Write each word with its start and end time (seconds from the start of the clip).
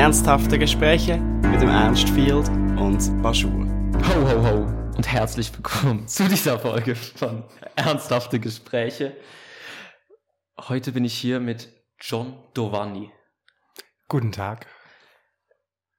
Ernsthafte 0.00 0.58
Gespräche 0.58 1.18
mit 1.18 1.60
dem 1.60 1.68
Ernst 1.68 2.08
Field 2.08 2.48
und 2.78 3.22
Baschur. 3.22 3.50
Ho, 3.50 4.30
ho, 4.30 4.42
ho 4.42 4.94
und 4.96 5.06
herzlich 5.06 5.52
willkommen 5.52 6.08
zu 6.08 6.26
dieser 6.26 6.58
Folge 6.58 6.94
von 6.94 7.44
Ernsthafte 7.76 8.40
Gespräche. 8.40 9.14
Heute 10.58 10.92
bin 10.92 11.04
ich 11.04 11.12
hier 11.12 11.38
mit 11.38 11.68
John 12.00 12.42
Dovani. 12.54 13.12
Guten 14.08 14.32
Tag. 14.32 14.68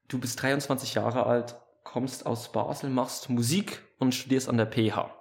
Du 0.08 0.18
bist 0.18 0.42
23 0.42 0.96
Jahre 0.96 1.28
alt, 1.28 1.56
kommst 1.84 2.26
aus 2.26 2.52
Basel, 2.52 2.90
machst 2.90 3.30
Musik 3.30 3.84
und 4.00 4.16
studierst 4.16 4.50
an 4.50 4.58
der 4.58 4.66
PH. 4.66 5.21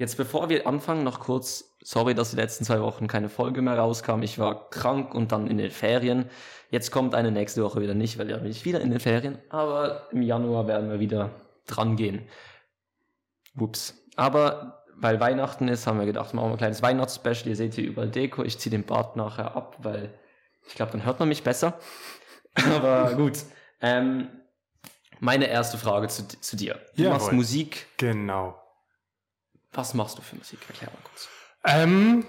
Jetzt 0.00 0.16
bevor 0.16 0.48
wir 0.48 0.66
anfangen, 0.66 1.04
noch 1.04 1.20
kurz, 1.20 1.76
sorry, 1.82 2.14
dass 2.14 2.30
die 2.30 2.36
letzten 2.36 2.64
zwei 2.64 2.80
Wochen 2.80 3.06
keine 3.06 3.28
Folge 3.28 3.60
mehr 3.60 3.76
rauskam. 3.76 4.22
Ich 4.22 4.38
war 4.38 4.70
krank 4.70 5.14
und 5.14 5.30
dann 5.30 5.46
in 5.46 5.58
den 5.58 5.70
Ferien. 5.70 6.30
Jetzt 6.70 6.90
kommt 6.90 7.14
eine 7.14 7.30
nächste 7.30 7.62
Woche 7.62 7.82
wieder 7.82 7.92
nicht, 7.92 8.16
weil 8.16 8.30
ja 8.30 8.38
bin 8.38 8.50
ich 8.50 8.64
wieder 8.64 8.80
in 8.80 8.90
den 8.90 8.98
Ferien. 8.98 9.36
Aber 9.50 10.08
im 10.10 10.22
Januar 10.22 10.66
werden 10.66 10.88
wir 10.88 11.00
wieder 11.00 11.32
dran 11.66 11.96
gehen. 11.96 12.26
Ups. 13.58 14.02
Aber 14.16 14.84
weil 14.96 15.20
Weihnachten 15.20 15.68
ist, 15.68 15.86
haben 15.86 15.98
wir 15.98 16.06
gedacht, 16.06 16.32
machen 16.32 16.48
wir 16.48 16.52
ein 16.52 16.56
kleines 16.56 16.80
Weihnachtsspecial. 16.80 17.50
Ihr 17.50 17.56
seht 17.56 17.74
hier 17.74 17.84
überall 17.84 18.08
Deko. 18.08 18.42
Ich 18.42 18.58
ziehe 18.58 18.70
den 18.70 18.86
Bart 18.86 19.16
nachher 19.16 19.54
ab, 19.54 19.76
weil 19.82 20.14
ich 20.66 20.76
glaube, 20.76 20.92
dann 20.92 21.04
hört 21.04 21.20
man 21.20 21.28
mich 21.28 21.42
besser. 21.42 21.78
Aber 22.74 23.16
gut. 23.16 23.40
Ähm, 23.82 24.28
meine 25.18 25.48
erste 25.48 25.76
Frage 25.76 26.08
zu, 26.08 26.26
zu 26.26 26.56
dir. 26.56 26.80
Du 26.96 27.02
Jawohl. 27.02 27.18
machst 27.18 27.32
Musik. 27.32 27.86
Genau. 27.98 28.59
Was 29.72 29.94
machst 29.94 30.18
du 30.18 30.22
für 30.22 30.36
Musik? 30.36 30.58
Erklär 30.68 30.90
mal 30.90 30.98
kurz. 31.04 31.28
Ähm, 31.64 32.24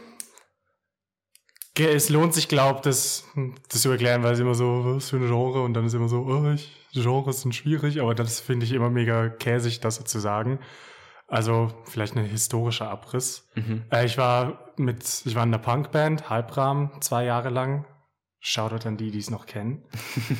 es 1.79 2.09
lohnt 2.09 2.33
sich, 2.33 2.47
glaubt, 2.47 2.85
das, 2.85 3.25
das 3.69 3.81
zu 3.81 3.89
erklären, 3.89 4.23
weil 4.23 4.33
es 4.33 4.39
immer 4.39 4.55
so, 4.55 4.95
was 4.95 5.09
für 5.09 5.17
ein 5.17 5.27
Genre 5.27 5.61
und 5.63 5.73
dann 5.73 5.85
ist 5.85 5.93
immer 5.93 6.09
so, 6.09 6.21
oh, 6.21 6.51
ich, 6.51 6.71
Genres 6.93 7.41
sind 7.41 7.55
schwierig, 7.55 8.01
aber 8.01 8.13
das 8.13 8.39
finde 8.39 8.65
ich 8.65 8.73
immer 8.73 8.89
mega 8.89 9.29
käsig, 9.29 9.79
das 9.79 9.95
so 9.95 10.03
zu 10.03 10.19
sagen. 10.19 10.59
Also 11.27 11.73
vielleicht 11.85 12.17
ein 12.17 12.25
historischer 12.25 12.89
Abriss. 12.89 13.47
Mhm. 13.55 13.85
Äh, 13.89 14.05
ich 14.05 14.17
war 14.17 14.73
mit, 14.75 15.23
ich 15.25 15.33
war 15.33 15.43
in 15.43 15.49
einer 15.49 15.59
Punkband, 15.59 16.29
Halbrahmen, 16.29 16.91
zwei 16.99 17.23
Jahre 17.23 17.49
lang. 17.49 17.85
Shoutout 18.43 18.87
an 18.87 18.97
die, 18.97 19.11
die 19.11 19.19
es 19.19 19.29
noch 19.29 19.45
kennen. 19.45 19.85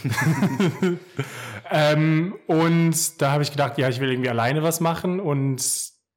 ähm, 1.70 2.36
und 2.48 3.22
da 3.22 3.32
habe 3.32 3.44
ich 3.44 3.52
gedacht, 3.52 3.78
ja, 3.78 3.88
ich 3.88 4.02
will 4.02 4.10
irgendwie 4.12 4.30
alleine 4.30 4.64
was 4.64 4.82
machen 4.82 5.20
und 5.22 5.62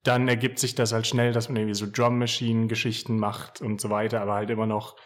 dann 0.04 0.28
ergibt 0.28 0.58
sich 0.58 0.74
das 0.74 0.92
halt 0.92 1.06
schnell, 1.06 1.32
dass 1.32 1.48
man 1.48 1.56
irgendwie 1.56 1.74
so 1.74 1.86
Drum 1.90 2.18
Machine 2.18 2.68
Geschichten 2.68 3.18
macht 3.18 3.60
und 3.60 3.80
so 3.80 3.90
weiter, 3.90 4.20
aber 4.20 4.34
halt 4.34 4.50
immer 4.50 4.66
noch 4.66 4.96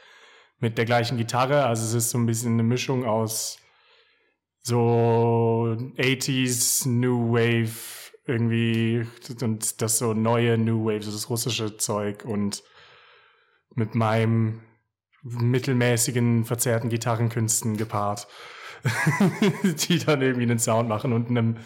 mit 0.59 0.77
der 0.77 0.85
gleichen 0.85 1.17
Gitarre. 1.17 1.65
Also 1.65 1.85
es 1.85 1.95
ist 1.95 2.11
so 2.11 2.19
ein 2.19 2.27
bisschen 2.27 2.55
eine 2.55 2.65
Mischung 2.65 3.07
aus 3.07 3.59
so 4.61 5.77
80s 5.97 6.89
New 6.89 7.33
Wave 7.33 8.13
irgendwie 8.27 9.07
und 9.41 9.81
das 9.81 9.99
so 9.99 10.13
neue 10.13 10.59
New 10.59 10.85
Wave, 10.85 11.03
so 11.03 11.13
das 11.13 11.31
russische 11.31 11.77
Zeug 11.79 12.25
und 12.25 12.63
mit 13.75 13.95
meinem 13.95 14.61
mittelmäßigen, 15.23 16.45
verzerrten 16.45 16.91
Gitarrenkünsten 16.91 17.77
gepaart, 17.77 18.29
die 19.89 19.99
dann 19.99 20.23
irgendwie 20.23 20.43
einen 20.43 20.59
Sound 20.59 20.89
machen 20.89 21.13
und 21.13 21.31
einem 21.31 21.57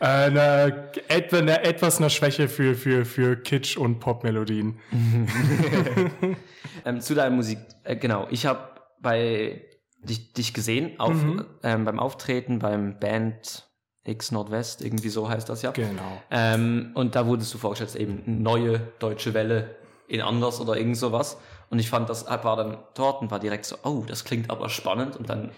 eine, 0.00 0.90
etwa, 1.08 1.38
eine, 1.38 1.62
etwas 1.62 1.98
einer 1.98 2.10
Schwäche 2.10 2.48
für, 2.48 2.74
für, 2.74 3.04
für 3.04 3.36
Kitsch 3.36 3.76
und 3.76 4.00
Popmelodien. 4.00 4.78
Ähm, 6.84 7.00
zu 7.00 7.14
deiner 7.14 7.34
Musik, 7.34 7.58
äh, 7.84 7.96
genau. 7.96 8.26
Ich 8.30 8.46
habe 8.46 8.60
bei 9.00 9.62
dich, 10.02 10.32
dich 10.32 10.54
gesehen 10.54 10.98
auf, 10.98 11.12
Mhm. 11.12 11.44
ähm, 11.62 11.84
beim 11.84 11.98
Auftreten 11.98 12.58
beim 12.58 12.98
Band 12.98 13.68
X 14.04 14.32
Nordwest, 14.32 14.82
irgendwie 14.82 15.10
so 15.10 15.28
heißt 15.28 15.48
das 15.48 15.60
ja. 15.60 15.72
Genau. 15.72 16.22
Ähm, 16.30 16.92
und 16.94 17.16
da 17.16 17.26
wurdest 17.26 17.52
du 17.52 17.58
vorgestellt, 17.58 17.94
eben 17.96 18.42
neue 18.42 18.80
deutsche 18.98 19.34
Welle 19.34 19.76
in 20.08 20.22
anders 20.22 20.60
oder 20.60 20.76
irgend 20.76 20.96
sowas. 20.96 21.38
Und 21.68 21.78
ich 21.80 21.90
fand, 21.90 22.08
das 22.08 22.26
war 22.26 22.56
dann 22.56 22.78
dort 22.94 23.20
und 23.20 23.30
war 23.30 23.40
direkt 23.40 23.66
so, 23.66 23.76
oh, 23.84 24.04
das 24.06 24.24
klingt 24.24 24.48
aber 24.50 24.70
spannend. 24.70 25.16
Und 25.16 25.28
dann 25.28 25.50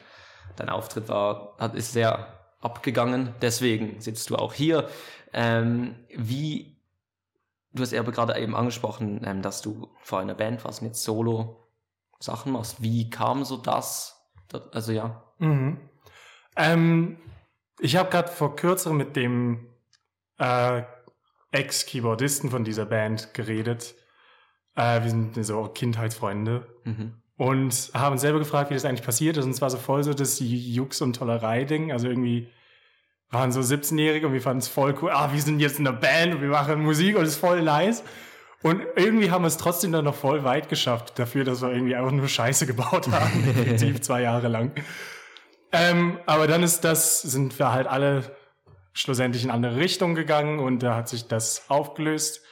dein 0.57 0.69
Auftritt 0.71 1.09
war, 1.09 1.55
hat, 1.59 1.75
ist 1.77 1.93
sehr 1.93 2.27
abgegangen. 2.63 3.35
Deswegen 3.43 4.01
sitzt 4.01 4.31
du 4.31 4.37
auch 4.37 4.55
hier. 4.55 4.89
Ähm, 5.33 5.97
wie, 6.15 6.77
du 7.73 7.83
hast 7.83 7.93
ja 7.93 8.01
aber 8.01 8.13
gerade 8.13 8.39
eben 8.39 8.55
angesprochen, 8.55 9.21
ähm, 9.25 9.43
dass 9.43 9.63
du 9.63 9.89
vor 10.01 10.21
einer 10.21 10.35
Band 10.35 10.65
warst 10.65 10.83
jetzt 10.83 11.05
Solo 11.05 11.69
Sachen 12.21 12.53
machst. 12.53 12.83
Wie 12.83 13.11
kam 13.11 13.45
so 13.45 13.57
das? 13.57 14.29
das 14.49 14.73
also 14.73 14.93
ja. 14.93 15.23
Mhm. 15.39 15.79
Ähm, 16.57 17.19
ich 17.81 17.97
habe 17.97 18.11
gerade 18.11 18.29
vor 18.29 18.57
kürzerem 18.57 18.97
mit 18.97 19.17
dem 19.17 19.69
äh, 20.39 20.83
Ex-Keyboardisten 21.51 22.51
von 22.51 22.65
dieser 22.65 22.87
Band 22.87 23.35
geredet. 23.35 23.95
Äh, 24.75 25.03
wir 25.03 25.11
sind 25.11 25.45
so 25.45 25.65
Kindheitsfreunde. 25.65 26.67
Mhm. 26.85 27.22
Und 27.37 27.91
haben 27.95 28.13
uns 28.13 28.21
selber 28.21 28.39
gefragt, 28.39 28.71
wie 28.71 28.75
das 28.75 28.85
eigentlich 28.85 29.05
passiert 29.05 29.37
ist. 29.37 29.45
Und 29.45 29.53
es 29.53 29.61
war 29.61 29.71
so 29.71 29.79
voll 29.79 30.05
so 30.05 30.15
das 30.15 30.39
Jux- 30.41 31.03
und 31.03 31.17
Tollerei-Ding. 31.17 31.91
Also 31.91 32.09
irgendwie 32.09 32.49
waren 33.31 33.51
so 33.51 33.61
17-Jährige 33.61 34.27
und 34.27 34.35
wir 34.35 34.43
fanden 34.43 34.59
es 34.59 34.69
voll 34.69 34.95
cool. 35.01 35.11
Ah, 35.11 35.33
wir 35.33 35.41
sind 35.41 35.59
jetzt 35.59 35.79
in 35.79 35.87
einer 35.87 35.97
Band 35.97 36.35
und 36.35 36.43
wir 36.43 36.51
machen 36.51 36.83
Musik 36.83 37.17
und 37.17 37.25
es 37.25 37.31
ist 37.31 37.39
voll 37.39 37.63
nice. 37.63 38.05
Und 38.63 38.83
irgendwie 38.95 39.31
haben 39.31 39.43
wir 39.43 39.49
es 39.49 39.57
trotzdem 39.57 39.91
dann 39.91 40.05
noch 40.05 40.15
voll 40.15 40.45
weit 40.45 40.69
geschafft, 40.69 41.19
dafür, 41.19 41.43
dass 41.43 41.63
wir 41.63 41.73
irgendwie 41.73 41.97
einfach 41.97 42.13
nur 42.13 42.29
Scheiße 42.29 42.67
gebaut 42.67 43.11
haben, 43.11 43.45
definitiv 43.57 44.03
zwei 44.03 44.23
Jahre 44.23 44.49
lang. 44.49 44.73
Ähm, 45.73 46.19
aber 46.27 46.47
dann 46.47 46.63
ist 46.63 46.83
das, 46.83 47.23
sind 47.23 47.59
wir 47.59 47.73
halt 47.73 47.87
alle 47.87 48.37
schlussendlich 48.93 49.43
in 49.43 49.51
andere 49.51 49.77
Richtungen 49.77 50.15
gegangen 50.15 50.61
und 50.61 50.83
da 50.83 50.95
hat 50.95 51.09
sich 51.09 51.27
das 51.27 51.65
aufgelöst. 51.69 52.43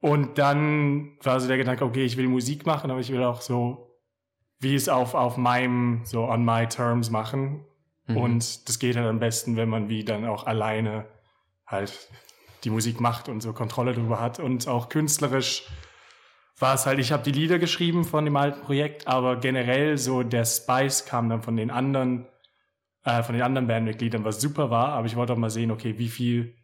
Und 0.00 0.38
dann 0.38 1.16
war 1.22 1.38
so 1.38 1.46
der 1.46 1.56
Gedanke, 1.56 1.84
okay, 1.84 2.04
ich 2.04 2.16
will 2.16 2.26
Musik 2.26 2.66
machen, 2.66 2.90
aber 2.90 2.98
ich 2.98 3.12
will 3.12 3.22
auch 3.22 3.40
so, 3.40 3.91
wie 4.62 4.74
es 4.74 4.88
auf, 4.88 5.14
auf 5.14 5.36
meinem, 5.36 6.00
so 6.04 6.24
on 6.24 6.44
my 6.44 6.66
terms 6.66 7.10
machen. 7.10 7.64
Mhm. 8.06 8.16
Und 8.16 8.68
das 8.68 8.78
geht 8.78 8.96
halt 8.96 9.06
am 9.06 9.18
besten, 9.18 9.56
wenn 9.56 9.68
man 9.68 9.88
wie 9.88 10.04
dann 10.04 10.24
auch 10.24 10.46
alleine 10.46 11.06
halt 11.66 12.08
die 12.64 12.70
Musik 12.70 13.00
macht 13.00 13.28
und 13.28 13.40
so 13.40 13.52
Kontrolle 13.52 13.92
darüber 13.92 14.20
hat. 14.20 14.38
Und 14.38 14.68
auch 14.68 14.88
künstlerisch 14.88 15.64
war 16.58 16.74
es 16.74 16.86
halt, 16.86 17.00
ich 17.00 17.10
habe 17.10 17.24
die 17.24 17.32
Lieder 17.32 17.58
geschrieben 17.58 18.04
von 18.04 18.24
dem 18.24 18.36
alten 18.36 18.60
Projekt, 18.62 19.08
aber 19.08 19.36
generell 19.36 19.98
so 19.98 20.22
der 20.22 20.44
Spice 20.44 21.06
kam 21.06 21.28
dann 21.28 21.42
von 21.42 21.56
den 21.56 21.70
anderen, 21.72 22.26
äh, 23.04 23.22
von 23.24 23.34
den 23.34 23.42
anderen 23.42 23.66
Bandmitgliedern, 23.66 24.24
was 24.24 24.40
super 24.40 24.70
war. 24.70 24.90
Aber 24.90 25.06
ich 25.06 25.16
wollte 25.16 25.32
auch 25.32 25.38
mal 25.38 25.50
sehen, 25.50 25.72
okay, 25.72 25.98
wie 25.98 26.08
viel, 26.08 26.54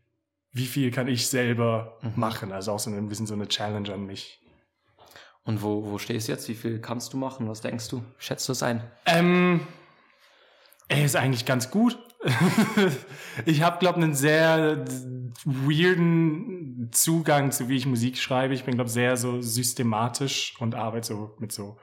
wie 0.53 0.67
viel 0.67 0.93
kann 0.93 1.09
ich 1.09 1.27
selber 1.27 1.99
Mhm. 2.03 2.13
machen? 2.15 2.53
Also 2.53 2.73
auch 2.73 2.79
so 2.79 2.91
ein 2.91 3.09
bisschen 3.09 3.27
so 3.27 3.35
eine 3.35 3.49
Challenge 3.49 3.93
an 3.93 4.07
mich. 4.07 4.41
Und 5.49 5.63
wo, 5.63 5.83
wo 5.91 5.97
stehst 5.97 6.29
du 6.29 6.33
jetzt? 6.33 6.47
Wie 6.51 6.55
viel 6.55 6.79
kannst 6.79 7.15
du 7.15 7.17
machen? 7.17 7.49
Was 7.49 7.63
denkst 7.63 7.89
du? 7.89 8.05
Schätzt 8.19 8.47
du 8.49 8.53
es 8.53 8.63
ein? 8.63 8.83
Ähm, 9.07 9.61
er 10.89 11.07
ist 11.07 11.17
eigentlich 11.17 11.47
ganz 11.47 11.71
gut. 11.71 11.99
ich 13.47 13.63
habe, 13.63 13.79
glaube 13.79 13.97
einen 13.97 14.15
sehr 14.15 14.85
weirden 15.47 16.91
Zugang 16.93 17.51
zu, 17.51 17.71
wie 17.71 17.77
ich 17.77 17.87
Musik 17.87 18.19
schreibe. 18.19 18.53
Ich 18.53 18.65
bin, 18.65 18.75
glaube 18.75 18.91
sehr 18.91 19.17
so 19.17 19.41
systematisch 19.41 20.55
und 20.59 20.75
arbeite 20.75 21.07
so 21.07 21.35
mit 21.39 21.51
so 21.51 21.79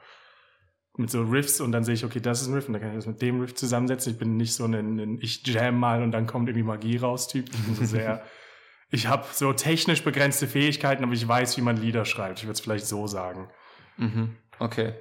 mit 0.96 1.10
so 1.10 1.24
Riffs 1.24 1.60
und 1.60 1.72
dann 1.72 1.82
sehe 1.82 1.94
ich, 1.94 2.04
okay, 2.04 2.20
das 2.20 2.42
ist 2.42 2.46
ein 2.46 2.54
Riff 2.54 2.68
und 2.68 2.74
dann 2.74 2.82
kann 2.82 2.92
ich 2.92 2.96
das 2.96 3.06
mit 3.06 3.20
dem 3.20 3.40
Riff 3.40 3.56
zusammensetzen. 3.56 4.12
Ich 4.12 4.18
bin 4.18 4.36
nicht 4.36 4.54
so 4.54 4.64
ein, 4.64 4.74
ein 4.74 5.18
ich 5.20 5.44
jam 5.44 5.80
mal 5.80 6.04
und 6.04 6.12
dann 6.12 6.28
kommt 6.28 6.48
irgendwie 6.48 6.62
Magie 6.62 6.98
raus 6.98 7.26
Typ. 7.26 7.50
Ich 7.52 7.64
bin 7.64 7.74
so 7.74 7.84
sehr, 7.84 8.22
ich 8.90 9.06
habe 9.06 9.26
so 9.32 9.52
technisch 9.52 10.04
begrenzte 10.04 10.46
Fähigkeiten, 10.46 11.02
aber 11.02 11.12
ich 11.12 11.26
weiß, 11.26 11.56
wie 11.56 11.62
man 11.62 11.76
Lieder 11.76 12.04
schreibt. 12.04 12.38
Ich 12.38 12.44
würde 12.44 12.52
es 12.52 12.60
vielleicht 12.60 12.86
so 12.86 13.06
sagen. 13.06 13.50
Mhm. 13.96 14.36
Okay. 14.58 14.94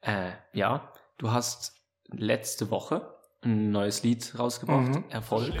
Äh, 0.00 0.32
ja, 0.52 0.92
du 1.18 1.32
hast 1.32 1.80
letzte 2.08 2.70
Woche 2.70 3.14
ein 3.42 3.70
neues 3.70 4.02
Lied 4.02 4.38
rausgebracht. 4.38 4.88
Mhm. 4.88 5.04
Erfolg. 5.08 5.52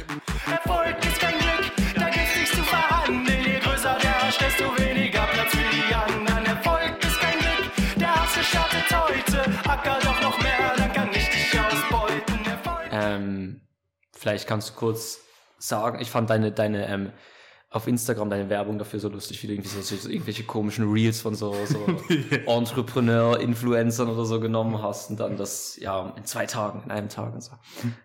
Erfolg 0.46 1.04
ist 1.04 1.20
kein 1.20 1.38
Glück, 1.38 1.72
da 1.94 2.08
gibt's 2.10 2.36
nichts 2.36 2.50
zu 2.52 2.62
verhandeln. 2.62 3.44
Je 3.44 3.58
größer 3.58 3.98
der 4.00 4.22
Arsch, 4.22 4.38
desto 4.38 4.64
weniger 4.78 5.26
Platz 5.26 5.50
für 5.50 5.76
die 5.76 5.94
anderen. 5.94 6.46
Erfolg 6.46 7.04
ist 7.04 7.20
kein 7.20 7.38
Glück, 7.38 7.98
der 7.98 8.14
Hass 8.14 8.46
startet 8.46 8.96
heute. 8.96 9.68
Acker 9.68 9.98
doch 10.02 10.20
noch 10.22 10.40
mehr, 10.40 10.74
dann 10.76 10.92
kann 10.92 11.10
ich 11.10 11.28
dich 11.28 11.60
ausbeuten. 11.60 12.44
Erfolg. 12.46 12.88
Ähm, 12.92 13.60
vielleicht 14.12 14.46
kannst 14.46 14.70
du 14.70 14.74
kurz 14.74 15.25
sagen, 15.68 16.00
ich 16.00 16.10
fand 16.10 16.30
deine, 16.30 16.52
deine, 16.52 16.86
ähm, 16.88 17.12
auf 17.70 17.86
Instagram 17.86 18.30
deine 18.30 18.48
Werbung 18.48 18.78
dafür 18.78 19.00
so 19.00 19.08
lustig, 19.08 19.42
wie 19.42 19.48
du 19.48 19.52
irgendwie 19.54 19.68
so, 19.68 19.80
so 19.82 20.08
irgendwelche 20.08 20.44
komischen 20.44 20.90
Reels 20.90 21.20
von 21.20 21.34
so, 21.34 21.54
so 21.66 21.84
Entrepreneur, 22.46 23.38
Influencern 23.38 24.08
oder 24.08 24.24
so 24.24 24.40
genommen 24.40 24.80
hast 24.82 25.10
und 25.10 25.20
dann 25.20 25.36
das, 25.36 25.76
ja, 25.76 26.14
in 26.16 26.24
zwei 26.24 26.46
Tagen, 26.46 26.82
in 26.84 26.90
einem 26.90 27.08
Tag 27.08 27.34
und 27.34 27.42
so. 27.42 27.52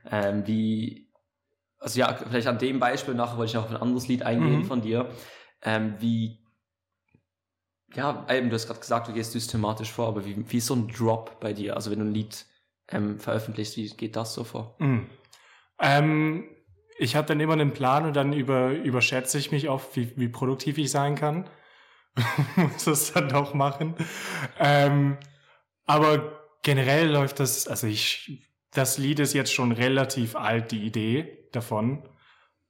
Ähm, 0.09 0.45
wie, 0.47 1.09
also 1.79 1.99
ja, 1.99 2.13
vielleicht 2.13 2.47
an 2.47 2.57
dem 2.57 2.79
Beispiel 2.79 3.13
nachher 3.13 3.37
wollte 3.37 3.49
ich 3.51 3.53
noch 3.55 3.65
auf 3.65 3.71
ein 3.71 3.77
anderes 3.77 4.07
Lied 4.07 4.23
eingehen 4.23 4.59
Mhm. 4.59 4.65
von 4.65 4.81
dir. 4.81 5.09
Ähm, 5.61 5.95
wie, 5.99 6.39
ja, 7.93 8.25
eben, 8.29 8.49
du 8.49 8.55
hast 8.55 8.67
gerade 8.67 8.79
gesagt, 8.79 9.07
du 9.07 9.13
gehst 9.13 9.31
systematisch 9.31 9.91
vor, 9.91 10.07
aber 10.07 10.25
wie, 10.25 10.49
wie 10.49 10.57
ist 10.57 10.67
so 10.67 10.75
ein 10.75 10.87
Drop 10.87 11.39
bei 11.39 11.53
dir? 11.53 11.75
Also 11.75 11.91
wenn 11.91 11.99
du 11.99 12.05
ein 12.05 12.13
Lied 12.13 12.45
ähm, 12.91 13.19
veröffentlichst. 13.19 13.77
Wie 13.77 13.87
geht 13.89 14.15
das 14.15 14.33
so 14.33 14.43
vor? 14.43 14.75
Mm. 14.79 15.07
Ähm, 15.79 16.50
ich 17.01 17.15
habe 17.15 17.27
dann 17.27 17.39
immer 17.39 17.53
einen 17.53 17.73
Plan 17.73 18.05
und 18.05 18.15
dann 18.15 18.31
über, 18.31 18.73
überschätze 18.73 19.39
ich 19.39 19.51
mich 19.51 19.69
oft, 19.69 19.95
wie, 19.95 20.13
wie 20.17 20.29
produktiv 20.29 20.77
ich 20.77 20.91
sein 20.91 21.15
kann. 21.15 21.49
Muss 22.55 22.83
das 22.83 23.11
dann 23.11 23.27
doch 23.27 23.55
machen. 23.55 23.95
Ähm, 24.59 25.17
aber 25.85 26.43
generell 26.61 27.09
läuft 27.09 27.39
das, 27.39 27.67
also 27.67 27.87
ich, 27.87 28.47
das 28.69 28.99
Lied 28.99 29.19
ist 29.19 29.33
jetzt 29.33 29.51
schon 29.51 29.71
relativ 29.71 30.35
alt, 30.35 30.71
die 30.71 30.85
Idee 30.85 31.47
davon. 31.51 32.07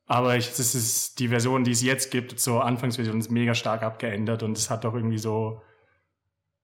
Aber 0.05 0.37
ich, 0.37 0.47
das 0.47 0.75
ist 0.75 1.19
die 1.19 1.27
Version, 1.27 1.65
die 1.65 1.71
es 1.71 1.81
jetzt 1.81 2.09
gibt, 2.09 2.39
zur 2.39 2.63
Anfangsversion, 2.63 3.19
ist 3.19 3.31
mega 3.31 3.53
stark 3.53 3.83
abgeändert 3.83 4.43
und 4.43 4.57
es 4.57 4.69
hat 4.69 4.85
doch 4.85 4.93
irgendwie 4.93 5.17
so 5.17 5.61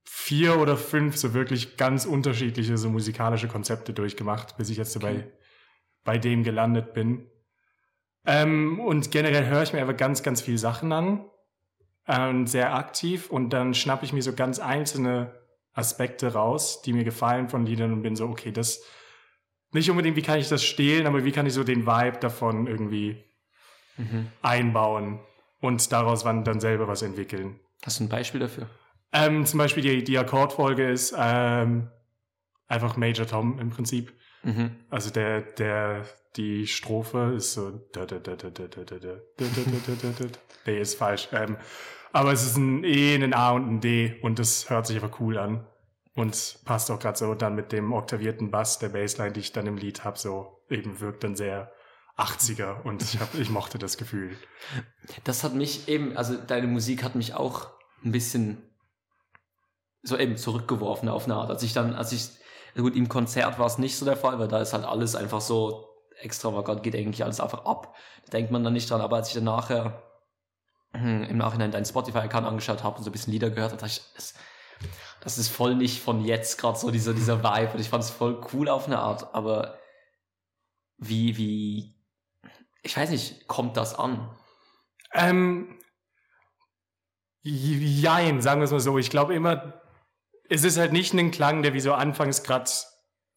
vier 0.06 0.58
oder 0.58 0.78
fünf 0.78 1.18
so 1.18 1.34
wirklich 1.34 1.76
ganz 1.76 2.06
unterschiedliche 2.06 2.78
so 2.78 2.90
musikalische 2.90 3.50
Konzepte 3.50 3.92
durchgemacht, 3.94 4.56
bis 4.56 4.70
ich 4.70 4.78
jetzt 4.78 4.94
so 4.94 5.02
bei, 5.02 5.30
bei 6.06 6.18
dem 6.18 6.46
gelandet 6.46 6.94
bin. 6.94 7.30
Ähm, 8.28 8.80
und 8.80 9.10
generell 9.10 9.48
höre 9.48 9.64
ich 9.64 9.74
mir 9.74 9.82
einfach 9.82 9.98
ganz, 9.98 10.22
ganz 10.22 10.42
viele 10.42 10.58
Sachen 10.60 10.92
an 10.92 11.26
ähm, 12.08 12.46
sehr 12.46 12.76
aktiv 12.76 13.32
und 13.32 13.50
dann 13.52 13.74
schnappe 13.74 14.06
ich 14.06 14.14
mir 14.14 14.22
so 14.22 14.34
ganz 14.34 14.60
einzelne 14.60 15.34
Aspekte 15.74 16.34
raus, 16.34 16.82
die 16.82 16.94
mir 16.94 17.04
gefallen 17.04 17.50
von 17.50 17.66
Liedern 17.66 17.94
und 17.94 18.02
bin 18.02 18.16
so, 18.16 18.28
okay, 18.28 18.52
das 18.52 18.82
nicht 19.72 19.90
unbedingt, 19.90 20.16
wie 20.16 20.22
kann 20.22 20.40
ich 20.40 20.50
das 20.50 20.64
stehlen, 20.64 21.08
aber 21.08 21.24
wie 21.26 21.32
kann 21.32 21.46
ich 21.46 21.54
so 21.54 21.64
den 21.64 21.86
Vibe 21.88 22.20
davon 22.20 22.68
irgendwie 22.68 23.24
Mhm. 23.98 24.28
einbauen 24.42 25.20
und 25.60 25.92
daraus 25.92 26.24
dann 26.24 26.60
selber 26.60 26.88
was 26.88 27.02
entwickeln. 27.02 27.60
Hast 27.84 28.00
du 28.00 28.04
ein 28.04 28.10
Beispiel 28.10 28.40
dafür? 28.40 28.70
Ähm, 29.12 29.46
zum 29.46 29.58
Beispiel 29.58 29.84
die, 29.84 30.04
die 30.04 30.18
Akkordfolge 30.18 30.88
ist 30.90 31.16
ähm, 31.18 31.90
einfach 32.68 32.98
Major 32.98 33.26
Tom 33.26 33.58
im 33.60 33.70
Prinzip. 33.70 34.14
Mhm. 34.44 34.76
Also 34.90 35.10
der, 35.10 35.42
der, 35.42 36.06
die 36.38 36.68
Strophe 36.68 37.34
ist 37.36 37.54
so. 37.54 37.72
Nee, 40.66 40.80
ist 40.80 40.96
falsch. 40.96 41.30
Ähm, 41.32 41.58
aber 42.14 42.32
es 42.32 42.44
ist 42.44 42.58
ein 42.58 42.84
E, 42.84 43.16
ein 43.16 43.34
A 43.34 43.52
und 43.52 43.68
ein 43.70 43.82
D 43.82 44.20
und 44.22 44.40
das 44.40 44.70
hört 44.70 44.88
sich 44.88 44.96
einfach 44.98 45.20
cool 45.20 45.38
an. 45.38 45.66
Und 46.16 46.60
passt 46.66 46.90
auch 46.90 47.00
gerade 47.00 47.18
so 47.18 47.36
dann 47.36 47.56
mit 47.56 47.72
dem 47.72 47.94
oktavierten 47.94 48.50
Bass 48.50 48.80
der 48.80 48.90
Bassline, 48.90 49.34
die 49.34 49.42
ich 49.42 49.52
dann 49.52 49.68
im 49.68 49.78
Lied 49.78 50.04
habe, 50.04 50.18
so 50.18 50.64
eben 50.70 51.00
wirkt 51.00 51.24
dann 51.24 51.36
sehr 51.36 51.72
80er 52.18 52.82
und 52.82 53.04
ich, 53.04 53.20
hab, 53.20 53.36
ich 53.36 53.52
mochte 53.52 53.78
das 53.78 53.98
Gefühl. 53.98 54.36
Das 55.24 55.44
hat 55.44 55.54
mich 55.54 55.88
eben, 55.88 56.18
also 56.18 56.36
deine 56.36 56.66
Musik 56.66 57.04
hat 57.04 57.14
mich 57.14 57.36
auch 57.36 57.68
ein 58.04 58.12
bisschen 58.12 58.64
so 60.02 60.18
eben 60.18 60.38
zurückgeworfen 60.38 61.10
auf 61.10 61.26
eine 61.26 61.36
Art. 61.36 61.52
Als 61.52 61.62
ich 61.62 61.74
dann, 61.74 61.94
als 61.94 62.12
ich, 62.12 62.30
gut, 62.76 62.96
im 62.96 63.10
Konzert 63.10 63.60
war 63.60 63.68
es 63.68 63.78
nicht 63.78 63.96
so 63.96 64.06
der 64.06 64.18
Fall, 64.18 64.40
weil 64.40 64.48
da 64.48 64.60
ist 64.60 64.74
halt 64.74 64.86
alles 64.86 65.16
einfach 65.16 65.42
so 65.42 65.88
extravagant, 66.20 66.84
geht 66.84 66.96
eigentlich 66.96 67.24
alles 67.24 67.40
einfach 67.40 67.66
ab. 67.66 67.96
Da 68.26 68.32
denkt 68.32 68.52
man 68.52 68.64
dann 68.64 68.74
nicht 68.74 68.90
dran, 68.90 69.02
aber 69.02 69.18
als 69.18 69.30
ich 69.30 69.36
dann 69.36 69.46
nachher 69.46 70.04
hm, 70.94 71.24
im 71.24 71.38
Nachhinein 71.38 71.72
deinen 71.72 71.86
Spotify-Account 71.86 72.48
angeschaut 72.48 72.84
habe 72.84 72.98
und 72.98 73.04
so 73.04 73.10
ein 73.10 73.14
bisschen 73.14 73.34
Lieder 73.34 73.50
gehört 73.50 73.72
habe, 73.72 73.82
dachte 73.82 73.94
ich, 73.94 74.14
das, 74.16 74.34
das 75.22 75.38
ist 75.38 75.50
voll 75.50 75.76
nicht 75.76 76.02
von 76.02 76.24
jetzt 76.24 76.60
gerade 76.60 76.78
so 76.78 76.92
dieser, 76.92 77.14
dieser 77.14 77.44
Vibe 77.44 77.74
und 77.74 77.80
ich 77.80 77.90
fand 77.90 78.04
es 78.04 78.10
voll 78.10 78.42
cool 78.54 78.70
auf 78.70 78.88
eine 78.88 79.00
Art, 79.00 79.34
aber 79.34 79.78
wie, 80.98 81.38
wie, 81.38 81.96
ich 82.82 82.98
weiß 82.98 83.10
nicht, 83.10 83.48
kommt 83.48 83.78
das 83.78 83.96
an? 83.96 84.30
Ähm, 85.14 85.80
jein, 87.42 88.42
sagen 88.42 88.62
wir 88.62 88.66
es 88.66 88.72
mal 88.72 88.80
so. 88.80 88.98
Ich 88.98 89.10
glaube 89.10 89.36
immer, 89.36 89.82
es 90.50 90.64
ist 90.64 90.78
halt 90.78 90.92
nicht 90.92 91.14
ein 91.14 91.32
Klang, 91.32 91.62
der 91.62 91.74
wie 91.74 91.80
so 91.80 91.94
anfangs 91.94 92.44
gerade 92.44 92.70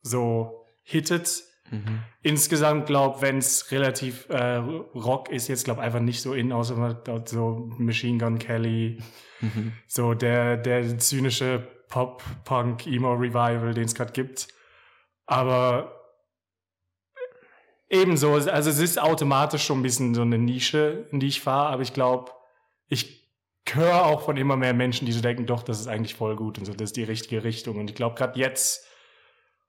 so 0.03 0.65
hittet. 0.82 1.43
Mhm. 1.70 2.02
Insgesamt 2.22 2.87
glaube, 2.87 3.22
wenn 3.22 3.38
es 3.38 3.70
relativ 3.70 4.28
äh, 4.28 4.56
Rock 4.56 5.31
ist, 5.31 5.49
jetzt 5.49 5.64
glaube 5.64 5.81
einfach 5.81 6.00
nicht 6.00 6.20
so 6.20 6.34
in, 6.34 6.52
außer 6.52 7.02
so 7.26 7.70
Machine 7.78 8.19
Gun 8.19 8.38
Kelly, 8.38 8.99
Mhm. 9.40 9.72
so 9.87 10.12
der 10.12 10.58
der 10.58 10.99
zynische 10.99 11.67
Pop 11.88 12.22
Punk 12.44 12.87
Emo 12.87 13.14
Revival, 13.14 13.72
den 13.72 13.84
es 13.84 13.94
gerade 13.94 14.12
gibt. 14.12 14.49
Aber 15.26 15.93
ebenso, 17.88 18.34
also 18.34 18.70
es 18.70 18.78
ist 18.78 19.00
automatisch 19.00 19.64
schon 19.64 19.81
ein 19.81 19.82
bisschen 19.82 20.14
so 20.14 20.22
eine 20.22 20.38
Nische, 20.38 21.06
in 21.11 21.20
die 21.20 21.26
ich 21.28 21.40
fahre, 21.40 21.70
aber 21.70 21.82
ich 21.82 21.93
glaube, 21.93 22.32
ich 22.88 23.28
höre 23.69 24.05
auch 24.06 24.22
von 24.22 24.37
immer 24.37 24.56
mehr 24.56 24.75
Menschen, 24.75 25.06
die 25.06 25.12
so 25.12 25.20
denken, 25.20 25.46
doch, 25.46 25.62
das 25.62 25.81
ist 25.81 25.87
eigentlich 25.87 26.14
voll 26.14 26.37
gut 26.37 26.58
und 26.58 26.64
so, 26.64 26.72
das 26.72 26.90
ist 26.90 26.96
die 26.96 27.05
richtige 27.05 27.44
Richtung. 27.44 27.78
Und 27.78 27.90
ich 27.90 27.96
glaube, 27.96 28.17
gerade 28.17 28.38
jetzt 28.38 28.84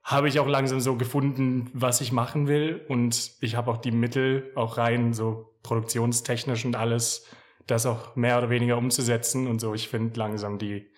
habe 0.03 0.27
ich 0.27 0.39
auch 0.39 0.47
langsam 0.47 0.79
so 0.79 0.95
gefunden, 0.95 1.69
was 1.73 2.01
ich 2.01 2.11
machen 2.11 2.47
will. 2.47 2.83
Und 2.89 3.33
ich 3.41 3.55
habe 3.55 3.71
auch 3.71 3.77
die 3.77 3.91
Mittel, 3.91 4.51
auch 4.55 4.77
rein 4.77 5.13
so 5.13 5.53
produktionstechnisch 5.63 6.65
und 6.65 6.75
alles, 6.75 7.27
das 7.67 7.85
auch 7.85 8.15
mehr 8.15 8.37
oder 8.37 8.49
weniger 8.49 8.77
umzusetzen. 8.77 9.47
Und 9.47 9.59
so, 9.59 9.73
ich 9.73 9.89
finde 9.89 10.17
langsam 10.19 10.57
die 10.57 10.89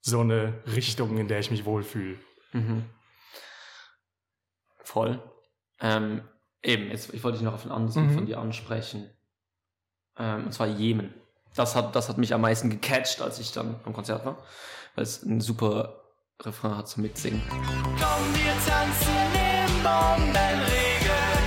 so 0.00 0.20
eine 0.20 0.62
Richtung, 0.66 1.18
in 1.18 1.28
der 1.28 1.40
ich 1.40 1.50
mich 1.50 1.64
wohlfühle. 1.64 2.18
Mhm. 2.52 2.84
Voll. 4.84 5.22
Ähm, 5.80 6.22
eben, 6.62 6.88
jetzt, 6.90 7.12
ich 7.14 7.22
wollte 7.24 7.38
dich 7.38 7.44
noch 7.44 7.54
auf 7.54 7.64
ein 7.64 7.70
anderes 7.72 7.96
Mhm. 7.96 8.14
von 8.14 8.26
dir 8.26 8.38
ansprechen. 8.38 9.10
Ähm, 10.16 10.46
und 10.46 10.52
zwar 10.52 10.66
Jemen. 10.66 11.14
Das 11.54 11.74
hat, 11.76 11.94
das 11.94 12.08
hat 12.08 12.18
mich 12.18 12.34
am 12.34 12.40
meisten 12.40 12.70
gecatcht, 12.70 13.20
als 13.20 13.38
ich 13.38 13.52
dann 13.52 13.80
am 13.84 13.92
Konzert 13.92 14.24
war. 14.24 14.38
Weil 14.94 15.04
es 15.04 15.22
ein 15.22 15.40
super 15.40 16.01
Refrain 16.44 16.76
hat 16.76 16.88
zum 16.88 17.02
Mitsingen. 17.02 17.40
Komm, 17.48 18.34
wir 18.34 18.52
tanzen 18.66 19.14
im 19.32 19.82
Bombenregen. 19.82 21.42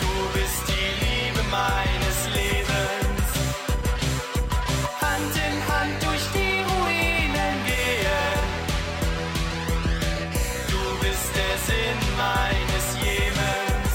Du 0.00 0.38
bist 0.38 0.68
die 0.68 0.90
Liebe 1.04 1.42
meines 1.50 2.26
Lebens. 2.34 3.28
Hand 5.00 5.34
in 5.36 5.56
Hand 5.72 6.02
durch 6.02 6.26
die 6.34 6.60
Ruinen 6.68 7.56
gehen. 7.64 8.44
Du 10.68 10.82
bist 11.00 11.34
der 11.34 11.56
Sinn 11.64 12.00
meines 12.18 12.86
Jemens. 13.02 13.94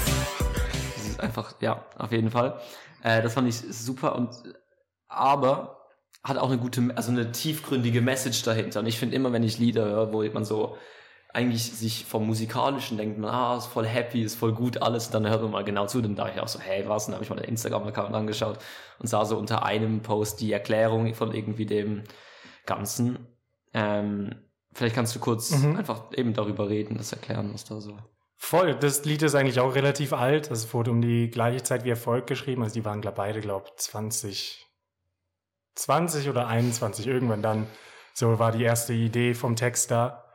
Das 0.96 1.06
ist 1.06 1.20
einfach, 1.20 1.54
ja, 1.60 1.86
auf 2.00 2.12
jeden 2.12 2.32
Fall. 2.32 2.60
Äh, 3.04 3.22
das 3.22 3.34
fand 3.36 3.48
ich 3.48 3.58
super 3.58 4.16
und 4.16 4.32
aber 5.08 5.81
hat 6.24 6.38
auch 6.38 6.50
eine 6.50 6.60
gute, 6.60 6.92
also 6.96 7.12
eine 7.12 7.32
tiefgründige 7.32 8.02
Message 8.02 8.44
dahinter. 8.44 8.82
Und 8.82 8.86
ich 8.86 9.00
finde 9.00 9.16
immer, 9.16 9.32
wenn 9.34 9.44
ich 9.44 9.58
Lieder 9.58 9.86
höre, 9.86 10.14
wo 10.14 10.24
man 10.24 10.46
so 10.46 10.78
eigentlich 11.34 11.72
sich 11.72 12.06
vom 12.06 12.28
Musikalischen 12.28 12.98
denkt, 12.98 13.18
man, 13.18 13.30
ah, 13.34 13.58
ist 13.58 13.68
voll 13.68 13.88
happy, 13.88 14.22
ist 14.22 14.36
voll 14.36 14.52
gut, 14.54 14.82
alles, 14.82 15.08
und 15.08 15.14
dann 15.14 15.30
hört 15.30 15.42
man 15.42 15.52
mal 15.52 15.64
genau 15.64 15.88
zu, 15.88 16.02
dann 16.02 16.16
dachte 16.16 16.34
ich 16.36 16.42
auch 16.42 16.48
so, 16.48 16.60
hey, 16.60 16.84
was? 16.88 17.06
Und 17.06 17.12
dann 17.12 17.16
habe 17.16 17.24
ich 17.24 17.30
mal 17.30 17.38
den 17.38 17.50
Instagram-Account 17.50 18.14
angeschaut 18.14 18.60
und 19.00 19.08
sah 19.08 19.24
so 19.24 19.38
unter 19.38 19.64
einem 19.64 20.02
Post 20.02 20.42
die 20.42 20.52
Erklärung 20.52 21.14
von 21.14 21.34
irgendwie 21.34 21.66
dem 21.66 22.04
Ganzen. 22.66 23.28
Ähm, 23.74 24.36
vielleicht 24.74 24.94
kannst 24.94 25.16
du 25.16 25.20
kurz 25.20 25.52
Mhm. 25.52 25.78
einfach 25.78 26.12
eben 26.14 26.34
darüber 26.34 26.70
reden, 26.70 26.98
das 26.98 27.14
erklären, 27.14 27.52
was 27.54 27.64
da 27.64 27.80
so. 27.80 27.98
Voll, 28.36 28.76
das 28.76 29.06
Lied 29.06 29.22
ist 29.22 29.36
eigentlich 29.36 29.60
auch 29.60 29.76
relativ 29.76 30.14
alt. 30.14 30.52
Das 30.52 30.74
wurde 30.74 30.92
um 30.92 31.02
die 31.02 31.30
gleiche 31.30 31.64
Zeit 31.64 31.86
wie 31.86 31.92
Erfolg 31.92 32.28
geschrieben. 32.28 32.64
Also 32.64 32.74
die 32.74 32.84
waren 32.84 33.00
beide, 33.02 33.40
glaube 33.40 33.70
20, 33.78 34.68
20 35.76 36.30
oder 36.30 36.48
21, 36.48 37.08
irgendwann 37.08 37.42
dann. 37.42 37.68
So 38.14 38.40
war 38.40 38.52
die 38.52 38.64
erste 38.64 38.94
Idee 38.94 39.34
vom 39.34 39.56
Text 39.56 39.92
da. 39.92 40.26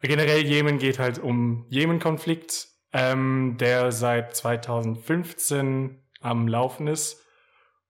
Generell 0.00 0.44
Jemen 0.44 0.78
geht 0.78 0.98
halt 0.98 1.18
um 1.18 1.66
Jemen-Konflikt, 1.70 2.68
ähm, 2.92 3.56
der 3.58 3.90
seit 3.90 4.36
2015 4.36 6.02
am 6.20 6.46
Laufen 6.46 6.86
ist. 6.86 7.22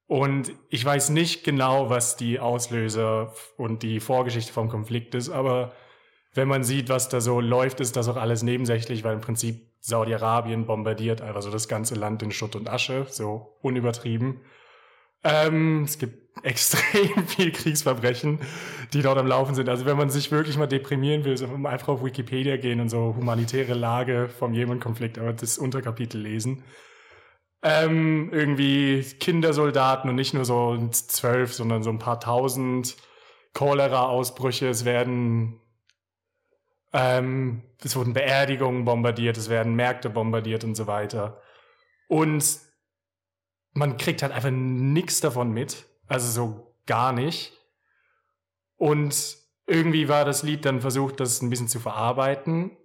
Und 0.06 0.52
ich 0.68 0.84
weiß 0.84 1.10
nicht 1.10 1.44
genau, 1.44 1.90
was 1.90 2.16
die 2.16 2.38
Auslöser 2.38 3.34
und 3.56 3.82
die 3.82 4.00
Vorgeschichte 4.00 4.52
vom 4.52 4.68
Konflikt 4.68 5.14
ist, 5.14 5.30
aber 5.30 5.72
wenn 6.34 6.48
man 6.48 6.64
sieht, 6.64 6.88
was 6.88 7.08
da 7.08 7.20
so 7.20 7.40
läuft, 7.40 7.80
ist 7.80 7.96
das 7.96 8.08
auch 8.08 8.16
alles 8.16 8.42
nebensächlich, 8.42 9.04
weil 9.04 9.14
im 9.14 9.20
Prinzip 9.20 9.72
Saudi-Arabien 9.80 10.66
bombardiert 10.66 11.20
einfach 11.20 11.42
so 11.42 11.50
das 11.50 11.68
ganze 11.68 11.94
Land 11.94 12.22
in 12.22 12.32
Schutt 12.32 12.56
und 12.56 12.68
Asche, 12.68 13.06
so 13.08 13.56
unübertrieben. 13.62 14.40
Ähm, 15.22 15.84
es 15.84 15.98
gibt 15.98 16.23
extrem 16.42 17.26
viel 17.26 17.52
Kriegsverbrechen, 17.52 18.38
die 18.92 19.02
dort 19.02 19.18
am 19.18 19.26
Laufen 19.26 19.54
sind. 19.54 19.68
Also 19.68 19.86
wenn 19.86 19.96
man 19.96 20.10
sich 20.10 20.30
wirklich 20.30 20.56
mal 20.56 20.66
deprimieren 20.66 21.24
will, 21.24 21.36
so 21.36 21.46
einfach 21.64 21.88
auf 21.88 22.04
Wikipedia 22.04 22.56
gehen 22.56 22.80
und 22.80 22.88
so 22.88 23.14
humanitäre 23.16 23.74
Lage 23.74 24.28
vom 24.28 24.52
Jemen-Konflikt, 24.52 25.18
aber 25.18 25.32
das 25.32 25.58
Unterkapitel 25.58 26.20
lesen. 26.20 26.64
Ähm, 27.62 28.28
irgendwie 28.32 29.02
Kindersoldaten 29.20 30.10
und 30.10 30.16
nicht 30.16 30.34
nur 30.34 30.44
so 30.44 30.76
zwölf, 30.90 31.54
sondern 31.54 31.82
so 31.82 31.90
ein 31.90 31.98
paar 31.98 32.20
tausend 32.20 32.96
Cholera-Ausbrüche. 33.54 34.68
Es 34.68 34.84
werden 34.84 35.60
ähm, 36.94 37.62
es 37.82 37.96
wurden 37.96 38.14
Beerdigungen 38.14 38.84
bombardiert, 38.84 39.36
es 39.36 39.50
werden 39.50 39.74
Märkte 39.74 40.08
bombardiert 40.08 40.62
und 40.62 40.76
so 40.76 40.86
weiter. 40.86 41.42
Und 42.08 42.60
man 43.72 43.96
kriegt 43.96 44.22
halt 44.22 44.32
einfach 44.32 44.52
nichts 44.52 45.20
davon 45.20 45.50
mit. 45.50 45.86
Also 46.06 46.30
so 46.30 46.76
gar 46.87 47.12
nicht. 47.12 47.52
Und 48.76 49.37
irgendwie 49.66 50.08
war 50.08 50.25
das 50.25 50.42
Lied 50.42 50.64
dann 50.64 50.80
versucht, 50.80 51.20
das 51.20 51.40
ein 51.40 51.50
bisschen 51.50 51.68
zu 51.68 51.80
verarbeiten. 51.80 52.76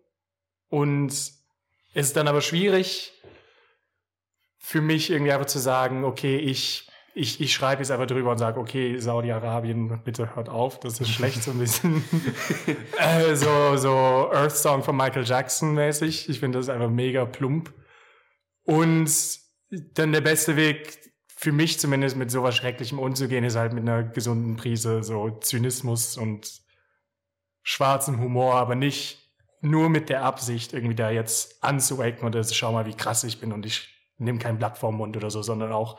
Und 0.70 1.12
es 1.12 1.44
ist 1.94 2.16
dann 2.16 2.28
aber 2.28 2.42
schwierig 2.42 3.14
für 4.60 4.82
mich 4.82 5.10
irgendwie 5.10 5.32
einfach 5.32 5.48
zu 5.48 5.60
sagen, 5.60 6.04
okay, 6.04 6.38
ich, 6.38 6.88
ich, 7.16 7.42
ich 7.42 7.54
schreibe 7.54 7.82
jetzt 7.82 7.92
einfach 7.92 8.06
drüber 8.06 8.32
und 8.32 8.38
sage, 8.38 8.60
okay, 8.60 9.00
Saudi-Arabien, 9.00 10.04
bitte 10.04 10.36
hört 10.36 10.50
auf, 10.50 10.80
das 10.80 11.00
ist 11.00 11.10
schlecht 11.10 11.42
so 11.42 11.52
ein 11.52 11.60
bisschen. 11.60 12.04
äh, 12.98 13.36
so, 13.36 13.78
so 13.78 14.32
Earth 14.32 14.56
Song 14.56 14.84
von 14.84 14.96
Michael 14.96 15.26
Jackson 15.26 15.74
mäßig. 15.74 16.30
Ich 16.30 16.40
finde 16.40 16.60
das 16.60 16.70
einfach 16.70 16.90
mega 16.90 17.26
plump. 17.26 17.74
Und 18.64 19.10
dann 19.70 20.12
der 20.12 20.22
beste 20.22 20.56
Weg, 20.56 21.00
für 21.41 21.53
mich 21.53 21.79
zumindest 21.79 22.17
mit 22.17 22.29
sowas 22.29 22.58
Schrecklichem 22.58 23.00
umzugehen, 23.00 23.46
ist 23.46 23.55
halt 23.55 23.72
mit 23.72 23.84
einer 23.84 24.03
gesunden 24.03 24.58
Prise 24.58 25.03
so 25.03 25.29
Zynismus 25.39 26.17
und 26.17 26.51
schwarzem 27.63 28.19
Humor, 28.19 28.55
aber 28.55 28.75
nicht 28.75 29.31
nur 29.62 29.88
mit 29.89 30.10
der 30.10 30.25
Absicht, 30.25 30.74
irgendwie 30.74 30.96
da 30.96 31.10
jetzt 31.12 31.63
anzuecken 31.63 32.27
oder 32.27 32.43
so, 32.43 32.53
schau 32.53 32.74
mal, 32.74 32.88
wie 32.88 32.93
krass 32.93 33.24
ich 33.24 33.39
bin 33.39 33.53
und 33.53 33.65
ich 33.65 33.88
nehme 34.17 34.38
kein 34.38 34.58
Blatt 34.58 34.77
vorm 34.77 34.98
Mund 34.98 35.15
oder 35.15 35.31
so, 35.31 35.41
sondern 35.41 35.72
auch 35.72 35.98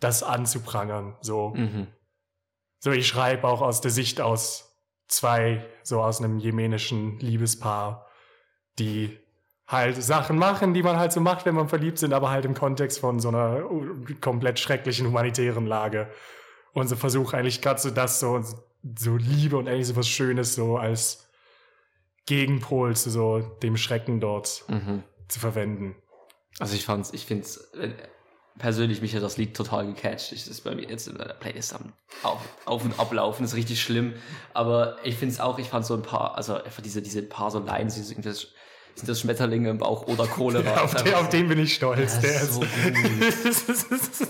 das 0.00 0.22
anzuprangern. 0.22 1.18
So, 1.20 1.50
Mhm. 1.50 1.88
so 2.78 2.92
ich 2.92 3.06
schreibe 3.06 3.46
auch 3.46 3.60
aus 3.60 3.82
der 3.82 3.90
Sicht 3.90 4.22
aus 4.22 4.74
zwei, 5.06 5.66
so 5.82 6.00
aus 6.00 6.22
einem 6.22 6.38
jemenischen 6.38 7.18
Liebespaar, 7.20 8.06
die 8.78 9.18
halt 9.68 10.00
Sachen 10.02 10.38
machen, 10.38 10.74
die 10.74 10.82
man 10.82 10.96
halt 10.98 11.12
so 11.12 11.20
macht, 11.20 11.44
wenn 11.44 11.54
man 11.54 11.68
verliebt 11.68 11.98
sind, 11.98 12.12
aber 12.12 12.30
halt 12.30 12.44
im 12.44 12.54
Kontext 12.54 13.00
von 13.00 13.18
so 13.20 13.28
einer 13.28 13.62
komplett 14.20 14.58
schrecklichen 14.60 15.06
humanitären 15.08 15.66
Lage. 15.66 16.08
Und 16.72 16.88
so 16.88 16.96
versuche 16.96 17.36
eigentlich 17.36 17.62
gerade 17.62 17.80
so 17.80 17.90
das 17.90 18.20
so, 18.20 18.40
so 18.98 19.16
Liebe 19.16 19.56
und 19.56 19.68
eigentlich 19.68 19.88
so 19.88 19.96
was 19.96 20.08
Schönes 20.08 20.54
so 20.54 20.76
als 20.76 21.28
Gegenpol 22.26 22.96
zu 22.96 23.10
so 23.10 23.40
dem 23.62 23.76
Schrecken 23.76 24.20
dort 24.20 24.64
Mhm. 24.68 25.02
zu 25.28 25.40
verwenden. 25.40 25.96
Also 26.58 26.74
ich 26.74 26.84
fand's, 26.84 27.12
ich 27.12 27.26
find's, 27.26 27.70
persönlich 28.58 29.02
mich 29.02 29.14
hat 29.14 29.22
das 29.22 29.36
Lied 29.36 29.56
total 29.56 29.86
gecatcht. 29.86 30.32
Ich, 30.32 30.44
das 30.44 30.48
ist 30.48 30.60
bei 30.62 30.74
mir 30.74 30.88
jetzt 30.88 31.08
in 31.08 31.18
der 31.18 31.34
Playlist 31.34 31.74
am 31.74 31.92
auf, 32.22 32.40
auf 32.64 32.84
und 32.84 32.98
ablaufen, 32.98 33.44
ist 33.44 33.54
richtig 33.54 33.82
schlimm. 33.82 34.14
Aber 34.54 34.96
ich 35.04 35.16
find's 35.16 35.40
auch, 35.40 35.58
ich 35.58 35.68
fand 35.68 35.84
so 35.84 35.94
ein 35.94 36.02
paar, 36.02 36.36
also 36.36 36.54
einfach 36.54 36.82
diese, 36.82 37.02
diese 37.02 37.22
paar 37.22 37.50
so 37.50 37.58
Lines, 37.58 37.94
die 37.96 38.00
sind 38.02 38.24
das, 38.24 38.48
sind 38.96 39.08
das 39.08 39.20
Schmetterlinge 39.20 39.68
im 39.70 39.78
Bauch 39.78 40.06
oder 40.06 40.26
Cholera. 40.26 40.80
auf, 40.82 40.94
den, 40.94 41.14
auf 41.14 41.28
den 41.28 41.48
bin 41.48 41.58
ich 41.58 41.74
stolz. 41.74 42.18
Der 42.20 42.46
so 42.46 42.62
ist 42.62 44.26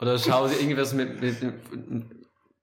Oder 0.00 0.18
schau 0.18 0.46
dir 0.46 0.58
irgendwas 0.60 0.94
mit, 0.94 1.20
mit, 1.20 1.42
mit, 1.42 2.10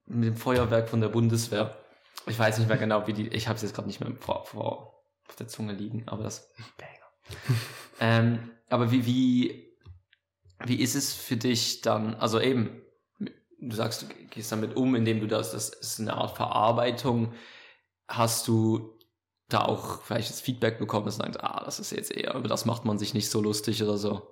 dem 0.06 0.36
Feuerwerk 0.36 0.88
von 0.88 1.00
der 1.00 1.08
Bundeswehr. 1.08 1.78
Ich 2.26 2.38
weiß 2.38 2.58
nicht 2.58 2.68
mehr 2.68 2.78
genau, 2.78 3.06
wie 3.06 3.12
die. 3.12 3.28
Ich 3.28 3.46
habe 3.46 3.56
es 3.56 3.62
jetzt 3.62 3.74
gerade 3.74 3.86
nicht 3.86 4.00
mehr 4.00 4.10
vor, 4.18 4.44
vor 4.46 5.04
auf 5.28 5.36
der 5.36 5.48
Zunge 5.48 5.74
liegen, 5.74 6.04
aber 6.06 6.24
das. 6.24 6.50
Ähm, 8.00 8.52
aber 8.68 8.92
wie, 8.92 9.06
wie, 9.06 9.76
wie 10.64 10.80
ist 10.80 10.94
es 10.94 11.12
für 11.12 11.36
dich 11.36 11.80
dann? 11.80 12.14
Also 12.14 12.40
eben, 12.40 12.80
du 13.18 13.74
sagst, 13.74 14.02
du 14.02 14.06
gehst 14.30 14.52
damit 14.52 14.76
um, 14.76 14.94
indem 14.94 15.18
du 15.18 15.26
das, 15.26 15.50
das 15.50 15.68
ist 15.68 15.98
eine 15.98 16.14
Art 16.14 16.36
Verarbeitung. 16.36 17.34
Hast 18.06 18.46
du 18.46 18.97
da 19.48 19.62
auch 19.62 20.02
vielleicht 20.02 20.30
das 20.30 20.40
Feedback 20.40 20.78
bekommen, 20.78 21.06
dass 21.06 21.18
du 21.18 21.24
sagst, 21.24 21.42
ah, 21.42 21.62
das 21.64 21.80
ist 21.80 21.90
jetzt 21.90 22.14
eher, 22.14 22.34
über 22.34 22.48
das 22.48 22.66
macht 22.66 22.84
man 22.84 22.98
sich 22.98 23.14
nicht 23.14 23.30
so 23.30 23.40
lustig 23.40 23.82
oder 23.82 23.96
so? 23.96 24.28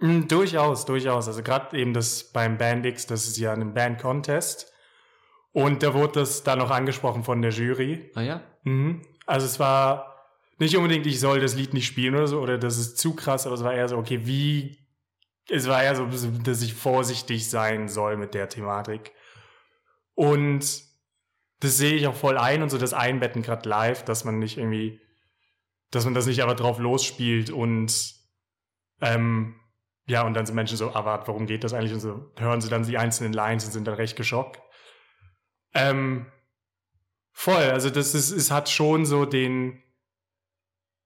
Mm, 0.00 0.26
Durchaus, 0.26 0.84
durchaus. 0.84 1.28
Also 1.28 1.42
gerade 1.42 1.78
eben 1.78 1.94
das 1.94 2.24
beim 2.24 2.58
Bandix, 2.58 3.06
das 3.06 3.26
ist 3.28 3.38
ja 3.38 3.52
ein 3.52 3.74
Band-Contest. 3.74 4.72
Und 5.52 5.82
da 5.82 5.94
wurde 5.94 6.20
das 6.20 6.42
dann 6.42 6.58
noch 6.58 6.70
angesprochen 6.70 7.24
von 7.24 7.40
der 7.40 7.50
Jury. 7.50 8.10
Ah 8.14 8.22
ja? 8.22 8.42
Mhm. 8.64 9.02
Also 9.24 9.46
es 9.46 9.58
war 9.58 10.16
nicht 10.58 10.76
unbedingt, 10.76 11.06
ich 11.06 11.20
soll 11.20 11.40
das 11.40 11.54
Lied 11.54 11.72
nicht 11.72 11.86
spielen 11.86 12.14
oder 12.14 12.26
so, 12.26 12.40
oder 12.40 12.58
das 12.58 12.78
ist 12.78 12.98
zu 12.98 13.14
krass, 13.14 13.46
aber 13.46 13.54
es 13.54 13.64
war 13.64 13.74
eher 13.74 13.88
so, 13.88 13.96
okay, 13.96 14.20
wie, 14.24 14.78
es 15.48 15.68
war 15.68 15.82
eher 15.82 15.94
so, 15.94 16.06
dass 16.44 16.62
ich 16.62 16.74
vorsichtig 16.74 17.48
sein 17.48 17.88
soll 17.88 18.16
mit 18.16 18.34
der 18.34 18.48
Thematik. 18.48 19.12
Und 20.14 20.85
das 21.60 21.76
sehe 21.76 21.94
ich 21.94 22.06
auch 22.06 22.14
voll 22.14 22.38
ein 22.38 22.62
und 22.62 22.70
so 22.70 22.78
das 22.78 22.92
Einbetten 22.92 23.42
gerade 23.42 23.68
live, 23.68 24.04
dass 24.04 24.24
man 24.24 24.38
nicht 24.38 24.58
irgendwie, 24.58 25.00
dass 25.90 26.04
man 26.04 26.14
das 26.14 26.26
nicht 26.26 26.42
aber 26.42 26.54
drauf 26.54 26.78
losspielt 26.78 27.50
und 27.50 28.14
ähm, 29.00 29.60
ja, 30.08 30.22
und 30.22 30.34
dann 30.34 30.46
sind 30.46 30.54
Menschen 30.54 30.76
so, 30.76 30.94
aber 30.94 31.26
warum 31.26 31.46
geht 31.46 31.64
das 31.64 31.72
eigentlich? 31.72 31.92
Und 31.92 32.00
so 32.00 32.32
hören 32.36 32.60
sie 32.60 32.68
dann 32.68 32.84
die 32.84 32.98
einzelnen 32.98 33.32
Lines 33.32 33.64
und 33.64 33.72
sind 33.72 33.86
dann 33.86 33.94
recht 33.94 34.16
geschockt. 34.16 34.60
Ähm, 35.74 36.26
voll, 37.32 37.56
also 37.56 37.90
das 37.90 38.14
ist, 38.14 38.30
es 38.30 38.50
hat 38.50 38.68
schon 38.68 39.04
so 39.04 39.24
den, 39.24 39.82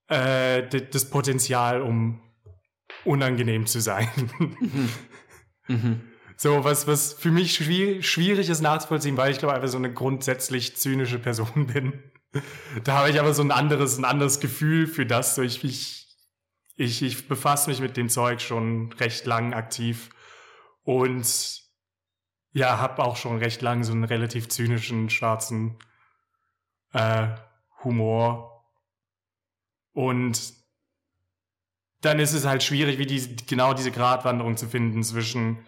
äh, 0.07 0.67
das 0.67 1.09
Potenzial, 1.09 1.81
um 1.81 2.21
unangenehm 3.03 3.65
zu 3.65 3.81
sein. 3.81 4.09
Mhm. 5.67 6.10
So, 6.41 6.63
was, 6.63 6.87
was 6.87 7.13
für 7.13 7.29
mich 7.29 7.53
schwierig, 7.53 8.49
ist 8.49 8.61
nachzuvollziehen, 8.61 9.15
weil 9.15 9.31
ich 9.31 9.37
glaube 9.37 9.53
einfach 9.53 9.67
so 9.67 9.77
eine 9.77 9.93
grundsätzlich 9.93 10.75
zynische 10.75 11.19
Person 11.19 11.67
bin. 11.71 12.01
Da 12.83 12.97
habe 12.97 13.11
ich 13.11 13.19
aber 13.19 13.35
so 13.35 13.43
ein 13.43 13.51
anderes, 13.51 13.99
ein 13.99 14.05
anderes 14.05 14.39
Gefühl 14.39 14.87
für 14.87 15.05
das. 15.05 15.35
So 15.35 15.43
ich, 15.43 15.63
ich, 15.63 16.17
ich, 16.77 17.03
ich 17.03 17.27
befasse 17.27 17.69
mich 17.69 17.79
mit 17.79 17.95
dem 17.95 18.09
Zeug 18.09 18.41
schon 18.41 18.91
recht 18.93 19.27
lang 19.27 19.53
aktiv 19.53 20.09
und 20.81 21.61
ja, 22.53 22.79
habe 22.79 23.03
auch 23.03 23.17
schon 23.17 23.37
recht 23.37 23.61
lang 23.61 23.83
so 23.83 23.91
einen 23.91 24.05
relativ 24.05 24.49
zynischen, 24.49 25.11
schwarzen 25.11 25.77
äh, 26.91 27.27
Humor. 27.83 28.65
Und 29.91 30.53
dann 32.01 32.17
ist 32.17 32.33
es 32.33 32.45
halt 32.45 32.63
schwierig, 32.63 32.97
wie 32.97 33.05
die, 33.05 33.35
genau 33.45 33.75
diese 33.75 33.91
Gratwanderung 33.91 34.57
zu 34.57 34.67
finden 34.67 35.03
zwischen 35.03 35.63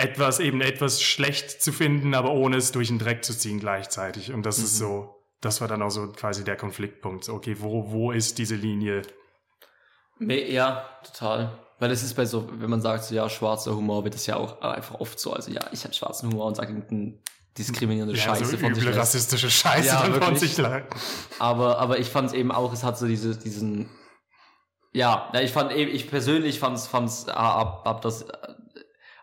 etwas 0.00 0.40
eben 0.40 0.60
etwas 0.60 1.02
schlecht 1.02 1.62
zu 1.62 1.72
finden, 1.72 2.14
aber 2.14 2.32
ohne 2.32 2.56
es 2.56 2.72
durch 2.72 2.88
den 2.88 2.98
Dreck 2.98 3.24
zu 3.24 3.36
ziehen 3.36 3.60
gleichzeitig. 3.60 4.32
Und 4.32 4.44
das 4.44 4.58
ist 4.58 4.74
Mhm. 4.74 4.78
so, 4.78 5.14
das 5.40 5.60
war 5.60 5.68
dann 5.68 5.82
auch 5.82 5.90
so 5.90 6.08
quasi 6.12 6.44
der 6.44 6.56
Konfliktpunkt. 6.56 7.24
So, 7.24 7.34
okay, 7.34 7.56
wo, 7.60 7.90
wo 7.90 8.10
ist 8.12 8.38
diese 8.38 8.54
Linie? 8.56 9.02
Ja, 10.18 10.84
total. 11.04 11.58
Weil 11.78 11.90
es 11.92 12.02
ist 12.02 12.14
bei 12.14 12.26
so, 12.26 12.48
wenn 12.60 12.68
man 12.68 12.82
sagt, 12.82 13.04
so 13.04 13.14
ja, 13.14 13.28
schwarzer 13.30 13.74
Humor, 13.74 14.04
wird 14.04 14.14
es 14.14 14.26
ja 14.26 14.36
auch 14.36 14.60
einfach 14.60 15.00
oft 15.00 15.18
so. 15.18 15.32
Also 15.32 15.50
ja, 15.50 15.62
ich 15.72 15.82
habe 15.84 15.94
schwarzen 15.94 16.30
Humor 16.30 16.46
und 16.46 16.56
sage 16.56 16.72
irgendeine 16.74 17.18
diskriminierende 17.56 18.14
Scheiße 18.16 18.44
so 18.44 18.56
von 18.58 18.74
sich. 18.74 18.82
üble 18.82 18.90
lässt. 18.90 18.98
rassistische 19.00 19.50
Scheiße 19.50 19.88
Ja, 19.88 20.02
dann 20.06 20.20
von 20.22 20.36
sich 20.36 20.56
leiten. 20.58 20.88
Aber, 21.38 21.78
aber 21.78 21.98
ich 21.98 22.08
fand 22.10 22.28
es 22.28 22.32
eben 22.34 22.52
auch, 22.52 22.72
es 22.74 22.84
hat 22.84 22.98
so 22.98 23.06
diese, 23.06 23.34
diesen, 23.36 23.88
ja, 24.92 25.30
ja, 25.32 25.40
ich 25.40 25.52
fand 25.52 25.72
eben, 25.72 25.90
ich 25.90 26.10
persönlich 26.10 26.58
fand's, 26.60 26.86
fand's, 26.86 27.26
ah, 27.28 27.54
hab, 27.56 27.84
hab 27.86 28.02
das 28.02 28.26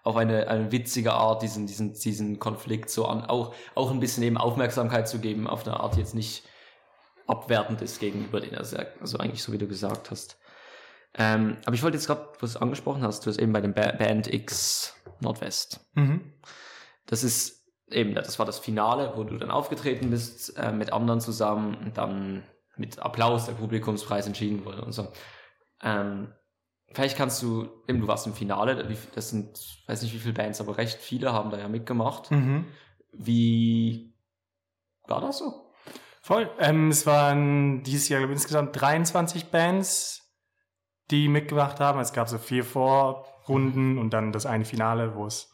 auf 0.04 0.16
eine, 0.16 0.48
eine 0.48 0.72
witzige 0.72 1.14
Art, 1.14 1.42
diesen, 1.42 1.68
diesen, 1.68 1.94
diesen 1.94 2.40
Konflikt 2.40 2.90
so 2.90 3.06
an, 3.06 3.26
auch, 3.26 3.54
auch 3.76 3.92
ein 3.92 4.00
bisschen 4.00 4.24
eben 4.24 4.38
Aufmerksamkeit 4.38 5.08
zu 5.08 5.20
geben, 5.20 5.48
auf 5.48 5.66
eine 5.66 5.80
Art, 5.80 5.96
die 5.96 6.00
jetzt 6.00 6.16
nicht 6.16 6.44
abwertend 7.28 7.82
ist 7.82 8.00
gegenüber 8.00 8.40
den, 8.40 8.56
also, 8.56 8.78
also 9.02 9.18
eigentlich 9.18 9.44
so, 9.44 9.52
wie 9.52 9.58
du 9.58 9.68
gesagt 9.68 10.12
hast. 10.12 10.38
Ähm, 11.14 11.58
aber 11.66 11.76
ich 11.76 11.84
wollte 11.84 11.98
jetzt 11.98 12.08
gerade, 12.08 12.30
was 12.40 12.54
du 12.54 12.60
angesprochen 12.60 13.04
hast, 13.04 13.26
du 13.26 13.30
hast 13.30 13.40
eben 13.40 13.52
bei 13.52 13.62
dem 13.62 13.74
ba 13.74 13.92
Band 13.92 14.32
X 14.32 14.96
Nordwest. 15.20 15.82
Mhm. 15.96 16.34
Das 17.06 17.24
ist 17.24 17.66
eben, 17.90 18.14
das 18.14 18.38
war 18.40 18.46
das 18.46 18.60
Finale, 18.60 19.14
wo 19.16 19.24
du 19.24 19.38
dann 19.38 19.52
aufgetreten 19.52 20.10
bist, 20.10 20.58
äh, 20.58 20.72
mit 20.72 20.94
anderen 20.94 21.20
zusammen 21.20 21.76
und 21.76 21.98
dann 21.98 22.44
mit 22.76 23.00
Applaus 23.00 23.46
der 23.46 23.54
Publikumspreis 23.54 24.28
entschieden 24.28 24.64
wurde 24.66 24.84
und 24.84 24.92
so. 24.92 25.08
Ähm, 25.82 26.34
vielleicht 26.94 27.18
kannst 27.18 27.42
du, 27.42 27.68
eben 27.88 28.02
du 28.02 28.08
warst 28.08 28.28
im 28.28 28.34
Finale, 28.34 28.88
das 29.14 29.30
sind, 29.30 29.60
weiß 29.88 30.02
nicht 30.02 30.14
wie 30.14 30.20
viele 30.20 30.34
Bands, 30.34 30.62
aber 30.62 30.78
recht 30.78 31.00
viele 31.00 31.34
haben 31.34 31.50
da 31.50 31.58
ja 31.58 31.68
mitgemacht. 31.68 32.32
Mhm. 32.32 32.66
Wie 33.12 34.14
war 35.08 35.22
das 35.22 35.40
so? 35.40 35.72
Voll. 36.22 36.50
Ähm, 36.60 36.90
es 36.90 37.06
waren 37.06 37.84
dieses 37.84 38.10
Jahr 38.10 38.20
glaube 38.20 38.34
ich, 38.34 38.38
insgesamt 38.38 38.80
23 38.80 39.46
Bands, 39.46 40.36
die 41.10 41.30
mitgemacht 41.30 41.80
haben. 41.80 42.00
Es 42.00 42.14
gab 42.14 42.28
so 42.28 42.38
vier 42.38 42.66
Vorrunden 42.66 43.98
und 43.98 44.12
dann 44.12 44.32
das 44.32 44.46
eine 44.46 44.66
Finale, 44.66 45.16
wo 45.16 45.26
es 45.26 45.54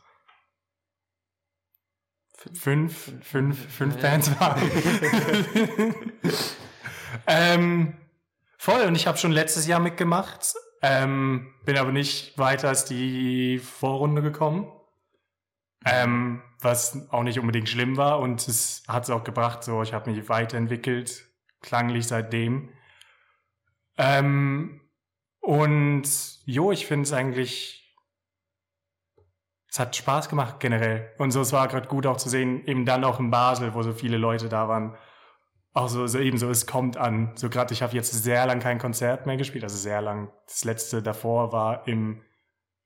fünf, 2.54 3.14
fünf, 3.22 3.72
fünf 3.72 3.96
Ja. 3.96 4.02
Bands 4.02 4.40
waren. 4.40 4.62
ähm, 7.28 7.98
voll. 8.58 8.82
Und 8.82 8.96
ich 8.96 9.08
habe 9.08 9.18
schon 9.18 9.32
letztes 9.32 9.68
Jahr 9.68 9.80
mitgemacht, 9.80 10.56
ähm, 10.84 11.52
bin 11.66 11.78
aber 11.78 11.92
nicht 11.92 12.38
weiter 12.38 12.68
als 12.68 12.86
die 12.86 13.58
Vorrunde 13.58 14.22
gekommen. 14.22 14.72
Ähm, 15.86 16.44
was 16.62 17.10
auch 17.12 17.24
nicht 17.24 17.40
unbedingt 17.40 17.68
schlimm 17.68 17.98
war 17.98 18.20
und 18.20 18.48
es 18.48 18.84
hat 18.88 19.04
es 19.04 19.10
auch 19.10 19.26
gebracht, 19.26 19.66
so 19.66 19.82
ich 19.82 19.92
habe 19.92 20.10
mich 20.12 20.30
weiterentwickelt, 20.30 21.26
klanglich 21.62 22.08
seitdem. 22.08 22.70
Ähm, 23.98 24.80
und 25.42 26.08
jo, 26.46 26.72
ich 26.72 26.86
finde 26.86 27.04
es 27.04 27.12
eigentlich 27.12 27.84
es 29.74 29.80
hat 29.80 29.96
Spaß 29.96 30.30
gemacht 30.30 30.60
generell. 30.60 31.10
Und 31.18 31.32
so, 31.32 31.42
es 31.42 31.52
war 31.52 31.68
gerade 31.68 31.88
gut 31.88 32.06
auch 32.06 32.18
zu 32.18 32.30
sehen, 32.30 32.64
eben 32.68 32.86
dann 32.86 33.04
auch 33.04 33.20
in 33.20 33.32
Basel, 33.32 33.74
wo 33.74 33.82
so 33.82 33.92
viele 33.92 34.18
Leute 34.18 34.48
da 34.48 34.68
waren. 34.70 34.96
Auch 35.74 35.90
so, 35.90 36.06
so 36.06 36.20
eben 36.20 36.38
so, 36.38 36.50
es 36.50 36.68
kommt 36.68 36.98
an. 36.98 37.32
So 37.36 37.50
gerade, 37.50 37.74
ich 37.74 37.82
habe 37.82 37.96
jetzt 37.96 38.12
sehr 38.12 38.46
lang 38.46 38.60
kein 38.60 38.78
Konzert 38.78 39.26
mehr 39.26 39.38
gespielt, 39.38 39.64
also 39.64 39.76
sehr 39.76 40.02
lang. 40.02 40.32
Das 40.46 40.64
letzte 40.64 41.02
davor 41.02 41.52
war 41.52 41.88
im 41.88 42.22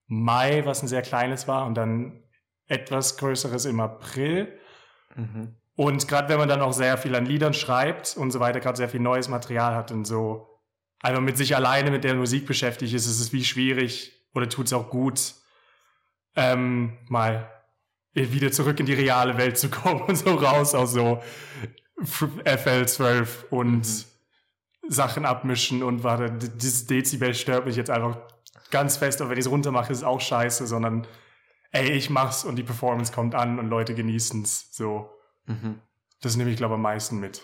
Mai, 0.07 0.65
was 0.65 0.81
ein 0.81 0.87
sehr 0.87 1.01
kleines 1.01 1.49
war, 1.49 1.65
und 1.65 1.75
dann 1.75 2.23
etwas 2.67 3.17
größeres 3.17 3.65
im 3.65 3.81
April. 3.81 4.57
Mhm. 5.15 5.57
Und 5.75 6.07
gerade 6.07 6.29
wenn 6.29 6.39
man 6.39 6.49
dann 6.49 6.61
auch 6.61 6.73
sehr 6.73 6.97
viel 6.97 7.13
an 7.15 7.25
Liedern 7.25 7.53
schreibt 7.53 8.15
und 8.17 8.31
so 8.31 8.39
weiter, 8.39 8.59
gerade 8.61 8.77
sehr 8.77 8.89
viel 8.89 9.01
neues 9.01 9.27
Material 9.27 9.75
hat 9.75 9.91
und 9.91 10.05
so 10.05 10.47
einfach 10.99 11.21
mit 11.21 11.37
sich 11.37 11.55
alleine 11.55 11.91
mit 11.91 12.03
der 12.03 12.15
Musik 12.15 12.47
beschäftigt 12.47 12.93
ist, 12.93 13.05
ist 13.05 13.19
es 13.19 13.33
wie 13.33 13.43
schwierig 13.43 14.25
oder 14.33 14.49
tut 14.49 14.67
es 14.67 14.73
auch 14.73 14.89
gut, 14.89 15.35
ähm, 16.35 16.97
mal 17.09 17.51
wieder 18.13 18.51
zurück 18.51 18.79
in 18.79 18.85
die 18.85 18.93
reale 18.93 19.37
Welt 19.37 19.57
zu 19.57 19.69
kommen 19.69 20.01
und 20.07 20.15
so 20.15 20.33
raus 20.33 20.73
aus 20.73 20.93
so 20.93 21.21
FL12 22.01 23.27
und 23.49 24.05
Sachen 24.87 25.25
abmischen 25.25 25.83
und 25.83 26.03
warte, 26.03 26.31
dieses 26.31 26.85
Dezibel 26.87 27.33
stört 27.33 27.65
mich 27.65 27.75
jetzt 27.75 27.89
einfach 27.89 28.17
ganz 28.71 28.97
fest, 28.97 29.21
und 29.21 29.29
wenn 29.29 29.37
ich 29.37 29.45
es 29.45 29.51
runter 29.51 29.71
mache, 29.71 29.91
ist 29.91 29.99
es 29.99 30.03
auch 30.03 30.21
scheiße, 30.21 30.67
sondern 30.67 31.07
ey, 31.71 31.91
ich 31.91 32.09
mach's 32.09 32.43
und 32.45 32.55
die 32.55 32.63
Performance 32.63 33.11
kommt 33.11 33.35
an 33.35 33.59
und 33.59 33.67
Leute 33.67 33.95
genießen's. 33.95 34.69
So, 34.71 35.09
Mhm. 35.45 35.81
das 36.21 36.35
nehme 36.35 36.49
ich 36.51 36.57
glaube 36.57 36.75
am 36.75 36.81
meisten 36.81 37.19
mit. 37.19 37.41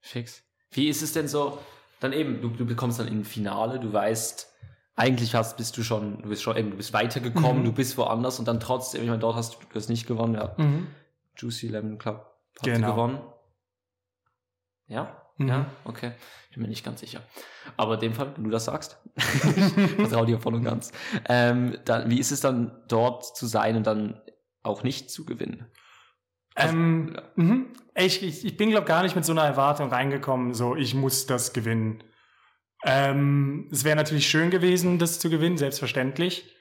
Fix. 0.00 0.42
Wie 0.70 0.88
ist 0.88 1.02
es 1.02 1.12
denn 1.12 1.28
so? 1.28 1.58
Dann 2.00 2.12
eben, 2.12 2.40
du, 2.40 2.48
du 2.48 2.64
bekommst 2.66 2.98
dann 2.98 3.06
im 3.08 3.24
Finale, 3.24 3.78
du 3.78 3.92
weißt, 3.92 4.48
eigentlich 4.96 5.34
hast, 5.34 5.56
bist 5.56 5.76
du 5.76 5.82
schon, 5.84 6.20
du 6.22 6.28
bist 6.28 6.42
schon 6.42 6.56
eben, 6.56 6.70
du 6.70 6.76
bist 6.76 6.92
weitergekommen, 6.92 7.60
Mhm. 7.62 7.66
du 7.66 7.72
bist 7.72 7.96
woanders 7.96 8.38
und 8.38 8.46
dann 8.48 8.58
trotzdem, 8.60 9.02
ich 9.02 9.08
meine, 9.08 9.20
dort 9.20 9.36
hast 9.36 9.54
du, 9.54 9.58
du 9.68 9.74
hast 9.74 9.88
nicht 9.88 10.06
gewonnen, 10.06 10.34
ja. 10.34 10.54
Juicy 11.36 11.68
Lemon 11.68 11.98
Club 11.98 12.26
hat 12.58 12.64
Genau. 12.64 12.90
gewonnen. 12.92 13.18
Ja? 14.92 15.22
Mhm. 15.38 15.48
Ja? 15.48 15.66
Okay. 15.84 16.12
Ich 16.50 16.56
bin 16.56 16.62
mir 16.62 16.68
nicht 16.68 16.84
ganz 16.84 17.00
sicher. 17.00 17.22
Aber 17.76 17.94
in 17.94 18.00
dem 18.00 18.12
Fall, 18.12 18.34
wenn 18.36 18.44
du 18.44 18.50
das 18.50 18.66
sagst, 18.66 19.00
ich 19.16 19.24
vertraue 19.24 20.26
dir 20.26 20.38
voll 20.38 20.54
und 20.54 20.64
ganz. 20.64 20.92
Ähm, 21.28 21.78
dann, 21.84 22.10
wie 22.10 22.20
ist 22.20 22.30
es 22.30 22.40
dann 22.40 22.82
dort 22.88 23.36
zu 23.36 23.46
sein 23.46 23.76
und 23.76 23.86
dann 23.86 24.20
auch 24.62 24.82
nicht 24.82 25.10
zu 25.10 25.24
gewinnen? 25.24 25.66
Also, 26.54 26.74
Ähm, 26.74 27.12
ja. 27.14 27.22
mhm. 27.36 27.66
ich, 27.94 28.22
ich, 28.22 28.44
ich 28.44 28.56
bin, 28.56 28.70
glaube 28.70 28.86
gar 28.86 29.02
nicht 29.02 29.16
mit 29.16 29.24
so 29.24 29.32
einer 29.32 29.44
Erwartung 29.44 29.88
reingekommen, 29.88 30.52
so 30.54 30.76
ich 30.76 30.94
muss 30.94 31.26
das 31.26 31.52
gewinnen. 31.52 32.04
Ähm, 32.84 33.68
es 33.72 33.84
wäre 33.84 33.96
natürlich 33.96 34.28
schön 34.28 34.50
gewesen, 34.50 34.98
das 34.98 35.18
zu 35.18 35.30
gewinnen, 35.30 35.56
selbstverständlich. 35.56 36.54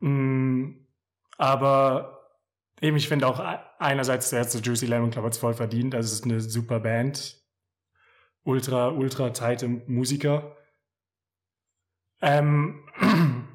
Mm, 0.00 0.70
aber 1.36 2.17
eben, 2.80 2.96
ich 2.96 3.08
finde 3.08 3.26
auch 3.26 3.40
einerseits 3.78 4.30
der 4.30 4.40
erste 4.40 4.58
Juicy 4.58 4.86
Lemon 4.86 5.10
Club 5.10 5.24
hat 5.24 5.32
es 5.32 5.38
voll 5.38 5.54
verdient. 5.54 5.94
Also 5.94 6.06
es 6.06 6.12
ist 6.14 6.24
eine 6.24 6.40
super 6.40 6.80
Band. 6.80 7.36
Ultra, 8.44 8.88
ultra 8.88 9.30
tighte 9.30 9.68
Musiker. 9.68 10.56
Ähm, 12.20 12.84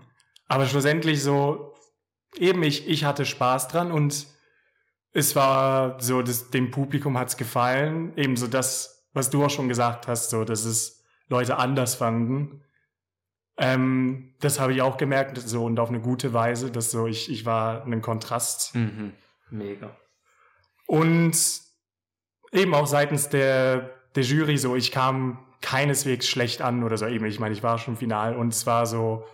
aber 0.47 0.65
schlussendlich 0.65 1.21
so, 1.23 1.73
eben 2.37 2.63
ich, 2.63 2.87
ich 2.87 3.03
hatte 3.03 3.25
Spaß 3.25 3.67
dran 3.67 3.91
und 3.91 4.27
es 5.11 5.35
war 5.35 6.01
so, 6.01 6.21
dass 6.21 6.49
dem 6.49 6.71
Publikum 6.71 7.17
hat's 7.17 7.37
gefallen. 7.37 8.13
Ebenso 8.17 8.47
das, 8.47 9.07
was 9.13 9.29
du 9.29 9.45
auch 9.45 9.49
schon 9.49 9.69
gesagt 9.69 10.07
hast, 10.07 10.29
so, 10.29 10.43
dass 10.43 10.65
es 10.65 11.03
Leute 11.27 11.57
anders 11.57 11.95
fanden. 11.95 12.63
Ähm, 13.57 14.33
das 14.39 14.59
habe 14.59 14.73
ich 14.73 14.81
auch 14.81 14.97
gemerkt, 14.97 15.37
so 15.37 15.65
und 15.65 15.79
auf 15.79 15.89
eine 15.89 15.99
gute 15.99 16.33
Weise, 16.33 16.71
dass 16.71 16.91
so 16.91 17.05
ich, 17.05 17.31
ich 17.31 17.45
war 17.45 17.85
ein 17.85 18.01
Kontrast. 18.01 18.73
Mhm. 18.75 19.13
Mega. 19.51 19.95
Und 20.87 21.37
eben 22.51 22.73
auch 22.73 22.87
seitens 22.87 23.29
der, 23.29 23.91
der 24.15 24.23
Jury 24.23 24.57
so, 24.57 24.75
ich 24.75 24.91
kam 24.91 25.45
keineswegs 25.61 26.27
schlecht 26.27 26.61
an 26.61 26.83
oder 26.83 26.97
so. 26.97 27.05
Eben, 27.05 27.25
ich 27.25 27.39
meine, 27.39 27.53
ich 27.53 27.63
war 27.63 27.77
schon 27.77 27.95
final 27.95 28.35
und 28.35 28.53
es 28.53 28.65
war 28.65 28.85
so, 28.85 29.25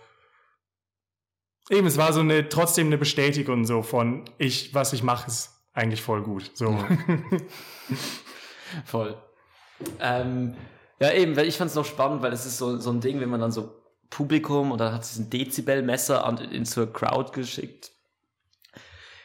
eben, 1.70 1.86
es 1.86 1.96
war 1.96 2.12
so 2.12 2.20
eine, 2.20 2.48
trotzdem 2.48 2.88
eine 2.88 2.98
Bestätigung 2.98 3.64
so 3.64 3.82
von, 3.82 4.26
ich, 4.38 4.74
was 4.74 4.92
ich 4.92 5.02
mache, 5.02 5.28
ist 5.28 5.50
eigentlich 5.72 6.02
voll 6.02 6.22
gut. 6.22 6.50
So. 6.54 6.78
Voll. 8.84 9.20
Ähm, 9.98 10.54
ja, 11.00 11.12
eben, 11.12 11.36
weil 11.36 11.48
ich 11.48 11.56
fand 11.56 11.70
es 11.70 11.74
noch 11.74 11.84
spannend, 11.84 12.22
weil 12.22 12.32
es 12.32 12.46
ist 12.46 12.58
so, 12.58 12.78
so 12.78 12.90
ein 12.90 13.00
Ding, 13.00 13.20
wenn 13.20 13.30
man 13.30 13.40
dann 13.40 13.50
so 13.50 13.79
Publikum 14.10 14.72
und 14.72 14.78
dann 14.78 14.92
hat 14.92 15.02
es 15.02 15.16
ein 15.18 15.30
Dezibelmesser 15.30 16.24
an, 16.24 16.38
in 16.38 16.66
zur 16.66 16.92
Crowd 16.92 17.32
geschickt. 17.32 17.92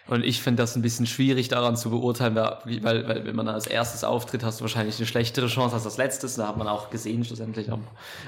Und 0.08 0.24
ich 0.24 0.42
finde 0.42 0.62
das 0.62 0.76
ein 0.76 0.84
bisschen 0.84 1.08
schwierig 1.08 1.48
daran 1.48 1.76
zu 1.76 1.90
beurteilen, 1.90 2.36
weil, 2.36 2.84
weil, 2.84 3.26
wenn 3.26 3.36
man 3.36 3.48
als 3.48 3.66
erstes 3.66 4.04
auftritt, 4.04 4.44
hast 4.44 4.60
du 4.60 4.64
wahrscheinlich 4.64 4.98
eine 4.98 5.08
schlechtere 5.08 5.48
Chance 5.48 5.74
als 5.76 5.86
als 5.86 5.98
letztes. 5.98 6.36
Da 6.36 6.48
hat 6.48 6.58
man 6.58 6.68
auch 6.68 6.92
gesehen 6.92 7.24
schlussendlich. 7.24 7.72
Aber, 7.72 7.82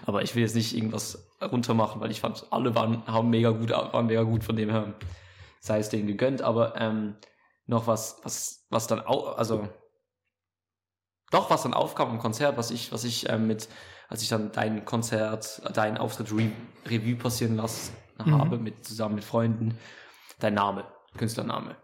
aber 0.07 0.23
ich 0.23 0.33
will 0.33 0.41
jetzt 0.41 0.55
nicht 0.55 0.75
irgendwas 0.75 1.29
runtermachen, 1.39 2.01
weil 2.01 2.09
ich 2.09 2.19
fand, 2.19 2.47
alle 2.49 2.73
waren, 2.73 3.05
haben 3.05 3.29
mega 3.29 3.51
gut, 3.51 3.69
waren 3.69 4.07
mega 4.07 4.23
gut 4.23 4.43
von 4.43 4.55
dem 4.55 4.71
her. 4.71 4.95
Sei 5.59 5.77
es 5.77 5.89
denen 5.89 6.07
gegönnt. 6.07 6.41
Aber 6.41 6.75
ähm, 6.81 7.15
noch 7.67 7.85
was, 7.85 8.21
was, 8.23 8.65
was 8.71 8.87
dann 8.87 9.01
auch, 9.01 9.37
also 9.37 9.69
doch, 11.29 11.51
was 11.51 11.61
dann 11.61 11.75
aufkam 11.75 12.09
im 12.09 12.19
Konzert, 12.19 12.57
was 12.57 12.71
ich, 12.71 12.91
was 12.91 13.03
ich 13.03 13.29
ähm, 13.29 13.45
mit, 13.45 13.67
als 14.09 14.21
ich 14.21 14.29
dann 14.29 14.51
dein 14.51 14.85
Konzert, 14.85 15.61
äh, 15.65 15.71
deinen 15.71 15.97
Auftritt 15.97 16.31
Re 16.31 16.51
Revue 16.85 17.15
passieren 17.15 17.55
lassen 17.55 17.93
Mhm. 18.25 18.39
habe, 18.39 18.57
mit, 18.57 18.85
zusammen 18.85 19.15
mit 19.15 19.23
Freunden, 19.23 19.77
dein 20.39 20.55
Name, 20.55 20.85
Künstlername, 21.17 21.75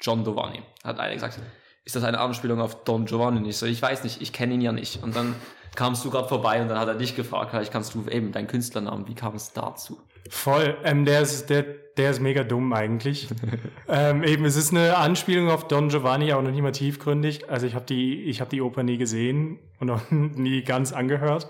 John 0.00 0.24
Giovanni, 0.24 0.62
hat 0.84 0.98
einer 0.98 1.14
gesagt, 1.14 1.38
ist 1.84 1.96
das 1.96 2.04
eine 2.04 2.20
Anspielung 2.20 2.60
auf 2.60 2.84
Don 2.84 3.06
Giovanni? 3.06 3.38
Und 3.38 3.46
ich 3.46 3.56
so, 3.56 3.66
ich 3.66 3.80
weiß 3.80 4.04
nicht, 4.04 4.20
ich 4.22 4.32
kenne 4.32 4.54
ihn 4.54 4.60
ja 4.60 4.72
nicht. 4.72 5.02
Und 5.02 5.16
dann 5.16 5.34
kamst 5.74 6.04
du 6.04 6.10
gerade 6.10 6.28
vorbei 6.28 6.60
und 6.62 6.68
dann 6.68 6.78
hat 6.78 6.88
er 6.88 6.94
dich 6.94 7.16
gefragt, 7.16 7.50
vielleicht 7.50 7.72
kannst 7.72 7.94
du 7.94 8.06
eben 8.08 8.32
deinen 8.32 8.46
Künstlernamen, 8.46 9.06
wie 9.08 9.14
kam 9.14 9.34
es 9.34 9.52
dazu? 9.52 10.00
Voll. 10.30 10.76
Ähm, 10.84 11.04
der, 11.04 11.22
ist, 11.22 11.50
der, 11.50 11.62
der 11.62 12.10
ist 12.10 12.20
mega 12.20 12.44
dumm 12.44 12.72
eigentlich. 12.72 13.28
ähm, 13.88 14.22
eben, 14.24 14.44
es 14.44 14.56
ist 14.56 14.72
eine 14.72 14.96
Anspielung 14.96 15.50
auf 15.50 15.68
Don 15.68 15.88
Giovanni, 15.88 16.32
auch 16.32 16.42
noch 16.42 16.50
nicht 16.50 16.62
mal 16.62 16.72
tiefgründig. 16.72 17.50
Also 17.50 17.66
ich 17.66 17.74
habe 17.74 17.84
die, 17.84 18.24
ich 18.24 18.40
habe 18.40 18.50
die 18.50 18.62
Oper 18.62 18.82
nie 18.82 18.98
gesehen 18.98 19.58
und 19.80 19.90
auch 19.90 20.00
nie 20.10 20.62
ganz 20.62 20.92
angehört. 20.92 21.48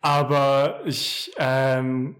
Aber 0.00 0.80
ich, 0.84 1.32
ähm, 1.38 2.16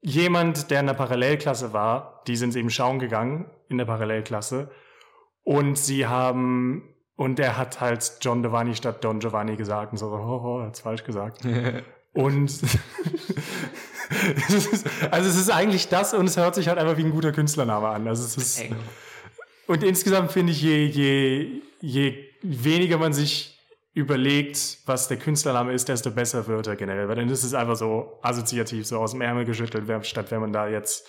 jemand, 0.00 0.70
der 0.70 0.80
in 0.80 0.86
der 0.86 0.94
Parallelklasse 0.94 1.72
war, 1.72 2.22
die 2.26 2.36
sind 2.36 2.56
eben 2.56 2.70
schauen 2.70 2.98
gegangen 2.98 3.50
in 3.68 3.78
der 3.78 3.84
Parallelklasse 3.84 4.70
und 5.44 5.78
sie 5.78 6.06
haben 6.06 6.94
und 7.16 7.40
er 7.40 7.56
hat 7.56 7.80
halt 7.80 8.18
John 8.20 8.42
Giovanni 8.42 8.76
statt 8.76 9.02
Don 9.02 9.18
Giovanni 9.18 9.56
gesagt 9.56 9.92
und 9.92 9.98
so, 9.98 10.06
oh, 10.12 10.40
oh, 10.44 10.62
hat's 10.62 10.80
falsch 10.80 11.04
gesagt. 11.04 11.44
Und 12.18 12.50
es 12.50 12.64
ist, 14.72 14.86
also 15.12 15.28
es 15.28 15.36
ist 15.36 15.50
eigentlich 15.50 15.86
das 15.86 16.14
und 16.14 16.26
es 16.26 16.36
hört 16.36 16.56
sich 16.56 16.66
halt 16.66 16.76
einfach 16.76 16.96
wie 16.96 17.04
ein 17.04 17.12
guter 17.12 17.30
Künstlername 17.30 17.86
an. 17.86 18.08
Also 18.08 18.24
es 18.24 18.36
ist, 18.36 18.60
Eng. 18.60 18.74
und 19.68 19.84
insgesamt 19.84 20.32
finde 20.32 20.50
ich, 20.50 20.60
je, 20.60 20.84
je, 20.86 21.62
je 21.80 22.24
weniger 22.42 22.98
man 22.98 23.12
sich 23.12 23.56
überlegt, 23.94 24.78
was 24.86 25.06
der 25.06 25.18
Künstlername 25.18 25.72
ist, 25.72 25.88
desto 25.88 26.10
besser 26.10 26.48
wird 26.48 26.66
er 26.66 26.74
generell. 26.74 27.08
Weil 27.08 27.14
dann 27.14 27.28
ist 27.28 27.44
es 27.44 27.54
einfach 27.54 27.76
so 27.76 28.18
assoziativ, 28.20 28.84
so 28.84 28.98
aus 28.98 29.12
dem 29.12 29.20
Ärmel 29.20 29.44
geschüttelt, 29.44 30.04
statt 30.04 30.32
wenn 30.32 30.40
man 30.40 30.52
da 30.52 30.66
jetzt 30.66 31.06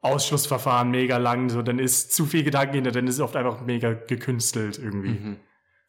Ausschlussverfahren 0.00 0.90
mega 0.90 1.18
lang, 1.18 1.50
so 1.50 1.62
dann 1.62 1.78
ist 1.78 2.12
zu 2.14 2.26
viel 2.26 2.42
Gedanken 2.42 2.74
hinter, 2.74 2.90
dann 2.90 3.06
ist 3.06 3.14
es 3.14 3.20
oft 3.20 3.36
einfach 3.36 3.60
mega 3.60 3.92
gekünstelt 3.92 4.76
irgendwie. 4.76 5.10
Mhm. 5.10 5.36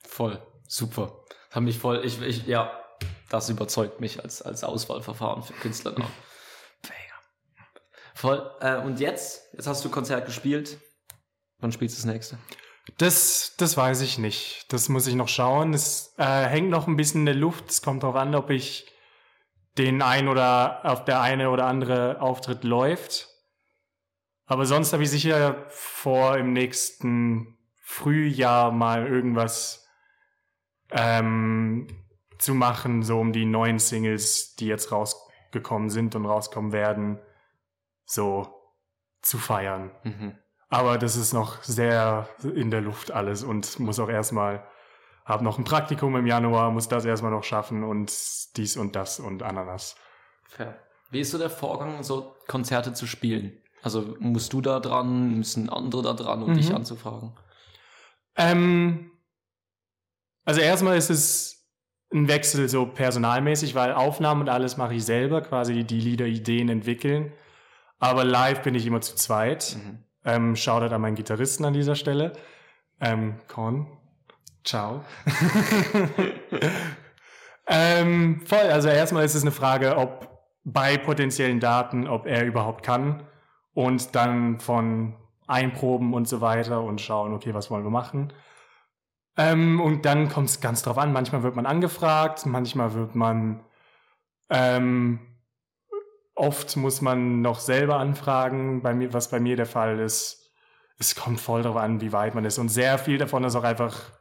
Voll, 0.07 0.37
super. 0.67 1.23
Hat 1.49 1.63
mich 1.63 1.79
voll, 1.79 2.03
ich, 2.05 2.21
ich, 2.21 2.45
ja, 2.45 2.82
das 3.33 3.49
überzeugt 3.49 3.99
mich 3.99 4.23
als, 4.23 4.43
als 4.43 4.63
Auswahlverfahren 4.63 5.41
für. 5.41 5.53
Mega. 6.83 7.15
Voll. 8.13 8.51
Äh, 8.61 8.77
und 8.77 8.99
jetzt? 8.99 9.51
Jetzt 9.53 9.65
hast 9.65 9.83
du 9.83 9.89
Konzert 9.89 10.27
gespielt. 10.27 10.77
Wann 11.57 11.71
spielst 11.71 11.97
du 11.97 12.03
das 12.03 12.13
nächste? 12.13 12.37
Das, 12.99 13.55
das 13.57 13.75
weiß 13.75 14.01
ich 14.01 14.19
nicht. 14.19 14.71
Das 14.71 14.87
muss 14.87 15.07
ich 15.07 15.15
noch 15.15 15.29
schauen. 15.29 15.73
Es 15.73 16.13
äh, 16.19 16.45
hängt 16.45 16.69
noch 16.69 16.85
ein 16.85 16.95
bisschen 16.95 17.21
in 17.21 17.25
der 17.25 17.33
Luft. 17.33 17.71
Es 17.71 17.81
kommt 17.81 18.03
darauf 18.03 18.17
an, 18.17 18.35
ob 18.35 18.51
ich 18.51 18.85
den 19.79 20.03
ein 20.03 20.27
oder 20.27 20.85
auf 20.85 21.03
der 21.03 21.19
eine 21.19 21.49
oder 21.49 21.65
andere 21.65 22.21
Auftritt 22.21 22.63
läuft. 22.63 23.29
Aber 24.45 24.67
sonst 24.67 24.93
habe 24.93 25.01
ich 25.01 25.09
sicher 25.09 25.65
vor, 25.69 26.37
im 26.37 26.53
nächsten 26.53 27.57
Frühjahr 27.81 28.71
mal 28.71 29.07
irgendwas 29.07 29.87
ähm, 30.91 32.02
zu 32.39 32.53
machen, 32.53 33.03
so 33.03 33.19
um 33.19 33.31
die 33.33 33.45
neuen 33.45 33.79
Singles, 33.79 34.55
die 34.55 34.67
jetzt 34.67 34.91
rausgekommen 34.91 35.89
sind 35.89 36.15
und 36.15 36.25
rauskommen 36.25 36.71
werden, 36.71 37.19
so 38.05 38.47
zu 39.21 39.37
feiern. 39.37 39.91
Mhm. 40.03 40.37
Aber 40.69 40.97
das 40.97 41.15
ist 41.15 41.33
noch 41.33 41.63
sehr 41.63 42.27
in 42.43 42.71
der 42.71 42.81
Luft 42.81 43.11
alles 43.11 43.43
und 43.43 43.79
muss 43.79 43.99
auch 43.99 44.09
erstmal, 44.09 44.67
habe 45.23 45.43
noch 45.43 45.57
ein 45.57 45.63
Praktikum 45.63 46.15
im 46.15 46.25
Januar, 46.25 46.71
muss 46.71 46.87
das 46.87 47.05
erstmal 47.05 47.31
noch 47.31 47.43
schaffen 47.43 47.83
und 47.83 48.11
dies 48.57 48.75
und 48.75 48.95
das 48.95 49.19
und 49.19 49.43
Ananas. 49.43 49.95
Fair. 50.49 50.79
Wie 51.11 51.21
ist 51.21 51.31
so 51.31 51.37
der 51.37 51.51
Vorgang, 51.51 52.03
so 52.03 52.35
Konzerte 52.47 52.93
zu 52.93 53.05
spielen? 53.05 53.61
Also 53.83 54.15
musst 54.19 54.51
du 54.53 54.61
da 54.61 54.79
dran, 54.79 55.35
müssen 55.37 55.69
andere 55.69 56.01
da 56.01 56.13
dran, 56.13 56.41
um 56.41 56.55
dich 56.55 56.69
Mhm. 56.69 56.75
anzufragen? 56.77 57.35
Ähm, 58.35 59.11
also 60.45 60.59
erstmal 60.59 60.97
ist 60.97 61.09
es 61.11 61.62
ein 62.13 62.27
Wechsel 62.27 62.69
so 62.69 62.85
personalmäßig, 62.85 63.75
weil 63.75 63.93
Aufnahmen 63.93 64.41
und 64.41 64.49
alles 64.49 64.77
mache 64.77 64.93
ich 64.93 65.05
selber, 65.05 65.41
quasi 65.41 65.83
die 65.83 65.99
Lieder, 65.99 66.25
Ideen 66.25 66.69
entwickeln. 66.69 67.31
Aber 67.99 68.23
live 68.23 68.61
bin 68.61 68.75
ich 68.75 68.85
immer 68.85 69.01
zu 69.01 69.15
zweit. 69.15 69.77
Mhm. 69.77 69.99
Ähm, 70.25 70.55
Shoutout 70.55 70.93
an 70.93 71.01
meinen 71.01 71.15
Gitarristen 71.15 71.65
an 71.65 71.73
dieser 71.73 71.95
Stelle. 71.95 72.33
Ähm, 73.01 73.35
Con. 73.47 73.87
Ciao. 74.63 75.03
ähm, 77.67 78.41
voll, 78.45 78.59
also 78.59 78.87
erstmal 78.87 79.25
ist 79.25 79.35
es 79.35 79.41
eine 79.41 79.51
Frage, 79.51 79.97
ob 79.97 80.29
bei 80.63 80.97
potenziellen 80.97 81.59
Daten, 81.59 82.07
ob 82.07 82.25
er 82.25 82.45
überhaupt 82.45 82.85
kann 82.85 83.23
und 83.73 84.15
dann 84.15 84.59
von 84.59 85.15
einproben 85.47 86.13
und 86.13 86.27
so 86.27 86.39
weiter 86.39 86.81
und 86.81 87.01
schauen, 87.01 87.33
okay, 87.33 87.53
was 87.53 87.69
wollen 87.69 87.83
wir 87.83 87.91
machen. 87.91 88.31
Ähm, 89.35 89.81
und 89.81 90.05
dann 90.05 90.29
kommt 90.29 90.49
es 90.49 90.61
ganz 90.61 90.83
drauf 90.83 90.97
an. 90.97 91.11
Manchmal 91.11 91.43
wird 91.43 91.55
man 91.55 91.65
angefragt, 91.65 92.45
manchmal 92.45 92.93
wird 92.93 93.15
man 93.15 93.63
ähm, 94.49 95.19
oft 96.35 96.75
muss 96.77 97.01
man 97.01 97.41
noch 97.41 97.59
selber 97.59 97.97
anfragen, 97.97 98.81
bei 98.81 98.93
mir, 98.93 99.13
was 99.13 99.29
bei 99.29 99.39
mir 99.39 99.55
der 99.55 99.65
Fall 99.65 99.99
ist. 99.99 100.51
Es 100.99 101.15
kommt 101.15 101.39
voll 101.39 101.63
darauf 101.63 101.81
an, 101.81 102.01
wie 102.01 102.13
weit 102.13 102.35
man 102.35 102.45
ist. 102.45 102.57
Und 102.59 102.69
sehr 102.69 102.97
viel 102.97 103.17
davon 103.17 103.43
ist 103.43 103.55
auch 103.55 103.63
einfach 103.63 104.11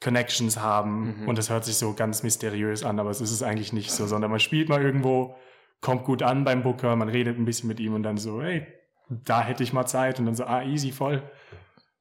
Connections 0.00 0.58
haben. 0.58 1.22
Mhm. 1.22 1.28
Und 1.28 1.38
das 1.38 1.50
hört 1.50 1.64
sich 1.64 1.76
so 1.76 1.94
ganz 1.94 2.22
mysteriös 2.22 2.84
an, 2.84 2.98
aber 2.98 3.10
es 3.10 3.20
ist 3.20 3.32
es 3.32 3.42
eigentlich 3.42 3.72
nicht 3.72 3.90
so, 3.90 4.06
sondern 4.06 4.30
man 4.30 4.40
spielt 4.40 4.68
mal 4.68 4.82
irgendwo, 4.82 5.36
kommt 5.80 6.04
gut 6.04 6.22
an 6.22 6.44
beim 6.44 6.62
Booker, 6.62 6.94
man 6.96 7.08
redet 7.08 7.38
ein 7.38 7.44
bisschen 7.44 7.68
mit 7.68 7.80
ihm 7.80 7.94
und 7.94 8.02
dann 8.02 8.16
so, 8.16 8.42
hey, 8.42 8.66
da 9.08 9.42
hätte 9.42 9.62
ich 9.62 9.72
mal 9.72 9.86
Zeit. 9.86 10.18
Und 10.18 10.26
dann 10.26 10.34
so, 10.34 10.44
ah, 10.44 10.62
easy, 10.62 10.92
voll. 10.92 11.22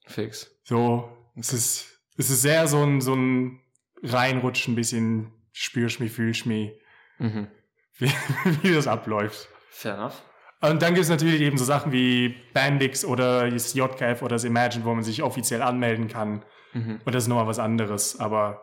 Fix. 0.05 0.51
So, 0.63 1.09
es 1.35 1.53
ist, 1.53 1.98
es 2.19 2.29
ist 2.29 2.41
sehr 2.41 2.67
so 2.67 2.83
ein, 2.83 3.01
so 3.01 3.15
ein 3.15 3.59
Reinrutschen, 4.03 4.73
ein 4.73 4.75
bisschen 4.75 5.31
spürsch 5.51 5.99
mich, 5.99 6.11
fühlsch 6.11 6.45
mich, 6.45 6.71
Mhm. 7.17 7.47
wie, 7.97 8.11
wie 8.61 8.73
das 8.73 8.87
abläuft. 8.87 9.47
Fair 9.71 9.95
enough. 9.95 10.21
Und 10.61 10.81
dann 10.81 10.93
gibt 10.93 11.03
es 11.05 11.09
natürlich 11.09 11.41
eben 11.41 11.57
so 11.57 11.63
Sachen 11.65 11.91
wie 11.93 12.35
Bandix 12.53 13.05
oder 13.05 13.49
das 13.49 13.73
JKF 13.73 14.21
oder 14.21 14.35
das 14.35 14.43
Imagine, 14.43 14.83
wo 14.85 14.93
man 14.93 15.03
sich 15.03 15.23
offiziell 15.23 15.61
anmelden 15.61 16.07
kann. 16.09 16.43
Mhm. 16.73 16.99
Und 17.05 17.15
das 17.15 17.23
ist 17.23 17.27
nochmal 17.29 17.47
was 17.47 17.59
anderes. 17.59 18.19
Aber 18.19 18.61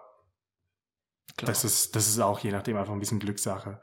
Klar. 1.36 1.48
das 1.48 1.64
ist, 1.64 1.96
das 1.96 2.08
ist 2.08 2.18
auch 2.20 2.38
je 2.40 2.52
nachdem 2.52 2.76
einfach 2.76 2.92
ein 2.92 3.00
bisschen 3.00 3.18
Glückssache. 3.18 3.80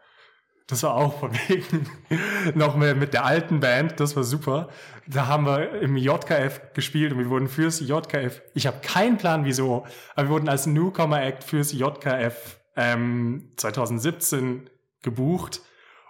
Das 0.67 0.83
war 0.83 0.95
auch 0.95 1.19
von 1.19 1.31
wegen 1.47 1.89
noch 2.57 2.75
mehr 2.75 2.95
mit 2.95 3.13
der 3.13 3.25
alten 3.25 3.59
Band, 3.59 3.99
das 3.99 4.15
war 4.15 4.23
super. 4.23 4.69
Da 5.07 5.27
haben 5.27 5.45
wir 5.45 5.81
im 5.81 5.97
JKF 5.97 6.73
gespielt 6.73 7.11
und 7.11 7.19
wir 7.19 7.29
wurden 7.29 7.49
fürs 7.49 7.81
JKF, 7.81 8.41
ich 8.53 8.67
habe 8.67 8.79
keinen 8.81 9.17
Plan 9.17 9.43
wieso, 9.43 9.85
aber 10.15 10.27
wir 10.27 10.33
wurden 10.33 10.49
als 10.49 10.65
Newcomer 10.65 11.21
Act 11.21 11.43
fürs 11.43 11.73
JKF 11.73 12.59
ähm, 12.77 13.51
2017 13.57 14.69
gebucht, 15.01 15.61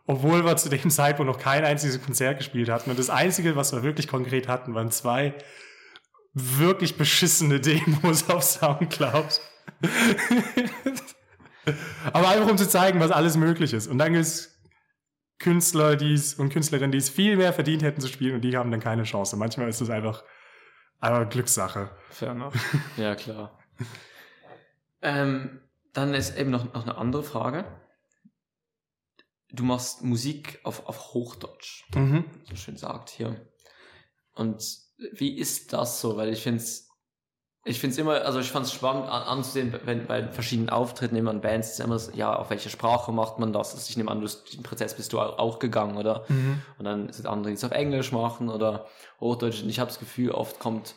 obwohl 0.06 0.46
wir 0.46 0.56
zu 0.58 0.70
dem 0.70 0.90
Zeitpunkt 0.90 1.32
noch 1.32 1.40
kein 1.40 1.66
einziges 1.66 2.02
Konzert 2.02 2.38
gespielt 2.38 2.70
hatten. 2.70 2.92
Und 2.92 3.00
das 3.00 3.10
Einzige, 3.10 3.56
was 3.56 3.74
wir 3.74 3.84
wirklich 3.84 4.08
konkret 4.08 4.48
hatten, 4.48 4.76
waren 4.76 4.92
zwei 4.92 5.34
wirklich 6.34 6.98
beschissene 6.98 7.60
Demos 7.60 8.30
auf 8.30 8.44
Soundcloud. 8.44 9.42
Aber 12.12 12.30
einfach 12.30 12.50
um 12.50 12.58
zu 12.58 12.68
zeigen, 12.68 13.00
was 13.00 13.12
alles 13.12 13.38
möglich 13.38 13.74
ist. 13.74 13.88
Und 13.88 13.98
dann 13.98 14.14
gibt 14.14 14.26
es 14.26 14.60
Künstler 15.40 15.96
die's 15.96 16.36
und 16.36 16.50
Künstlerinnen, 16.50 16.92
die 16.92 16.98
es 16.98 17.10
viel 17.10 17.36
mehr 17.38 17.54
verdient 17.54 17.84
hätten 17.84 18.02
zu 18.02 18.08
spielen 18.08 18.36
und 18.36 18.42
die 18.42 18.56
haben 18.58 18.72
dann 18.72 18.80
keine 18.80 19.04
Chance. 19.04 19.36
Manchmal 19.38 19.68
ist 19.70 19.82
es 19.82 19.90
einfach, 19.90 20.24
einfach 21.00 21.30
Glückssache. 21.30 21.92
Fair 22.10 22.32
enough. 22.32 22.54
ja, 22.98 23.16
klar. 23.16 23.60
ähm, 25.02 25.62
dann 25.94 26.14
ist 26.14 26.38
eben 26.38 26.50
noch, 26.50 26.74
noch 26.74 26.84
eine 26.84 26.98
andere 26.98 27.24
Frage. 27.24 27.66
Du 29.52 29.64
machst 29.64 30.02
Musik 30.04 30.60
auf, 30.64 30.88
auf 30.88 31.14
Hochdeutsch, 31.14 31.84
Mhm. 31.94 32.26
so 32.50 32.56
schön 32.56 32.78
sagt 32.78 33.10
hier. 33.10 33.48
Und 34.34 34.64
wie 35.12 35.38
ist 35.38 35.74
das 35.74 36.02
so? 36.02 36.18
Weil 36.18 36.30
ich 36.30 36.42
finde 36.42 36.60
es 36.64 36.90
ich 37.66 37.80
find's 37.80 37.98
immer, 37.98 38.22
also 38.26 38.40
ich 38.40 38.52
fand 38.52 38.66
es 38.66 38.74
spannend 38.74 39.06
an, 39.06 39.24
anzusehen, 39.24 39.74
wenn 39.86 40.06
bei 40.06 40.28
verschiedenen 40.28 40.70
Auftritten 40.70 41.16
immer 41.16 41.32
in 41.32 41.40
Bands 41.40 41.70
ist 41.72 41.80
immer 41.80 41.98
so, 41.98 42.12
ja, 42.12 42.36
auf 42.36 42.50
welche 42.50 42.70
Sprache 42.70 43.12
macht 43.14 43.40
man 43.40 43.54
das? 43.54 43.74
Also 43.74 43.86
ich 43.90 43.96
nehme 43.96 44.12
an, 44.12 44.20
du, 44.20 44.28
den 44.28 44.64
Prozess 44.64 44.94
bist 44.96 45.14
du 45.14 45.20
au- 45.20 45.38
auch 45.38 45.60
gegangen, 45.60 45.96
oder? 45.98 46.26
Mhm. 46.28 46.62
Und 46.78 46.86
dann 46.86 47.14
sind 47.14 47.26
andere, 47.26 47.52
die 47.52 47.56
es 47.56 47.64
auf 47.64 47.72
Englisch 47.72 48.12
machen 48.12 48.50
oder 48.50 48.86
Hochdeutsch. 49.22 49.64
Und 49.64 49.70
ich 49.70 49.80
habe 49.80 49.90
das 49.90 50.00
Gefühl, 50.00 50.32
oft 50.32 50.60
kommt. 50.60 50.96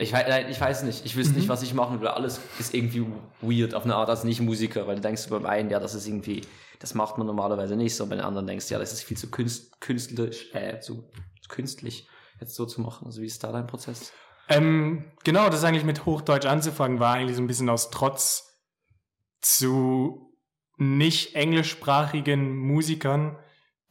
Ich, 0.00 0.12
wei- 0.12 0.26
nein, 0.28 0.46
ich 0.50 0.60
weiß 0.60 0.82
nicht, 0.84 1.04
ich 1.06 1.16
wüsste 1.16 1.32
Mhm. 1.32 1.38
nicht, 1.40 1.48
was 1.48 1.62
ich 1.62 1.74
machen 1.74 2.00
will. 2.00 2.08
Alles 2.08 2.40
ist 2.58 2.74
irgendwie 2.74 3.06
weird 3.40 3.74
auf 3.74 3.84
eine 3.84 3.96
Art, 3.96 4.10
als 4.10 4.24
nicht 4.24 4.40
Musiker, 4.40 4.86
weil 4.86 4.96
du 4.96 5.00
denkst 5.02 5.28
beim 5.28 5.46
einen, 5.46 5.70
ja, 5.70 5.80
das 5.80 5.94
ist 5.94 6.06
irgendwie, 6.06 6.42
das 6.78 6.94
macht 6.94 7.18
man 7.18 7.26
normalerweise 7.26 7.74
nicht 7.74 7.96
so, 7.96 8.04
und 8.04 8.10
bei 8.10 8.16
den 8.16 8.24
anderen 8.24 8.46
denkst 8.46 8.68
du, 8.68 8.74
ja, 8.74 8.78
das 8.80 8.92
ist 8.92 9.02
viel 9.02 9.16
zu 9.16 9.28
künst, 9.30 9.80
künstlerisch, 9.80 10.54
äh, 10.54 10.78
zu, 10.78 11.08
zu 11.42 11.48
künstlich, 11.48 12.06
jetzt 12.38 12.54
so 12.54 12.64
zu 12.66 12.80
machen. 12.80 13.06
Also 13.06 13.22
wie 13.22 13.26
ist 13.26 13.42
da 13.42 13.50
dein 13.50 13.66
Prozess? 13.66 14.12
Ähm, 14.48 15.04
genau, 15.24 15.50
das 15.50 15.64
eigentlich 15.64 15.84
mit 15.84 16.06
Hochdeutsch 16.06 16.46
anzufangen, 16.46 17.00
war 17.00 17.14
eigentlich 17.14 17.36
so 17.36 17.42
ein 17.42 17.46
bisschen 17.46 17.68
aus 17.68 17.90
Trotz 17.90 18.58
zu 19.40 20.34
nicht 20.76 21.34
englischsprachigen 21.34 22.56
Musikern, 22.56 23.36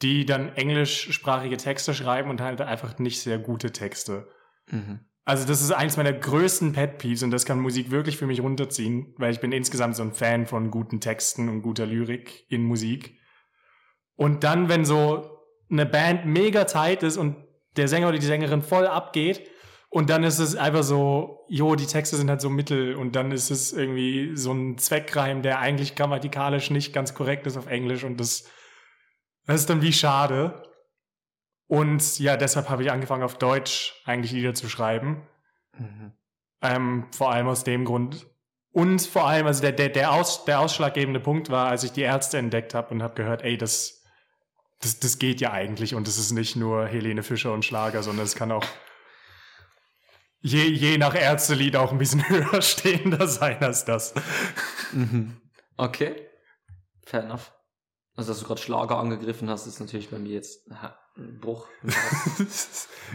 die 0.02 0.24
dann 0.24 0.54
englischsprachige 0.54 1.56
Texte 1.56 1.94
schreiben 1.94 2.30
und 2.30 2.40
halt 2.40 2.60
einfach 2.60 2.98
nicht 2.98 3.20
sehr 3.20 3.38
gute 3.38 3.72
Texte. 3.72 4.28
Mhm. 4.70 5.00
Also 5.24 5.46
das 5.46 5.60
ist 5.60 5.72
eins 5.72 5.98
meiner 5.98 6.12
größten 6.12 6.72
Pet 6.72 6.98
Peeves 6.98 7.22
und 7.22 7.30
das 7.30 7.44
kann 7.44 7.60
Musik 7.60 7.90
wirklich 7.90 8.16
für 8.16 8.26
mich 8.26 8.40
runterziehen, 8.40 9.14
weil 9.18 9.32
ich 9.32 9.40
bin 9.40 9.52
insgesamt 9.52 9.94
so 9.94 10.02
ein 10.02 10.14
Fan 10.14 10.46
von 10.46 10.70
guten 10.70 11.00
Texten 11.00 11.50
und 11.50 11.60
guter 11.60 11.84
Lyrik 11.84 12.46
in 12.48 12.62
Musik. 12.62 13.18
Und 14.14 14.42
dann, 14.42 14.70
wenn 14.70 14.86
so 14.86 15.38
eine 15.70 15.84
Band 15.84 16.24
mega 16.24 16.64
tight 16.64 17.02
ist 17.02 17.18
und 17.18 17.36
der 17.76 17.88
Sänger 17.88 18.08
oder 18.08 18.18
die 18.18 18.24
Sängerin 18.24 18.62
voll 18.62 18.86
abgeht 18.86 19.50
und 19.90 20.10
dann 20.10 20.22
ist 20.22 20.38
es 20.38 20.54
einfach 20.54 20.82
so, 20.82 21.46
jo, 21.48 21.74
die 21.74 21.86
Texte 21.86 22.16
sind 22.16 22.28
halt 22.28 22.42
so 22.42 22.50
mittel 22.50 22.94
und 22.94 23.16
dann 23.16 23.32
ist 23.32 23.50
es 23.50 23.72
irgendwie 23.72 24.36
so 24.36 24.52
ein 24.52 24.76
Zweckreim, 24.76 25.40
der 25.40 25.60
eigentlich 25.60 25.94
grammatikalisch 25.94 26.70
nicht 26.70 26.92
ganz 26.92 27.14
korrekt 27.14 27.46
ist 27.46 27.56
auf 27.56 27.66
Englisch 27.66 28.04
und 28.04 28.18
das, 28.18 28.44
das 29.46 29.60
ist 29.60 29.70
dann 29.70 29.80
wie 29.80 29.94
schade. 29.94 30.62
Und 31.68 32.18
ja, 32.18 32.36
deshalb 32.36 32.68
habe 32.68 32.82
ich 32.82 32.90
angefangen 32.90 33.22
auf 33.22 33.38
Deutsch 33.38 33.94
eigentlich 34.04 34.32
Lieder 34.32 34.54
zu 34.54 34.68
schreiben. 34.68 35.26
Mhm. 35.78 36.12
Ähm, 36.60 37.06
vor 37.12 37.32
allem 37.32 37.46
aus 37.46 37.64
dem 37.64 37.84
Grund. 37.84 38.26
Und 38.72 39.02
vor 39.02 39.26
allem, 39.26 39.46
also 39.46 39.62
der, 39.62 39.72
der, 39.72 39.88
der, 39.88 40.12
Aus, 40.12 40.44
der 40.44 40.60
ausschlaggebende 40.60 41.20
Punkt 41.20 41.50
war, 41.50 41.68
als 41.68 41.84
ich 41.84 41.92
die 41.92 42.02
Ärzte 42.02 42.36
entdeckt 42.38 42.74
habe 42.74 42.92
und 42.92 43.02
habe 43.02 43.14
gehört, 43.14 43.42
ey, 43.42 43.56
das, 43.56 44.02
das, 44.80 45.00
das 45.00 45.18
geht 45.18 45.40
ja 45.40 45.52
eigentlich 45.52 45.94
und 45.94 46.06
es 46.08 46.18
ist 46.18 46.32
nicht 46.32 46.56
nur 46.56 46.86
Helene 46.86 47.22
Fischer 47.22 47.52
und 47.52 47.64
Schlager, 47.64 48.02
sondern 48.02 48.26
es 48.26 48.34
kann 48.34 48.52
auch 48.52 48.64
je, 50.40 50.64
je 50.64 50.98
nach 50.98 51.14
Ärztelied 51.14 51.76
auch 51.76 51.92
ein 51.92 51.98
bisschen 51.98 52.28
höher 52.28 52.62
stehender 52.62 53.26
sein 53.26 53.62
als 53.62 53.84
das. 53.84 54.14
Mhm. 54.92 55.40
Okay. 55.76 56.28
Fair 57.04 57.24
enough. 57.24 57.52
Also, 58.16 58.32
dass 58.32 58.40
du 58.40 58.46
gerade 58.46 58.60
Schlager 58.60 58.98
angegriffen 58.98 59.48
hast, 59.48 59.66
ist 59.66 59.78
natürlich 59.78 60.10
bei 60.10 60.18
mir 60.18 60.32
jetzt 60.32 60.68
ein 61.16 61.38
Bruch. 61.40 61.68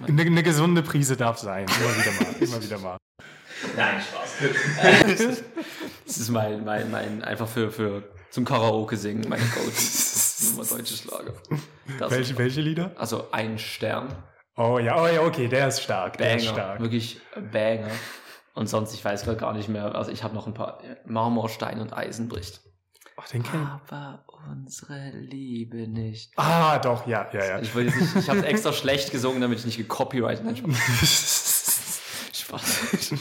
eine, 0.08 0.22
eine 0.22 0.44
gesunde 0.44 0.82
Prise 0.82 1.18
darf 1.18 1.38
sein. 1.38 1.66
Immer 1.66 1.98
wieder 1.98 2.12
mal. 2.12 2.36
Immer 2.42 2.64
wieder 2.64 2.80
mal. 2.80 2.98
Nein, 3.76 4.02
Spaß. 4.02 5.42
das 6.06 6.18
ist 6.18 6.30
mein, 6.30 6.64
mein, 6.64 6.92
mein, 6.92 7.24
einfach 7.24 7.48
für, 7.48 7.72
für 7.72 8.04
zum 8.30 8.46
Karaoke 8.46 8.98
singen, 8.98 9.28
meine 9.30 9.44
Go-To. 9.44 10.54
Immer 10.54 10.66
deutsche 10.66 10.96
Schlager. 10.96 11.34
Das 12.00 12.12
Welche, 12.12 12.38
welche 12.38 12.62
Lieder? 12.62 12.92
Also 12.98 13.32
ein 13.32 13.60
Stern. 13.60 14.14
Oh 14.56 14.78
ja, 14.78 15.02
oh 15.02 15.08
ja, 15.08 15.22
okay, 15.22 15.48
der 15.48 15.68
ist 15.68 15.82
stark. 15.82 16.18
Der 16.18 16.36
ist 16.36 16.46
Banger. 16.46 16.56
stark. 16.56 16.80
Wirklich 16.80 17.20
Banger. 17.52 17.90
Und 18.54 18.68
sonst, 18.68 18.94
ich 18.94 19.04
weiß 19.04 19.24
gerade 19.24 19.38
gar 19.38 19.54
nicht 19.54 19.68
mehr. 19.68 19.96
Also 19.96 20.12
ich 20.12 20.24
habe 20.24 20.36
noch 20.36 20.46
ein 20.46 20.54
paar 20.54 20.80
Marmorstein 21.06 21.80
und 21.80 21.94
Eisen 21.94 22.30
bricht. 22.30 22.62
Oh, 23.18 23.24
den 23.32 23.44
kenn 23.44 23.68
Aber 23.68 24.26
unsere 24.50 25.12
Liebe 25.12 25.88
nicht. 25.88 26.32
Ah, 26.36 26.80
doch, 26.80 27.08
ja, 27.08 27.28
ja, 27.32 27.46
ja. 27.46 27.60
Ich, 27.60 27.74
wollte 27.76 27.96
nicht, 27.98 28.16
ich 28.16 28.30
habe 28.30 28.46
extra 28.46 28.74
schlecht 28.74 29.12
gesungen, 29.12 29.42
damit 29.42 29.60
ich 29.60 29.66
nicht 29.66 29.78
gecopyrightet 29.78 30.58
Spaß. 30.58 32.30
Spaß. 32.34 33.14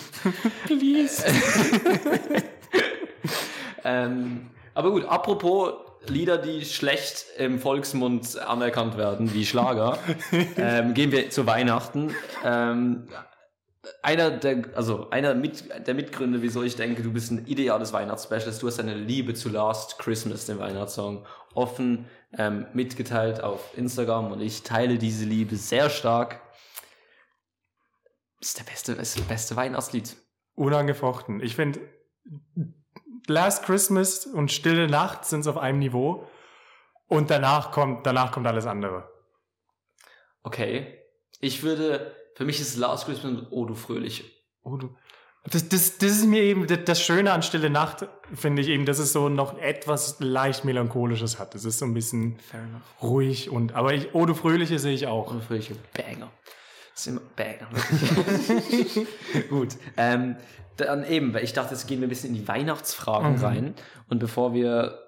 Please. 0.67 1.25
ähm, 3.85 4.51
aber 4.75 4.91
gut, 4.91 5.05
apropos 5.05 5.73
Lieder, 6.07 6.39
die 6.39 6.65
schlecht 6.65 7.27
im 7.39 7.61
Volksmund 7.61 8.37
anerkannt 8.39 8.97
werden, 8.97 9.33
wie 9.35 9.47
Schlager, 9.47 9.99
ähm, 10.57 10.95
gehen 10.95 11.13
wir 11.13 11.31
zu 11.31 11.47
Weihnachten. 11.47 12.15
Ähm, 12.45 13.09
einer 14.03 14.31
der, 14.31 14.65
also 14.75 15.11
einer 15.11 15.35
mit, 15.35 15.65
der 15.87 15.95
Mitgründe, 15.95 16.43
wieso 16.43 16.63
ich 16.63 16.77
denke, 16.77 17.03
du 17.03 17.13
bist 17.13 17.31
ein 17.31 17.47
ideales 17.47 17.93
Weihnachtsspecialist. 17.93 18.63
Du 18.63 18.67
hast 18.67 18.81
eine 18.81 18.95
Liebe 18.95 19.35
zu 19.35 19.49
Last 19.49 19.99
Christmas, 19.99 20.47
dem 20.47 20.59
Weihnachtssong, 20.59 21.27
offen 21.55 22.07
ähm, 22.37 22.67
mitgeteilt 22.73 23.43
auf 23.43 23.77
Instagram 23.77 24.33
und 24.33 24.41
ich 24.41 24.63
teile 24.63 24.99
diese 24.99 25.25
Liebe 25.25 25.57
sehr 25.57 25.91
stark. 25.91 26.41
Ist 28.41 28.59
der 28.59 28.65
beste, 28.65 28.93
ist 28.93 29.19
das 29.19 29.25
beste 29.25 29.57
Weihnachtslied. 29.57 30.17
Unangefochten. 30.55 31.41
Ich 31.41 31.57
finde, 31.57 31.81
Last 33.27 33.65
Christmas 33.65 34.27
und 34.27 34.51
Stille 34.51 34.89
Nacht 34.89 35.25
sind 35.25 35.47
auf 35.47 35.57
einem 35.57 35.79
Niveau. 35.79 36.27
Und 37.09 37.31
danach 37.31 37.73
kommt, 37.73 38.07
danach 38.07 38.33
kommt 38.33 38.47
alles 38.47 38.67
andere. 38.67 39.09
Okay. 40.43 40.99
Ich 41.41 41.63
würde, 41.63 42.15
für 42.35 42.45
mich 42.45 42.61
ist 42.61 42.77
Last 42.77 43.07
Christmas 43.07 43.33
und 43.33 43.49
Oh 43.51 43.65
du 43.65 43.75
Fröhliche. 43.75 44.25
Oh, 44.63 44.77
du. 44.77 44.97
Das, 45.45 45.69
das, 45.69 45.99
das 45.99 46.11
ist 46.13 46.27
mir 46.27 46.43
eben 46.43 46.67
das, 46.85 47.03
Schöne 47.03 47.33
an 47.33 47.43
Stille 47.43 47.69
Nacht, 47.69 48.07
finde 48.33 48.63
ich 48.63 48.69
eben, 48.69 48.87
dass 48.87 49.01
es 49.01 49.13
so 49.13 49.29
noch 49.29 49.59
etwas 49.59 50.21
leicht 50.21 50.65
melancholisches 50.65 51.41
hat. 51.41 51.57
Es 51.57 51.65
ist 51.65 51.81
so 51.81 51.85
ein 51.85 51.95
bisschen 51.95 52.39
ruhig 53.03 53.51
und, 53.51 53.75
aber 53.75 53.93
ich, 53.93 54.15
Oh, 54.15 54.25
du 54.25 54.35
Fröhliche 54.35 54.79
sehe 54.79 54.95
ich 54.95 55.09
auch. 55.09 55.31
Oh 55.31 55.35
du 55.35 55.41
Fröhliche, 55.41 55.75
Banger. 55.95 56.31
Das 56.93 57.01
ist 57.01 57.07
immer 57.09 57.23
Banger. 57.35 57.69
Gut. 59.49 59.77
Ähm, 59.97 60.37
dann 60.77 61.05
eben, 61.05 61.35
weil 61.35 61.45
ich 61.45 61.53
dachte, 61.53 61.75
jetzt 61.75 61.87
gehen 61.87 62.01
wir 62.01 62.07
ein 62.07 62.11
bisschen 62.11 62.31
in 62.31 62.41
die 62.41 62.49
Weihnachtsfragen 62.49 63.37
Mhm. 63.37 63.45
rein. 63.45 63.75
Und 64.09 64.19
bevor 64.19 64.55
wir, 64.55 64.99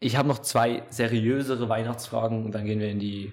ich 0.00 0.16
habe 0.16 0.28
noch 0.28 0.38
zwei 0.40 0.82
seriösere 0.90 1.68
Weihnachtsfragen 1.68 2.44
und 2.44 2.52
dann 2.52 2.64
gehen 2.64 2.80
wir 2.80 2.88
in 2.90 2.98
die 3.00 3.32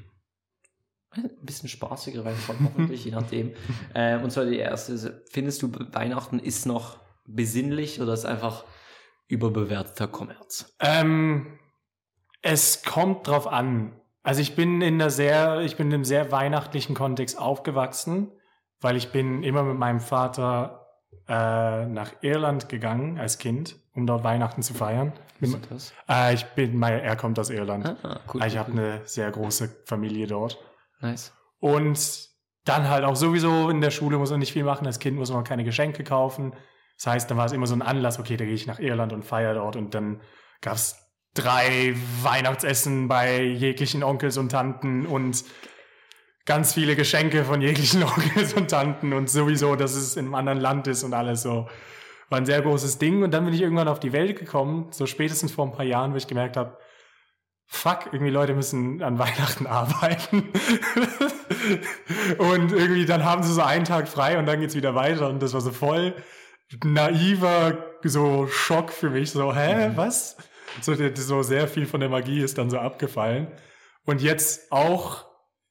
ein 1.12 1.30
bisschen 1.46 1.70
spaßigere 1.70 2.26
Weihnachtsfragen 2.26 2.66
hoffentlich, 2.70 3.06
je 3.06 3.12
nachdem. 3.12 3.54
Äh, 3.94 4.18
und 4.20 4.32
zwar 4.32 4.46
die 4.46 4.58
erste, 4.58 5.24
findest 5.30 5.62
du 5.62 5.72
Weihnachten 5.94 6.40
ist 6.40 6.66
noch 6.66 6.98
besinnlich 7.26 8.02
oder 8.02 8.14
ist 8.14 8.26
einfach 8.26 8.66
überbewerteter 9.28 10.08
Kommerz? 10.08 10.76
Ähm, 10.80 11.58
es 12.42 12.84
kommt 12.84 13.28
drauf 13.28 13.48
an. 13.48 14.00
Also 14.24 14.42
ich 14.42 14.56
bin 14.56 14.82
in 14.82 14.96
einer 14.96 15.10
sehr, 15.10 15.62
ich 15.62 15.78
bin 15.78 15.88
in 15.88 15.94
einem 15.96 16.06
sehr 16.06 16.32
weihnachtlichen 16.32 16.96
Kontext 16.96 17.38
aufgewachsen, 17.38 18.32
weil 18.82 18.96
ich 18.98 19.12
bin 19.12 19.44
immer 19.44 19.64
mit 19.64 19.78
meinem 19.78 20.00
Vater 20.00 20.85
äh, 21.28 21.86
nach 21.86 22.12
Irland 22.22 22.70
gegangen 22.70 23.20
als 23.20 23.38
Kind, 23.38 23.78
um 23.94 24.06
dort 24.06 24.24
Weihnachten 24.24 24.62
zu 24.62 24.74
feiern. 24.74 25.14
Wie 25.40 25.48
ist 25.48 25.60
das? 25.70 25.94
Äh, 26.08 26.34
ich 26.34 26.46
bin, 26.46 26.78
mein, 26.78 27.00
er 27.00 27.16
kommt 27.16 27.40
aus 27.40 27.50
Irland. 27.50 27.98
Ah, 28.04 28.20
cool. 28.34 28.44
ich 28.46 28.58
habe 28.58 28.72
eine 28.72 29.02
sehr 29.06 29.30
große 29.32 29.84
Familie 29.86 30.28
dort. 30.28 30.58
Nice. 31.02 31.34
Und 31.60 32.30
dann 32.64 32.90
halt 32.90 33.04
auch 33.04 33.16
sowieso 33.16 33.70
in 33.70 33.82
der 33.82 33.92
Schule 33.92 34.18
muss 34.18 34.32
man 34.32 34.40
nicht 34.40 34.54
viel 34.54 34.64
machen. 34.64 34.88
Als 34.88 35.00
Kind 35.00 35.18
muss 35.18 35.32
man 35.32 35.44
keine 35.44 35.64
Geschenke 35.64 36.04
kaufen. 36.04 36.54
Das 36.98 37.08
heißt, 37.08 37.30
dann 37.30 37.38
war 37.38 37.46
es 37.46 37.52
immer 37.52 37.68
so 37.68 37.76
ein 37.76 37.82
Anlass, 37.82 38.20
okay, 38.20 38.38
da 38.38 38.46
gehe 38.46 38.54
ich 38.54 38.68
nach 38.68 38.80
Irland 38.80 39.14
und 39.14 39.24
feiere 39.24 39.56
dort. 39.56 39.76
Und 39.76 39.94
dann 39.94 40.22
gab 40.62 40.76
es 40.76 40.96
drei 41.34 41.94
Weihnachtsessen 42.24 43.08
bei 43.08 43.42
jeglichen 43.42 44.04
Onkels 44.04 44.38
und 44.38 44.50
Tanten 44.50 45.06
und 45.06 45.44
ganz 46.46 46.74
viele 46.74 46.96
Geschenke 46.96 47.44
von 47.44 47.62
jeglichen 47.62 48.04
Onkels 48.04 48.54
und 48.54 48.70
Tanten 48.70 49.14
und 49.14 49.30
sowieso, 49.30 49.76
dass 49.76 49.96
es 49.96 50.16
in 50.16 50.26
einem 50.26 50.36
anderen 50.36 50.60
Land 50.60 50.88
ist 50.88 51.04
und 51.04 51.14
alles 51.14 51.42
so. 51.42 51.68
War 52.30 52.40
ein 52.40 52.46
sehr 52.46 52.62
großes 52.62 52.98
Ding. 52.98 53.24
Und 53.24 53.32
dann 53.32 53.46
bin 53.46 53.54
ich 53.54 53.62
irgendwann 53.62 53.88
auf 53.88 54.00
die 54.00 54.12
Welt 54.12 54.40
gekommen, 54.40 54.88
so 54.92 55.06
spätestens 55.06 55.52
vor 55.52 55.66
ein 55.66 55.74
paar 55.74 55.86
Jahren, 55.86 56.14
wo 56.14 56.18
ich 56.18 56.28
gemerkt 56.28 56.58
habe, 56.58 56.78
fuck, 57.68 58.08
irgendwie 58.12 58.32
Leute 58.32 58.54
müssen 58.54 59.04
an 59.04 59.20
Weihnachten 59.20 59.68
arbeiten. 59.68 60.38
und 62.38 62.72
irgendwie 62.72 63.06
dann 63.06 63.24
haben 63.24 63.44
sie 63.44 63.54
so 63.54 63.62
einen 63.62 63.86
Tag 63.86 64.08
frei 64.08 64.40
und 64.40 64.46
dann 64.46 64.60
geht's 64.60 64.76
wieder 64.76 64.96
weiter. 64.96 65.30
Und 65.30 65.42
das 65.42 65.54
war 65.54 65.62
so 65.62 65.72
voll 65.72 66.16
naiver, 66.84 67.78
so 68.04 68.48
Schock 68.48 68.92
für 68.92 69.12
mich. 69.12 69.32
So, 69.32 69.56
hä, 69.56 69.92
was? 69.96 70.38
So, 70.82 70.94
so 71.14 71.44
sehr 71.44 71.68
viel 71.68 71.86
von 71.86 72.00
der 72.00 72.10
Magie 72.10 72.42
ist 72.42 72.58
dann 72.58 72.70
so 72.70 72.80
abgefallen. 72.80 73.48
Und 74.06 74.22
jetzt 74.22 74.72
auch 74.72 75.26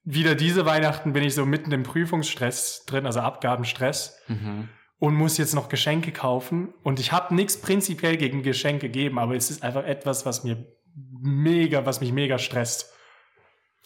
wieder 0.05 0.35
diese 0.35 0.67
Weihnachten 0.67 1.13
bin 1.13 1.23
ich 1.23 1.35
so 1.35 1.47
mitten 1.47 1.73
im 1.73 1.83
Prüfungsstress 1.83 2.85
drin, 2.87 3.07
also 3.07 3.21
Abgabenstress 3.21 4.19
Mhm. 4.29 4.69
und 4.99 5.15
muss 5.15 5.39
jetzt 5.39 5.55
noch 5.55 5.69
Geschenke 5.69 6.13
kaufen. 6.13 6.75
Und 6.83 7.01
ich 7.01 7.13
habe 7.13 7.35
nichts 7.35 7.61
prinzipiell 7.61 8.17
gegen 8.17 8.43
Geschenke 8.43 8.89
geben, 8.89 9.19
aber 9.19 9.35
es 9.35 9.51
ist 9.51 9.63
einfach 9.63 9.85
etwas, 9.85 10.27
was 10.27 10.45
mir 10.45 10.67
mega, 11.21 11.87
was 11.87 12.01
mich 12.01 12.13
mega 12.13 12.39
stresst. 12.39 12.93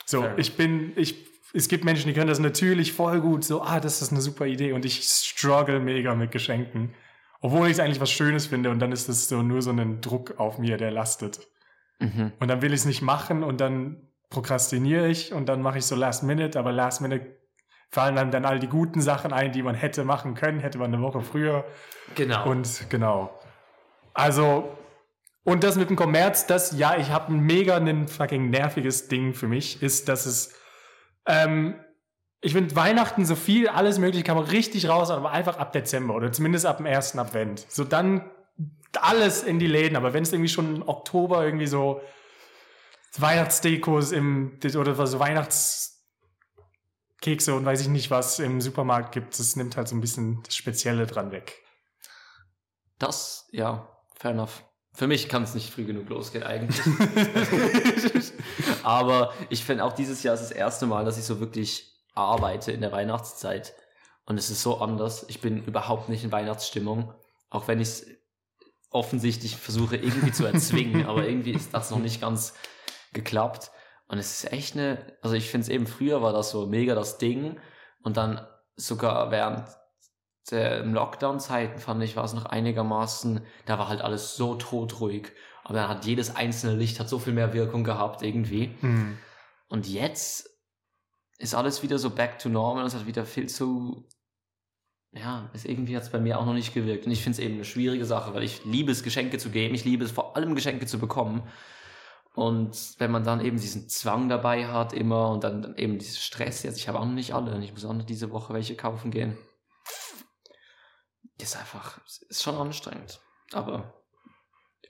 So, 0.06 0.22
Fair. 0.22 0.38
ich 0.38 0.56
bin, 0.56 0.92
ich, 0.96 1.26
es 1.54 1.68
gibt 1.68 1.84
Menschen, 1.84 2.08
die 2.08 2.14
können 2.14 2.28
das 2.28 2.38
natürlich 2.40 2.92
voll 2.92 3.20
gut, 3.20 3.44
so, 3.44 3.62
ah, 3.62 3.80
das 3.80 4.02
ist 4.02 4.10
eine 4.12 4.20
super 4.20 4.46
Idee 4.46 4.72
und 4.72 4.84
ich 4.84 5.02
struggle 5.04 5.80
mega 5.80 6.14
mit 6.14 6.30
Geschenken. 6.32 6.94
Obwohl 7.40 7.66
ich 7.68 7.74
es 7.74 7.80
eigentlich 7.80 8.00
was 8.00 8.10
Schönes 8.10 8.46
finde 8.46 8.70
und 8.70 8.80
dann 8.80 8.90
ist 8.90 9.08
das 9.08 9.28
so 9.28 9.42
nur 9.42 9.62
so 9.62 9.70
ein 9.70 10.00
Druck 10.00 10.34
auf 10.40 10.58
mir, 10.58 10.76
der 10.76 10.90
lastet. 10.90 11.46
Mhm. 12.00 12.32
Und 12.40 12.48
dann 12.48 12.60
will 12.62 12.72
ich 12.72 12.80
es 12.80 12.84
nicht 12.86 13.02
machen 13.02 13.44
und 13.44 13.60
dann 13.60 14.07
prokrastiniere 14.30 15.08
ich 15.08 15.32
und 15.32 15.48
dann 15.48 15.62
mache 15.62 15.78
ich 15.78 15.86
so 15.86 15.94
Last 15.94 16.22
Minute, 16.22 16.58
aber 16.58 16.72
Last 16.72 17.00
Minute 17.00 17.38
fallen 17.90 18.16
dann, 18.16 18.30
dann 18.30 18.44
all 18.44 18.58
die 18.58 18.66
guten 18.68 19.00
Sachen 19.00 19.32
ein, 19.32 19.52
die 19.52 19.62
man 19.62 19.74
hätte 19.74 20.04
machen 20.04 20.34
können, 20.34 20.60
hätte 20.60 20.78
man 20.78 20.92
eine 20.92 21.02
Woche 21.02 21.22
früher. 21.22 21.64
Genau. 22.14 22.48
Und 22.48 22.90
genau. 22.90 23.38
Also, 24.12 24.76
und 25.44 25.64
das 25.64 25.76
mit 25.76 25.88
dem 25.88 25.96
Kommerz, 25.96 26.46
das, 26.46 26.76
ja, 26.78 26.96
ich 26.98 27.10
habe 27.10 27.32
ein 27.32 27.40
mega 27.40 27.76
ein 27.76 28.08
fucking 28.08 28.50
nerviges 28.50 29.08
Ding 29.08 29.32
für 29.32 29.48
mich, 29.48 29.82
ist, 29.82 30.08
dass 30.08 30.26
es, 30.26 30.54
ähm, 31.26 31.76
ich 32.42 32.52
finde 32.52 32.76
Weihnachten 32.76 33.24
so 33.24 33.34
viel, 33.34 33.68
alles 33.68 33.98
mögliche 33.98 34.24
kann 34.24 34.36
man 34.36 34.44
richtig 34.44 34.88
raus, 34.88 35.10
aber 35.10 35.30
einfach 35.30 35.56
ab 35.56 35.72
Dezember 35.72 36.14
oder 36.14 36.30
zumindest 36.30 36.66
ab 36.66 36.76
dem 36.76 36.86
ersten 36.86 37.18
Advent. 37.18 37.64
So 37.68 37.84
dann 37.84 38.30
alles 39.00 39.42
in 39.42 39.58
die 39.58 39.66
Läden, 39.66 39.96
aber 39.96 40.12
wenn 40.12 40.22
es 40.22 40.32
irgendwie 40.32 40.48
schon 40.48 40.76
im 40.76 40.88
Oktober 40.88 41.44
irgendwie 41.44 41.66
so 41.66 42.00
Weihnachtsdekos 43.16 44.12
im, 44.12 44.58
oder 44.76 45.06
so 45.06 45.18
Weihnachtskekse 45.18 47.54
und 47.54 47.64
weiß 47.64 47.80
ich 47.80 47.88
nicht 47.88 48.10
was 48.10 48.38
im 48.38 48.60
Supermarkt 48.60 49.12
gibt, 49.12 49.38
das 49.38 49.56
nimmt 49.56 49.76
halt 49.76 49.88
so 49.88 49.96
ein 49.96 50.00
bisschen 50.00 50.42
das 50.44 50.56
Spezielle 50.56 51.06
dran 51.06 51.32
weg. 51.32 51.62
Das, 52.98 53.48
ja, 53.52 53.88
fair 54.14 54.32
enough. 54.32 54.64
Für 54.92 55.06
mich 55.06 55.28
kann 55.28 55.44
es 55.44 55.54
nicht 55.54 55.70
früh 55.70 55.84
genug 55.84 56.08
losgehen 56.08 56.42
eigentlich. 56.42 56.80
Aber 58.82 59.32
ich 59.48 59.64
finde 59.64 59.84
auch 59.84 59.92
dieses 59.92 60.24
Jahr 60.24 60.34
ist 60.34 60.40
das 60.40 60.50
erste 60.50 60.86
Mal, 60.86 61.04
dass 61.04 61.18
ich 61.18 61.24
so 61.24 61.38
wirklich 61.38 61.94
arbeite 62.14 62.72
in 62.72 62.80
der 62.80 62.90
Weihnachtszeit. 62.90 63.74
Und 64.24 64.38
es 64.38 64.50
ist 64.50 64.62
so 64.62 64.80
anders. 64.80 65.24
Ich 65.28 65.40
bin 65.40 65.64
überhaupt 65.64 66.08
nicht 66.08 66.24
in 66.24 66.32
Weihnachtsstimmung. 66.32 67.14
Auch 67.48 67.68
wenn 67.68 67.80
ich 67.80 67.88
es 67.88 68.06
offensichtlich 68.90 69.56
versuche 69.56 69.96
irgendwie 69.96 70.32
zu 70.32 70.44
erzwingen. 70.44 71.06
aber 71.06 71.28
irgendwie 71.28 71.52
ist 71.52 71.72
das 71.72 71.90
noch 71.90 72.00
nicht 72.00 72.20
ganz 72.20 72.54
geklappt. 73.12 73.70
Und 74.06 74.18
es 74.18 74.42
ist 74.42 74.52
echt 74.52 74.74
eine, 74.74 75.16
also 75.22 75.36
ich 75.36 75.50
finde 75.50 75.64
es 75.64 75.68
eben 75.68 75.86
früher 75.86 76.22
war 76.22 76.32
das 76.32 76.50
so 76.50 76.66
mega 76.66 76.94
das 76.94 77.18
Ding. 77.18 77.58
Und 78.02 78.16
dann 78.16 78.46
sogar 78.76 79.30
während 79.30 79.68
der 80.50 80.84
Lockdown-Zeiten 80.84 81.78
fand 81.78 82.02
ich, 82.02 82.16
war 82.16 82.24
es 82.24 82.32
noch 82.32 82.46
einigermaßen, 82.46 83.40
da 83.66 83.78
war 83.78 83.88
halt 83.88 84.00
alles 84.00 84.36
so 84.36 84.54
todruhig. 84.54 85.32
Aber 85.64 85.74
dann 85.74 85.88
hat 85.88 86.06
jedes 86.06 86.34
einzelne 86.34 86.76
Licht 86.76 86.98
hat 86.98 87.08
so 87.08 87.18
viel 87.18 87.34
mehr 87.34 87.52
Wirkung 87.52 87.84
gehabt 87.84 88.22
irgendwie. 88.22 88.74
Hm. 88.80 89.18
Und 89.68 89.86
jetzt 89.86 90.48
ist 91.38 91.54
alles 91.54 91.82
wieder 91.82 91.98
so 91.98 92.10
back 92.10 92.38
to 92.38 92.48
normal. 92.48 92.86
Es 92.86 92.94
hat 92.94 93.06
wieder 93.06 93.26
viel 93.26 93.48
zu, 93.48 94.08
ja, 95.12 95.50
ist 95.52 95.66
irgendwie 95.66 95.94
hat 95.94 96.04
es 96.04 96.10
bei 96.10 96.18
mir 96.18 96.38
auch 96.38 96.46
noch 96.46 96.54
nicht 96.54 96.72
gewirkt. 96.72 97.04
Und 97.04 97.12
ich 97.12 97.22
finde 97.22 97.38
es 97.38 97.44
eben 97.44 97.56
eine 97.56 97.64
schwierige 97.66 98.06
Sache, 98.06 98.32
weil 98.32 98.42
ich 98.42 98.64
liebe 98.64 98.90
es, 98.90 99.02
Geschenke 99.02 99.36
zu 99.36 99.50
geben. 99.50 99.74
Ich 99.74 99.84
liebe 99.84 100.04
es 100.04 100.10
vor 100.10 100.36
allem, 100.36 100.54
Geschenke 100.54 100.86
zu 100.86 100.98
bekommen. 100.98 101.42
Und 102.34 102.94
wenn 102.98 103.10
man 103.10 103.24
dann 103.24 103.44
eben 103.44 103.58
diesen 103.58 103.88
Zwang 103.88 104.28
dabei 104.28 104.68
hat 104.68 104.92
immer 104.92 105.30
und 105.30 105.42
dann, 105.42 105.62
dann 105.62 105.76
eben 105.76 105.98
diesen 105.98 106.18
Stress, 106.18 106.62
jetzt 106.62 106.78
ich 106.78 106.86
habe 106.88 107.00
auch 107.00 107.04
noch 107.04 107.12
nicht 107.12 107.34
alle 107.34 107.54
und 107.54 107.62
ich 107.62 107.72
muss 107.72 107.84
auch 107.84 107.92
noch 107.92 108.04
diese 108.04 108.30
Woche 108.30 108.54
welche 108.54 108.76
kaufen 108.76 109.10
gehen. 109.10 109.36
Ist 111.40 111.56
einfach, 111.56 112.00
ist 112.28 112.42
schon 112.42 112.54
anstrengend. 112.54 113.20
Aber 113.52 114.02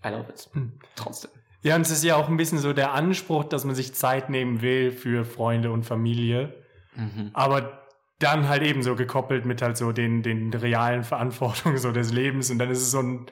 I 0.04 0.08
love 0.08 0.30
it. 0.30 0.48
Hm. 0.52 0.78
Trotzdem. 0.94 1.30
Ja, 1.62 1.74
und 1.74 1.82
es 1.82 1.90
ist 1.90 2.04
ja 2.04 2.16
auch 2.16 2.28
ein 2.28 2.36
bisschen 2.36 2.58
so 2.58 2.72
der 2.72 2.92
Anspruch, 2.92 3.44
dass 3.44 3.64
man 3.64 3.74
sich 3.74 3.94
Zeit 3.94 4.30
nehmen 4.30 4.62
will 4.62 4.92
für 4.92 5.24
Freunde 5.24 5.72
und 5.72 5.84
Familie. 5.84 6.64
Mhm. 6.94 7.30
Aber 7.34 7.86
dann 8.20 8.48
halt 8.48 8.62
eben 8.62 8.82
so 8.82 8.94
gekoppelt 8.94 9.44
mit 9.44 9.62
halt 9.62 9.76
so 9.76 9.92
den, 9.92 10.22
den 10.22 10.52
realen 10.52 11.04
Verantwortungen 11.04 11.78
so 11.78 11.92
des 11.92 12.12
Lebens. 12.12 12.50
Und 12.50 12.58
dann 12.58 12.70
ist 12.70 12.82
es 12.82 12.90
so 12.90 13.00
ein 13.00 13.26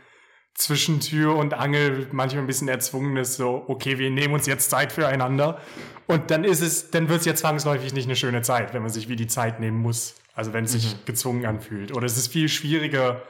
Zwischentür 0.56 1.36
und 1.36 1.54
Angel, 1.54 2.08
manchmal 2.12 2.44
ein 2.44 2.46
bisschen 2.46 2.68
erzwungenes, 2.68 3.36
so, 3.36 3.64
okay, 3.68 3.98
wir 3.98 4.10
nehmen 4.10 4.34
uns 4.34 4.46
jetzt 4.46 4.70
Zeit 4.70 4.92
füreinander. 4.92 5.60
Und 6.06 6.30
dann 6.30 6.44
ist 6.44 6.62
es, 6.62 6.90
dann 6.90 7.08
wird 7.08 7.20
es 7.20 7.26
ja 7.26 7.34
zwangsläufig 7.34 7.92
nicht 7.92 8.06
eine 8.06 8.16
schöne 8.16 8.42
Zeit, 8.42 8.72
wenn 8.72 8.82
man 8.82 8.90
sich 8.90 9.08
wie 9.08 9.16
die 9.16 9.26
Zeit 9.26 9.60
nehmen 9.60 9.78
muss. 9.78 10.14
Also 10.34 10.52
wenn 10.52 10.64
es 10.64 10.72
sich 10.72 11.04
gezwungen 11.04 11.44
anfühlt. 11.46 11.94
Oder 11.94 12.06
es 12.06 12.16
ist 12.16 12.28
viel 12.28 12.48
schwieriger, 12.48 13.22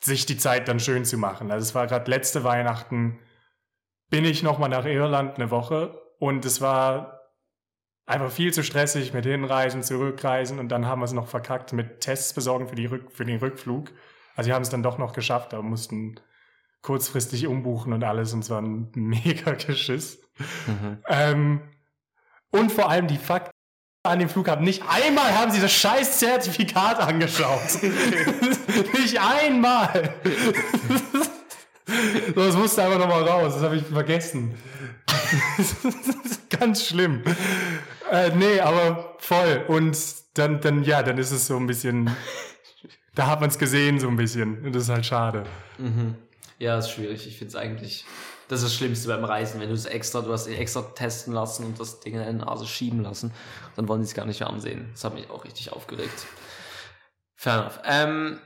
sich 0.00 0.26
die 0.26 0.36
Zeit 0.36 0.68
dann 0.68 0.80
schön 0.80 1.04
zu 1.04 1.16
machen. 1.16 1.50
Also 1.50 1.64
es 1.64 1.74
war 1.74 1.86
gerade 1.86 2.10
letzte 2.10 2.44
Weihnachten, 2.44 3.18
bin 4.10 4.24
ich 4.24 4.42
nochmal 4.42 4.68
nach 4.68 4.84
Irland 4.84 5.36
eine 5.36 5.50
Woche 5.50 6.00
und 6.18 6.44
es 6.44 6.60
war 6.60 7.20
einfach 8.06 8.30
viel 8.30 8.52
zu 8.52 8.62
stressig 8.62 9.12
mit 9.12 9.26
Hinreisen, 9.26 9.82
Zurückreisen 9.82 10.58
und 10.58 10.68
dann 10.70 10.86
haben 10.86 11.00
wir 11.00 11.04
es 11.04 11.12
noch 11.12 11.28
verkackt 11.28 11.72
mit 11.72 12.00
Tests 12.00 12.32
besorgen 12.32 12.68
für, 12.68 12.74
die 12.74 12.86
Rück 12.86 13.12
für 13.12 13.24
den 13.24 13.38
Rückflug. 13.38 13.90
Also 14.34 14.48
wir 14.48 14.54
haben 14.54 14.62
es 14.62 14.70
dann 14.70 14.82
doch 14.82 14.98
noch 14.98 15.12
geschafft, 15.12 15.52
aber 15.52 15.62
mussten 15.62 16.18
kurzfristig 16.82 17.46
umbuchen 17.46 17.92
und 17.92 18.04
alles 18.04 18.32
und 18.32 18.44
zwar 18.44 18.62
ein 18.62 18.90
mega 18.94 19.52
Geschiss. 19.52 20.20
Mhm. 20.66 20.98
Ähm, 21.08 21.60
und 22.50 22.72
vor 22.72 22.88
allem 22.88 23.06
die 23.06 23.18
Fakt 23.18 23.50
an 24.04 24.18
dem 24.18 24.28
Flughafen. 24.28 24.64
Nicht 24.64 24.82
einmal 24.88 25.36
haben 25.36 25.50
sie 25.50 25.60
das 25.60 25.72
scheiß 25.72 26.18
Zertifikat 26.18 26.98
angeschaut. 26.98 27.82
nicht 27.82 29.20
einmal. 29.20 30.14
so, 32.34 32.46
das 32.46 32.56
musste 32.56 32.84
einfach 32.84 32.98
nochmal 32.98 33.22
raus. 33.24 33.54
Das 33.54 33.62
habe 33.62 33.76
ich 33.76 33.84
vergessen. 33.84 34.54
Ganz 36.48 36.86
schlimm. 36.86 37.22
Äh, 38.10 38.30
nee, 38.34 38.60
aber 38.60 39.16
voll. 39.18 39.64
Und 39.68 39.96
dann, 40.34 40.60
dann, 40.60 40.84
ja, 40.84 41.02
dann 41.02 41.18
ist 41.18 41.30
es 41.30 41.46
so 41.46 41.56
ein 41.56 41.66
bisschen. 41.66 42.10
Da 43.14 43.26
hat 43.26 43.40
man 43.40 43.50
es 43.50 43.58
gesehen, 43.58 43.98
so 43.98 44.08
ein 44.08 44.16
bisschen. 44.16 44.64
Und 44.64 44.74
das 44.74 44.84
ist 44.84 44.88
halt 44.90 45.04
schade. 45.04 45.44
Mhm. 45.76 46.14
Ja, 46.58 46.78
ist 46.78 46.90
schwierig. 46.90 47.26
Ich 47.26 47.36
finde 47.38 47.50
es 47.50 47.56
eigentlich. 47.56 48.04
Das 48.48 48.60
ist 48.60 48.68
das 48.68 48.74
Schlimmste 48.74 49.08
beim 49.08 49.24
Reisen, 49.24 49.60
wenn 49.60 49.68
du 49.68 49.74
es 49.74 49.84
extra, 49.84 50.22
du 50.22 50.32
hast 50.32 50.46
dich 50.46 50.58
extra 50.58 50.80
testen 50.80 51.34
lassen 51.34 51.66
und 51.66 51.78
das 51.78 52.00
Ding 52.00 52.14
in 52.14 52.20
deine 52.20 52.38
Nase 52.38 52.66
schieben 52.66 53.02
lassen, 53.02 53.34
dann 53.76 53.88
wollen 53.88 54.02
sie 54.02 54.08
es 54.08 54.14
gar 54.14 54.24
nicht 54.24 54.40
mehr 54.40 54.48
ansehen. 54.48 54.88
Das 54.92 55.04
hat 55.04 55.12
mich 55.12 55.28
auch 55.28 55.44
richtig 55.44 55.70
aufgeregt. 55.70 56.26
Fair 57.34 57.58
enough. 57.58 57.80
Ähm, 57.84 58.40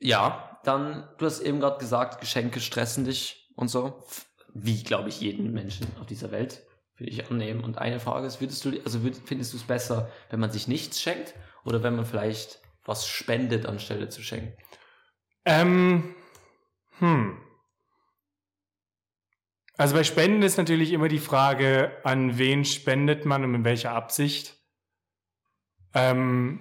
ja, 0.00 0.58
dann, 0.64 1.08
du 1.18 1.26
hast 1.26 1.40
eben 1.40 1.60
gerade 1.60 1.78
gesagt, 1.78 2.20
Geschenke 2.20 2.60
stressen 2.60 3.04
dich 3.04 3.48
und 3.54 3.68
so. 3.68 4.02
Wie, 4.52 4.82
glaube 4.82 5.08
ich, 5.08 5.20
jeden 5.20 5.52
Menschen 5.52 5.86
auf 6.00 6.06
dieser 6.06 6.32
Welt, 6.32 6.62
würde 6.96 7.12
ich 7.12 7.30
annehmen. 7.30 7.62
Und 7.62 7.78
eine 7.78 8.00
Frage 8.00 8.26
ist, 8.26 8.40
würdest 8.40 8.64
du, 8.64 8.72
also 8.84 9.04
würd, 9.04 9.20
findest 9.24 9.52
du 9.52 9.56
es 9.56 9.62
besser, 9.62 10.10
wenn 10.30 10.40
man 10.40 10.50
sich 10.50 10.66
nichts 10.66 11.00
schenkt 11.00 11.34
oder 11.64 11.82
wenn 11.82 11.94
man 11.94 12.06
vielleicht 12.06 12.60
was 12.84 13.06
spendet, 13.06 13.66
anstelle 13.66 14.08
zu 14.08 14.22
schenken? 14.22 14.52
Ähm, 15.44 16.14
hm. 16.98 17.38
Also 19.76 19.94
bei 19.94 20.02
Spenden 20.02 20.42
ist 20.42 20.56
natürlich 20.56 20.92
immer 20.92 21.08
die 21.08 21.20
Frage, 21.20 21.96
an 22.02 22.36
wen 22.36 22.64
spendet 22.64 23.24
man 23.24 23.44
und 23.44 23.54
in 23.54 23.64
welcher 23.64 23.92
Absicht. 23.92 24.56
Ähm, 25.94 26.60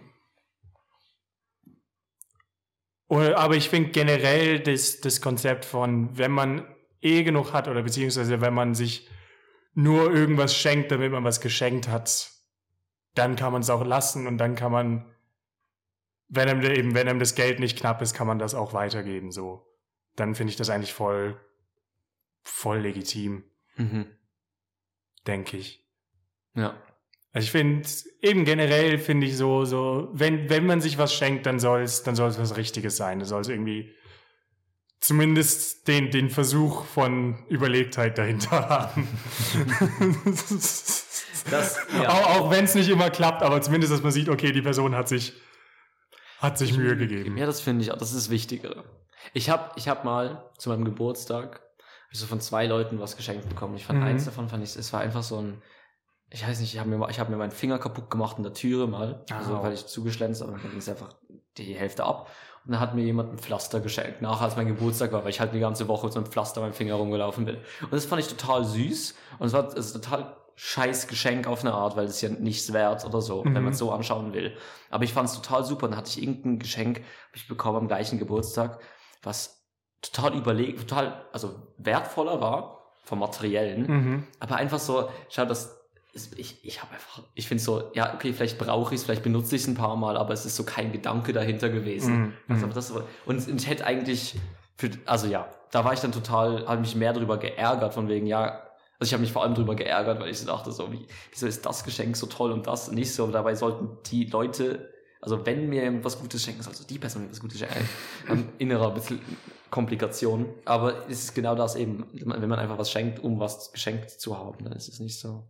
aber 3.09 3.55
ich 3.55 3.69
finde 3.69 3.89
generell 3.89 4.59
das, 4.59 5.01
das 5.01 5.21
Konzept 5.21 5.65
von, 5.65 6.15
wenn 6.17 6.31
man 6.31 6.67
eh 7.01 7.23
genug 7.23 7.53
hat 7.53 7.67
oder 7.67 7.81
beziehungsweise 7.81 8.41
wenn 8.41 8.53
man 8.53 8.75
sich 8.75 9.09
nur 9.73 10.13
irgendwas 10.13 10.55
schenkt, 10.55 10.91
damit 10.91 11.11
man 11.11 11.23
was 11.23 11.41
geschenkt 11.41 11.87
hat, 11.87 12.31
dann 13.13 13.35
kann 13.35 13.51
man 13.51 13.61
es 13.61 13.69
auch 13.69 13.85
lassen 13.85 14.27
und 14.27 14.37
dann 14.37 14.55
kann 14.55 14.71
man, 14.71 15.15
wenn 16.27 16.49
einem 16.49 16.61
eben, 16.61 16.93
wenn 16.93 17.07
einem 17.07 17.19
das 17.19 17.35
Geld 17.35 17.59
nicht 17.59 17.79
knapp 17.79 18.01
ist, 18.01 18.13
kann 18.13 18.27
man 18.27 18.39
das 18.39 18.53
auch 18.53 18.73
weitergeben. 18.73 19.31
So, 19.31 19.65
dann 20.17 20.35
finde 20.35 20.51
ich 20.51 20.57
das 20.57 20.69
eigentlich 20.69 20.93
voll, 20.93 21.39
voll 22.43 22.79
legitim, 22.79 23.43
Mhm. 23.77 24.07
denke 25.25 25.55
ich. 25.57 25.87
Ja. 26.55 26.75
Also 27.31 27.45
ich 27.45 27.51
finde, 27.51 27.87
eben 28.21 28.43
generell 28.45 28.97
finde 28.97 29.27
ich 29.27 29.37
so, 29.37 29.63
so, 29.65 30.09
wenn, 30.11 30.49
wenn 30.49 30.65
man 30.65 30.81
sich 30.81 30.97
was 30.97 31.13
schenkt, 31.13 31.45
dann 31.45 31.59
soll 31.59 31.83
es, 31.83 32.01
dann 32.03 32.15
soll 32.15 32.29
es 32.29 32.39
was 32.39 32.57
Richtiges 32.57 32.97
sein. 32.97 33.19
Das 33.19 33.29
soll 33.29 33.41
es 33.41 33.47
irgendwie 33.49 33.93
zumindest 34.99 35.87
den, 35.87 36.09
den 36.09 36.31
Versuch 36.31 36.85
von 36.85 37.45
Überlegtheit 37.49 38.17
dahinter 38.17 38.49
haben. 38.69 39.07
Das, 41.51 41.77
ja. 41.93 42.09
Auch, 42.09 42.29
auch 42.41 42.51
wenn 42.51 42.65
es 42.65 42.75
nicht 42.75 42.89
immer 42.89 43.09
klappt, 43.09 43.43
aber 43.43 43.61
zumindest, 43.61 43.93
dass 43.93 44.01
man 44.03 44.11
sieht, 44.11 44.29
okay, 44.29 44.51
die 44.51 44.61
Person 44.63 44.95
hat 44.95 45.07
sich, 45.07 45.33
hat 46.39 46.57
sich 46.57 46.75
Mühe 46.75 46.97
gegeben. 46.97 47.37
Ja, 47.37 47.45
das 47.45 47.61
finde 47.61 47.83
ich 47.83 47.91
auch, 47.91 47.97
das 47.97 48.09
ist 48.09 48.17
das 48.17 48.29
Wichtigere. 48.29 48.83
Ich 49.33 49.49
habe 49.49 49.71
ich 49.75 49.87
hab 49.87 50.03
mal 50.03 50.43
zu 50.57 50.69
meinem 50.69 50.85
Geburtstag 50.85 51.61
hab 51.61 52.13
ich 52.13 52.19
so 52.19 52.25
von 52.25 52.39
zwei 52.39 52.67
Leuten 52.67 52.99
was 52.99 53.17
geschenkt 53.17 53.49
bekommen. 53.49 53.75
Ich 53.75 53.85
fand 53.85 53.99
Mhm. 53.99 54.05
eins 54.07 54.25
davon, 54.25 54.47
fand 54.49 54.63
ich, 54.63 54.75
es 54.75 54.93
war 54.93 55.01
einfach 55.01 55.23
so 55.23 55.39
ein, 55.41 55.61
ich 56.29 56.45
weiß 56.47 56.59
nicht, 56.61 56.73
ich 56.73 56.79
habe 56.79 56.89
mir, 56.89 57.09
ich 57.09 57.19
hab 57.19 57.29
mir 57.29 57.35
meinen 57.37 57.51
Finger 57.51 57.79
kaputt 57.79 58.09
gemacht 58.09 58.37
in 58.37 58.43
der 58.43 58.53
Türe 58.53 58.87
mal, 58.87 59.25
also, 59.31 59.57
Au. 59.57 59.63
weil 59.63 59.73
ich 59.73 59.85
zugeschlänzt, 59.87 60.41
aber 60.41 60.53
dann 60.53 60.61
ging 60.69 60.79
es 60.79 60.87
einfach 60.89 61.09
die 61.57 61.73
Hälfte 61.75 62.05
ab. 62.05 62.29
Und 62.65 62.71
dann 62.73 62.79
hat 62.81 62.95
mir 62.95 63.03
jemand 63.03 63.31
ein 63.33 63.37
Pflaster 63.37 63.79
geschenkt, 63.79 64.21
nachher 64.21 64.43
als 64.45 64.55
mein 64.57 64.67
Geburtstag 64.67 65.11
war, 65.13 65.23
weil 65.23 65.29
ich 65.29 65.39
halt 65.39 65.53
die 65.53 65.59
ganze 65.59 65.87
Woche 65.87 66.05
mit 66.07 66.13
so 66.13 66.19
einem 66.19 66.27
Pflaster 66.29 66.61
meinem 66.61 66.73
Finger 66.73 66.95
rumgelaufen 66.95 67.45
bin. 67.45 67.55
Und 67.81 67.93
das 67.93 68.05
fand 68.05 68.21
ich 68.21 68.27
total 68.27 68.63
süß 68.65 69.15
und 69.39 69.47
es 69.47 69.53
war 69.53 69.63
also 69.73 69.99
total 69.99 70.35
scheiß 70.55 71.07
Geschenk 71.07 71.45
auf 71.47 71.61
eine 71.61 71.73
Art, 71.73 71.95
weil 71.95 72.05
es 72.05 72.19
ja 72.21 72.29
nichts 72.29 72.73
wert 72.73 73.05
oder 73.05 73.21
so, 73.21 73.43
Mhm. 73.43 73.55
wenn 73.55 73.63
man 73.63 73.73
es 73.73 73.79
so 73.79 73.91
anschauen 73.91 74.33
will. 74.33 74.55
Aber 74.89 75.03
ich 75.03 75.13
fand 75.13 75.29
es 75.29 75.35
total 75.35 75.63
super. 75.63 75.87
Dann 75.87 75.97
hatte 75.97 76.09
ich 76.09 76.21
irgendein 76.21 76.57
Geschenk, 76.59 77.01
ich 77.33 77.47
bekommen 77.47 77.77
am 77.77 77.87
gleichen 77.87 78.17
Geburtstag, 78.17 78.79
was 79.23 79.65
total 80.01 80.35
überlegt, 80.35 80.79
total, 80.87 81.25
also 81.31 81.55
wertvoller 81.77 82.39
war 82.41 82.91
vom 83.03 83.19
Materiellen, 83.19 83.87
Mhm. 83.87 84.27
aber 84.39 84.57
einfach 84.57 84.79
so, 84.79 85.09
schau, 85.29 85.45
das 85.45 85.75
ist, 86.13 86.37
ich, 86.37 86.63
ich 86.65 86.81
habe 86.81 86.93
einfach, 86.93 87.21
ich 87.35 87.47
finde 87.47 87.63
so, 87.63 87.91
ja, 87.93 88.13
okay, 88.13 88.33
vielleicht 88.33 88.57
brauche 88.57 88.93
ich 88.93 88.99
es, 89.01 89.05
vielleicht 89.05 89.23
benutze 89.23 89.55
ich 89.55 89.61
es 89.61 89.67
ein 89.67 89.75
paar 89.75 89.95
Mal, 89.95 90.17
aber 90.17 90.33
es 90.33 90.45
ist 90.45 90.55
so 90.55 90.63
kein 90.63 90.91
Gedanke 90.91 91.31
dahinter 91.33 91.69
gewesen. 91.69 92.19
Mhm. 92.19 92.33
Also, 92.49 92.65
aber 92.65 92.73
das, 92.73 92.91
und, 92.91 93.05
und 93.25 93.61
ich 93.61 93.67
hätte 93.67 93.85
eigentlich, 93.85 94.35
für, 94.75 94.89
also 95.05 95.27
ja, 95.27 95.47
da 95.71 95.83
war 95.85 95.93
ich 95.93 95.99
dann 95.99 96.11
total, 96.11 96.67
habe 96.67 96.81
mich 96.81 96.95
mehr 96.95 97.13
darüber 97.13 97.37
geärgert, 97.37 97.93
von 97.93 98.07
wegen, 98.07 98.27
ja, 98.27 98.63
also 98.99 99.09
ich 99.09 99.13
habe 99.13 99.21
mich 99.21 99.31
vor 99.31 99.43
allem 99.43 99.53
darüber 99.53 99.75
geärgert, 99.75 100.19
weil 100.19 100.29
ich 100.29 100.39
so 100.39 100.47
dachte, 100.47 100.71
so, 100.71 100.91
wie, 100.91 101.05
wieso 101.31 101.45
ist 101.45 101.65
das 101.65 101.83
Geschenk 101.83 102.17
so 102.17 102.25
toll 102.25 102.51
und 102.51 102.65
das 102.65 102.91
nicht 102.91 103.13
so? 103.13 103.27
Dabei 103.27 103.53
sollten 103.55 103.97
die 104.07 104.25
Leute, 104.25 104.91
also 105.21 105.45
wenn 105.45 105.69
mir 105.69 106.03
was 106.03 106.19
Gutes 106.19 106.43
schenken, 106.43 106.61
sollte 106.61 106.85
die 106.85 106.99
Person 106.99 107.23
mir 107.23 107.31
was 107.31 107.39
Gutes 107.39 107.59
schenken. 107.59 107.89
Ein 108.27 108.49
innerer 108.57 108.93
bisschen 108.93 109.19
Komplikation. 109.69 110.47
Aber 110.65 111.07
es 111.09 111.23
ist 111.23 111.35
genau 111.35 111.55
das 111.55 111.75
eben, 111.75 112.05
wenn 112.13 112.49
man 112.49 112.59
einfach 112.59 112.77
was 112.77 112.91
schenkt, 112.91 113.19
um 113.19 113.39
was 113.39 113.71
geschenkt 113.71 114.11
zu 114.11 114.37
haben, 114.37 114.63
dann 114.63 114.73
ist 114.73 114.87
es 114.87 114.99
nicht 114.99 115.19
so. 115.19 115.47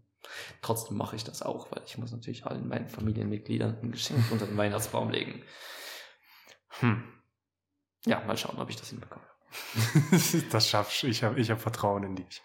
Trotzdem 0.62 0.98
mache 0.98 1.16
ich 1.16 1.24
das 1.24 1.42
auch, 1.42 1.72
weil 1.72 1.82
ich 1.86 1.98
muss 1.98 2.12
natürlich 2.12 2.46
allen 2.46 2.68
meinen 2.68 2.88
Familienmitgliedern 2.88 3.78
ein 3.82 3.92
Geschenk 3.92 4.32
unter 4.32 4.46
den 4.46 4.58
Weihnachtsbaum 4.58 5.10
legen. 5.10 5.42
Hm. 6.80 7.04
Ja, 8.06 8.24
mal 8.26 8.38
schauen, 8.38 8.58
ob 8.60 8.70
ich 8.70 8.76
das 8.76 8.90
hinbekomme. 8.90 9.26
das 10.52 10.70
schaffst 10.70 11.04
du. 11.04 11.08
Ich 11.08 11.24
habe 11.24 11.40
ich 11.40 11.50
hab 11.50 11.62
Vertrauen 11.62 12.04
in 12.04 12.16
dich. 12.16 12.42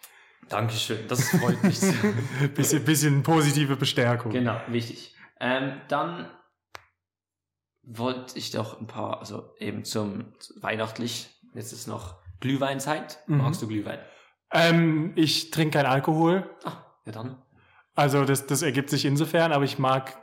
Dankeschön, 0.48 1.06
das 1.08 1.28
freut 1.28 1.62
mich 1.62 1.78
sehr. 1.78 1.92
bisschen, 2.54 2.84
bisschen 2.84 3.22
positive 3.22 3.76
Bestärkung. 3.76 4.32
genau, 4.32 4.60
wichtig. 4.68 5.14
Ähm, 5.40 5.80
dann 5.88 6.28
wollte 7.82 8.38
ich 8.38 8.50
doch 8.50 8.80
ein 8.80 8.86
paar, 8.86 9.20
also 9.20 9.54
eben 9.58 9.84
zum 9.84 10.32
weihnachtlich, 10.60 11.28
jetzt 11.54 11.72
ist 11.72 11.86
noch 11.88 12.16
Glühweinzeit. 12.40 13.18
Mhm. 13.26 13.38
Magst 13.38 13.62
du 13.62 13.68
Glühwein? 13.68 13.98
Ähm, 14.52 15.12
ich 15.16 15.50
trinke 15.50 15.78
keinen 15.78 15.86
Alkohol. 15.86 16.48
Ah, 16.64 16.84
ja 17.06 17.12
dann. 17.12 17.42
Also 17.94 18.24
das, 18.24 18.46
das 18.46 18.62
ergibt 18.62 18.90
sich 18.90 19.04
insofern, 19.04 19.52
aber 19.52 19.64
ich 19.64 19.78
mag, 19.78 20.16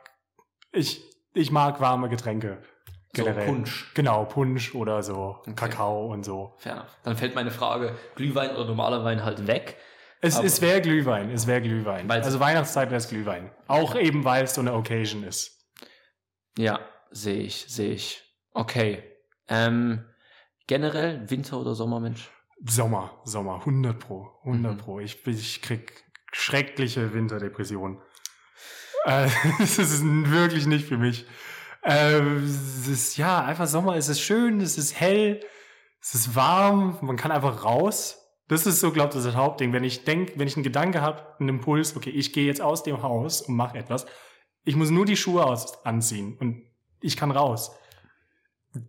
ich, 0.71 1.03
ich 1.33 1.51
mag 1.51 1.79
warme 1.81 2.09
Getränke. 2.09 2.61
So 3.15 3.23
Generell. 3.23 3.47
Punsch. 3.47 3.91
Genau, 3.95 4.25
Punsch 4.25 4.75
oder 4.75 5.01
so, 5.01 5.37
Okay. 5.41 5.53
Kakao 5.55 6.11
und 6.11 6.23
so. 6.23 6.55
Enough. 6.63 6.85
Dann 7.03 7.17
fällt 7.17 7.33
meine 7.33 7.49
Frage, 7.51 7.95
Glühwein 8.15 8.51
oder 8.55 8.65
normaler 8.65 9.03
Wein 9.03 9.23
halt 9.23 9.47
weg. 9.47 9.77
Es, 10.21 10.35
Aber- 10.35 10.45
es 10.45 10.61
wäre 10.61 10.81
Glühwein, 10.81 11.31
es 11.31 11.47
wäre 11.47 11.61
Glühwein. 11.61 12.09
Also 12.11 12.39
Weihnachtszeit 12.39 12.89
wäre 12.89 12.97
es 12.97 13.07
Glühwein. 13.09 13.51
Auch 13.67 13.95
eben, 13.95 14.25
weil 14.25 14.43
es 14.43 14.53
so 14.53 14.61
eine 14.61 14.73
Occasion 14.73 15.23
ist. 15.23 15.57
Ja, 16.57 16.79
sehe 17.11 17.41
ich, 17.41 17.65
sehe 17.67 17.93
ich. 17.93 18.23
Okay. 18.53 19.03
Ähm, 19.47 20.05
generell 20.67 21.29
Winter- 21.29 21.59
oder 21.59 21.73
Sommermensch? 21.75 22.29
Sommer, 22.65 23.21
Sommer, 23.23 23.59
100 23.59 23.99
pro, 23.99 24.29
100 24.43 24.73
Mhm. 24.73 24.77
pro. 24.77 24.99
Ich, 24.99 25.25
ich 25.25 25.61
krieg 25.61 26.03
schreckliche 26.31 27.13
Winterdepressionen. 27.13 27.99
Äh, 29.05 29.29
das 29.59 29.79
ist 29.79 30.03
wirklich 30.03 30.65
nicht 30.65 30.85
für 30.85 30.97
mich. 30.97 31.25
Äh, 31.83 32.19
es 32.19 32.87
ist, 32.87 33.17
ja, 33.17 33.43
einfach 33.43 33.67
Sommer, 33.67 33.95
es 33.95 34.09
ist 34.09 34.19
schön, 34.21 34.59
es 34.59 34.77
ist 34.77 34.99
hell, 34.99 35.39
es 36.01 36.13
ist 36.13 36.35
warm, 36.35 36.97
man 37.01 37.15
kann 37.15 37.31
einfach 37.31 37.63
raus. 37.63 38.17
Das 38.49 38.65
ist 38.65 38.79
so, 38.79 38.91
glaube 38.91 39.15
ich, 39.17 39.23
das 39.23 39.35
Hauptding. 39.35 39.73
Wenn 39.73 39.83
ich 39.83 40.03
denke, 40.05 40.33
wenn 40.37 40.47
ich 40.47 40.55
einen 40.55 40.63
Gedanke 40.63 41.01
habe, 41.01 41.39
einen 41.39 41.49
Impuls, 41.49 41.95
okay, 41.95 42.09
ich 42.09 42.33
gehe 42.33 42.47
jetzt 42.47 42.61
aus 42.61 42.83
dem 42.83 43.01
Haus 43.03 43.41
und 43.41 43.55
mache 43.55 43.77
etwas, 43.77 44.05
ich 44.65 44.75
muss 44.75 44.89
nur 44.89 45.05
die 45.05 45.17
Schuhe 45.17 45.45
aus, 45.45 45.85
anziehen 45.85 46.35
und 46.39 46.68
ich 47.01 47.17
kann 47.17 47.31
raus. 47.31 47.71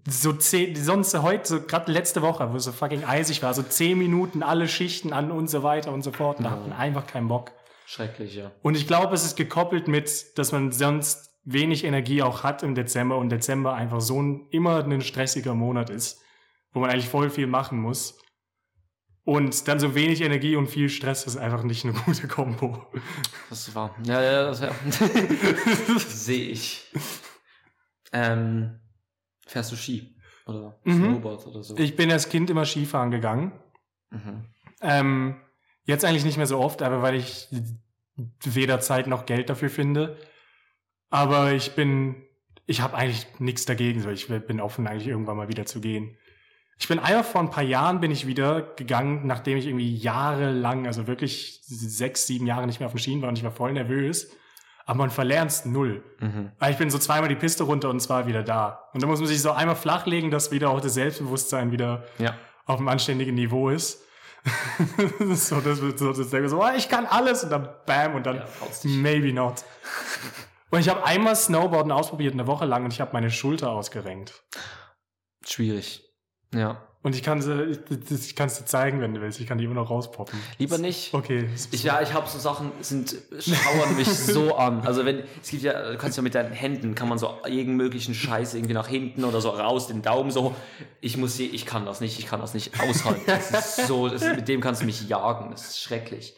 So 0.07 0.33
zehn, 0.35 0.77
sonst 0.77 1.15
heute, 1.23 1.49
so 1.49 1.63
gerade 1.63 1.91
letzte 1.91 2.21
Woche, 2.21 2.53
wo 2.53 2.57
es 2.57 2.65
so 2.65 2.73
fucking 2.73 3.05
eisig 3.05 3.43
war, 3.43 3.55
so 3.55 3.63
zehn 3.63 3.99
Minuten 3.99 4.43
alle 4.43 4.69
Schichten 4.69 5.13
an 5.13 5.31
und 5.31 5.49
so 5.49 5.63
weiter 5.63 5.93
und 5.93 6.03
so 6.03 6.13
fort. 6.13 6.39
Und 6.39 6.45
da 6.45 6.51
hat 6.51 6.61
man 6.61 6.73
einfach 6.73 7.07
keinen 7.07 7.29
Bock. 7.29 7.53
Schrecklich, 7.87 8.37
ja. 8.37 8.53
Und 8.63 8.77
ich 8.77 8.87
glaube, 8.87 9.15
es 9.15 9.25
ist 9.25 9.37
gekoppelt 9.37 9.89
mit, 9.89 10.39
dass 10.39 10.53
man 10.53 10.71
sonst 10.71 11.31
wenig 11.45 11.85
Energie 11.85 12.23
auch 12.23 12.45
hat 12.45 12.63
im 12.63 12.75
Dezember 12.75 13.17
und 13.17 13.31
Dezember 13.31 13.75
einfach 13.75 14.01
so 14.01 14.23
ein, 14.23 14.47
immer 14.51 14.85
ein 14.85 15.01
stressiger 15.01 15.55
Monat 15.55 15.91
ist, 15.91 16.21
wo 16.73 16.81
man 16.81 16.91
eigentlich 16.91 17.09
voll 17.09 17.31
viel 17.31 17.47
machen 17.47 17.81
muss. 17.81 18.19
Und 19.25 19.69
dann 19.69 19.79
so 19.79 19.95
wenig 19.95 20.23
Energie 20.23 20.57
und 20.57 20.69
viel 20.69 20.89
Stress 20.89 21.27
ist 21.27 21.37
einfach 21.37 21.63
nicht 21.63 21.85
eine 21.85 21.95
gute 22.05 22.27
Kombo. 22.27 22.87
Das 23.49 23.75
war. 23.75 23.95
Ja, 24.05 24.23
ja, 24.23 24.45
das 24.45 24.61
ja. 24.61 24.71
sehe 25.99 26.49
ich. 26.49 26.91
Ähm, 28.13 28.79
fährst 29.47 29.73
du 29.73 29.77
Ski? 29.77 30.17
Oder 30.47 30.79
Mhm. 30.85 30.93
Snowboard 30.95 31.47
oder 31.47 31.63
so? 31.63 31.77
Ich 31.77 31.97
bin 31.97 32.11
als 32.11 32.29
Kind 32.29 32.51
immer 32.51 32.65
Skifahren 32.65 33.11
gegangen. 33.11 33.53
Mhm. 34.11 34.45
Ähm, 34.83 35.37
jetzt 35.85 36.05
eigentlich 36.05 36.25
nicht 36.25 36.37
mehr 36.37 36.47
so 36.47 36.59
oft, 36.59 36.83
aber 36.83 37.03
weil 37.03 37.15
ich 37.15 37.49
weder 38.45 38.81
Zeit 38.81 39.07
noch 39.07 39.27
Geld 39.27 39.49
dafür 39.51 39.71
finde. 39.71 40.17
Aber 41.11 41.53
ich 41.53 41.73
bin, 41.75 42.17
ich 42.67 42.81
habe 42.81 42.97
eigentlich 42.97 43.27
nichts 43.39 43.65
dagegen. 43.65 44.01
So, 44.01 44.11
ich 44.11 44.29
bin 44.29 44.61
offen, 44.61 44.87
eigentlich 44.87 45.09
irgendwann 45.09 45.37
mal 45.37 45.49
wieder 45.49 45.67
zu 45.67 45.81
gehen. 45.81 46.17
Ich 46.79 46.89
bin 46.89 46.99
einmal 46.99 47.25
vor 47.25 47.43
ein 47.43 47.51
paar 47.51 47.63
Jahren 47.63 48.01
bin 48.01 48.11
ich 48.11 48.27
wieder 48.27 48.63
gegangen, 48.63 49.27
nachdem 49.27 49.59
ich 49.59 49.67
irgendwie 49.67 49.95
jahrelang, 49.95 50.87
also 50.87 51.07
wirklich 51.07 51.61
sechs, 51.65 52.27
sieben 52.27 52.47
Jahre 52.47 52.67
nicht 52.67 52.81
mehr 52.81 52.87
auf 52.87 52.95
den 52.95 53.01
Schienen 53.01 53.21
war 53.21 53.29
und 53.29 53.37
ich 53.37 53.45
war 53.45 53.51
voll 53.53 53.73
nervös. 53.75 54.31
Aber 54.91 54.99
man 54.99 55.11
verlernt 55.11 55.67
null. 55.67 56.03
Mhm. 56.19 56.51
Ich 56.69 56.77
bin 56.77 56.91
so 56.91 56.99
zweimal 56.99 57.29
die 57.29 57.37
Piste 57.37 57.63
runter 57.63 57.91
und 57.91 58.01
zwar 58.01 58.27
wieder 58.27 58.43
da. 58.43 58.89
Und 58.93 59.01
da 59.01 59.07
muss 59.07 59.21
man 59.21 59.29
sich 59.29 59.41
so 59.41 59.53
einmal 59.53 59.77
flachlegen, 59.77 60.33
dass 60.33 60.51
wieder 60.51 60.69
auch 60.71 60.81
das 60.81 60.95
Selbstbewusstsein 60.95 61.71
wieder 61.71 62.03
Ja. 62.19 62.35
auf 62.67 62.79
einem 62.79 62.89
anständigen 62.89 63.37
Niveau 63.37 63.69
ist. 63.69 64.03
so, 65.31 65.61
das 65.61 65.81
wird 65.81 65.97
so, 66.01 66.13
das 66.13 66.51
so, 66.51 66.61
oh, 66.61 66.69
ich 66.77 66.89
kann 66.89 67.07
alles 67.07 67.45
und 67.45 67.51
dann 67.51 67.69
bam 67.87 68.17
und 68.17 68.27
dann 68.27 68.39
Ja, 68.39 68.45
maybe 68.83 69.33
not. 69.33 69.63
Und 70.71 70.81
ich 70.81 70.89
habe 70.89 71.05
einmal 71.05 71.37
Snowboarden 71.37 71.93
ausprobiert, 71.93 72.33
eine 72.33 72.49
Woche 72.49 72.65
lang, 72.65 72.83
und 72.85 72.93
ich 72.93 73.01
habe 73.01 73.13
meine 73.13 73.31
Schulter 73.31 73.71
ausgerenkt. 73.71 74.43
Schwierig. 75.47 76.03
Ja. 76.53 76.85
Und 77.03 77.15
ich 77.15 77.23
kann 77.23 77.41
sie, 77.41 77.79
ich, 78.11 78.37
kann 78.37 78.49
es 78.49 78.59
dir 78.59 78.67
zeigen, 78.67 79.01
wenn 79.01 79.15
du 79.15 79.23
willst. 79.23 79.41
Ich 79.41 79.47
kann 79.47 79.57
die 79.57 79.65
immer 79.65 79.75
noch 79.75 79.89
rauspoppen. 79.89 80.39
Lieber 80.59 80.77
nicht. 80.77 81.15
Okay. 81.15 81.49
Ich, 81.71 81.83
ja, 81.83 82.03
ich 82.03 82.13
habe 82.13 82.29
so 82.29 82.39
Sachen, 82.39 82.73
sind, 82.83 83.17
schauern 83.39 83.97
mich 83.97 84.09
so 84.09 84.55
an. 84.55 84.83
Also 84.83 85.07
wenn, 85.07 85.23
es 85.43 85.49
gibt 85.49 85.63
ja, 85.63 85.93
du 85.93 85.97
kannst 85.97 86.19
ja 86.19 86.23
mit 86.23 86.35
deinen 86.35 86.53
Händen, 86.53 86.95
kann 86.95 87.09
man 87.09 87.17
so 87.17 87.39
jeden 87.49 87.77
möglichen 87.77 88.13
Scheiß 88.13 88.53
irgendwie 88.53 88.75
nach 88.75 88.87
hinten 88.87 89.25
oder 89.25 89.41
so 89.41 89.49
raus, 89.49 89.87
den 89.87 90.03
Daumen 90.03 90.31
so. 90.31 90.55
Ich 91.01 91.17
muss 91.17 91.37
hier, 91.37 91.51
ich 91.51 91.65
kann 91.65 91.87
das 91.87 92.03
nicht, 92.03 92.19
ich 92.19 92.27
kann 92.27 92.41
das 92.41 92.53
nicht 92.53 92.79
aushalten. 92.79 93.23
Das 93.27 93.51
ist 93.51 93.77
so, 93.87 94.09
das 94.09 94.23
mit 94.23 94.47
dem 94.49 94.61
kannst 94.61 94.83
du 94.83 94.87
mich 94.87 95.09
jagen, 95.09 95.53
das 95.53 95.69
ist 95.69 95.81
schrecklich. 95.81 96.35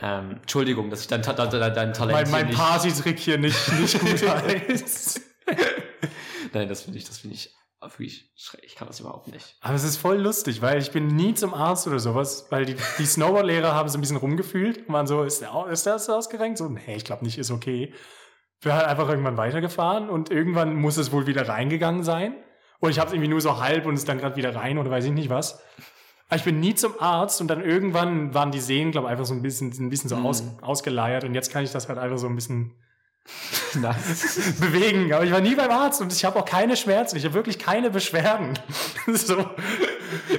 Ähm, 0.00 0.36
Entschuldigung, 0.42 0.88
dass 0.88 1.00
ich 1.00 1.08
dein, 1.08 1.22
dein, 1.22 1.50
dein, 1.50 1.74
dein 1.74 1.92
Talent 1.92 2.12
mein 2.12 2.26
hier 2.26 2.32
mein 2.32 2.46
nicht, 2.46 2.58
Party-Trick 2.58 3.18
hier 3.18 3.38
nicht, 3.38 3.72
nicht 3.80 3.98
gut 3.98 4.28
heißt. 4.28 5.20
Nein, 6.52 6.68
das 6.68 6.82
finde 6.82 6.98
ich, 6.98 7.04
das 7.04 7.18
finde 7.18 7.34
ich 7.34 7.52
wirklich. 7.92 8.30
Ich 8.62 8.74
kann 8.74 8.88
das 8.88 9.00
überhaupt 9.00 9.28
nicht. 9.28 9.56
Aber 9.60 9.74
es 9.74 9.84
ist 9.84 9.96
voll 9.96 10.18
lustig, 10.18 10.62
weil 10.62 10.78
ich 10.78 10.90
bin 10.90 11.06
nie 11.08 11.34
zum 11.34 11.54
Arzt 11.54 11.86
oder 11.86 11.98
sowas, 11.98 12.46
weil 12.50 12.64
die, 12.64 12.76
die 12.98 13.06
Snowboard-Lehrer 13.06 13.74
haben 13.74 13.88
so 13.88 13.98
ein 13.98 14.00
bisschen 14.00 14.16
rumgefühlt 14.16 14.86
und 14.86 14.94
waren 14.94 15.06
so, 15.06 15.22
ist 15.22 15.40
der, 15.40 15.66
ist 15.70 15.86
der 15.86 15.96
ausgerenkt? 15.96 16.58
So, 16.58 16.68
nee, 16.68 16.96
ich 16.96 17.04
glaube 17.04 17.24
nicht, 17.24 17.38
ist 17.38 17.50
okay. 17.50 17.92
Wir 18.60 18.74
halt 18.74 18.86
einfach 18.86 19.08
irgendwann 19.08 19.36
weitergefahren 19.36 20.08
und 20.08 20.30
irgendwann 20.30 20.74
muss 20.74 20.96
es 20.96 21.12
wohl 21.12 21.26
wieder 21.26 21.48
reingegangen 21.48 22.02
sein. 22.02 22.36
Oder 22.80 22.90
ich 22.90 22.98
habe 22.98 23.08
es 23.08 23.14
irgendwie 23.14 23.30
nur 23.30 23.40
so 23.40 23.60
halb 23.60 23.86
und 23.86 23.94
ist 23.94 24.08
dann 24.08 24.18
gerade 24.18 24.36
wieder 24.36 24.54
rein 24.54 24.78
oder 24.78 24.90
weiß 24.90 25.04
ich 25.04 25.12
nicht 25.12 25.30
was. 25.30 25.62
Aber 26.28 26.36
ich 26.36 26.44
bin 26.44 26.60
nie 26.60 26.74
zum 26.74 26.98
Arzt 27.00 27.40
und 27.40 27.48
dann 27.48 27.62
irgendwann 27.62 28.34
waren 28.34 28.50
die 28.50 28.60
Sehnen, 28.60 28.90
glaube 28.90 29.06
ich, 29.06 29.12
einfach 29.12 29.26
so 29.26 29.34
ein 29.34 29.42
bisschen, 29.42 29.72
ein 29.78 29.90
bisschen 29.90 30.08
so 30.08 30.16
aus, 30.16 30.42
ausgeleiert 30.62 31.24
und 31.24 31.34
jetzt 31.34 31.52
kann 31.52 31.64
ich 31.64 31.72
das 31.72 31.88
halt 31.88 31.98
einfach 31.98 32.18
so 32.18 32.26
ein 32.26 32.34
bisschen 32.34 32.74
Nice. 33.80 34.54
bewegen. 34.60 35.12
Aber 35.12 35.24
ich 35.24 35.32
war 35.32 35.40
nie 35.40 35.54
beim 35.54 35.70
Arzt 35.70 36.00
und 36.00 36.12
ich 36.12 36.24
habe 36.24 36.38
auch 36.38 36.44
keine 36.44 36.76
Schmerzen. 36.76 37.16
Ich 37.16 37.24
habe 37.24 37.34
wirklich 37.34 37.58
keine 37.58 37.90
Beschwerden. 37.90 38.58
so. 39.12 39.38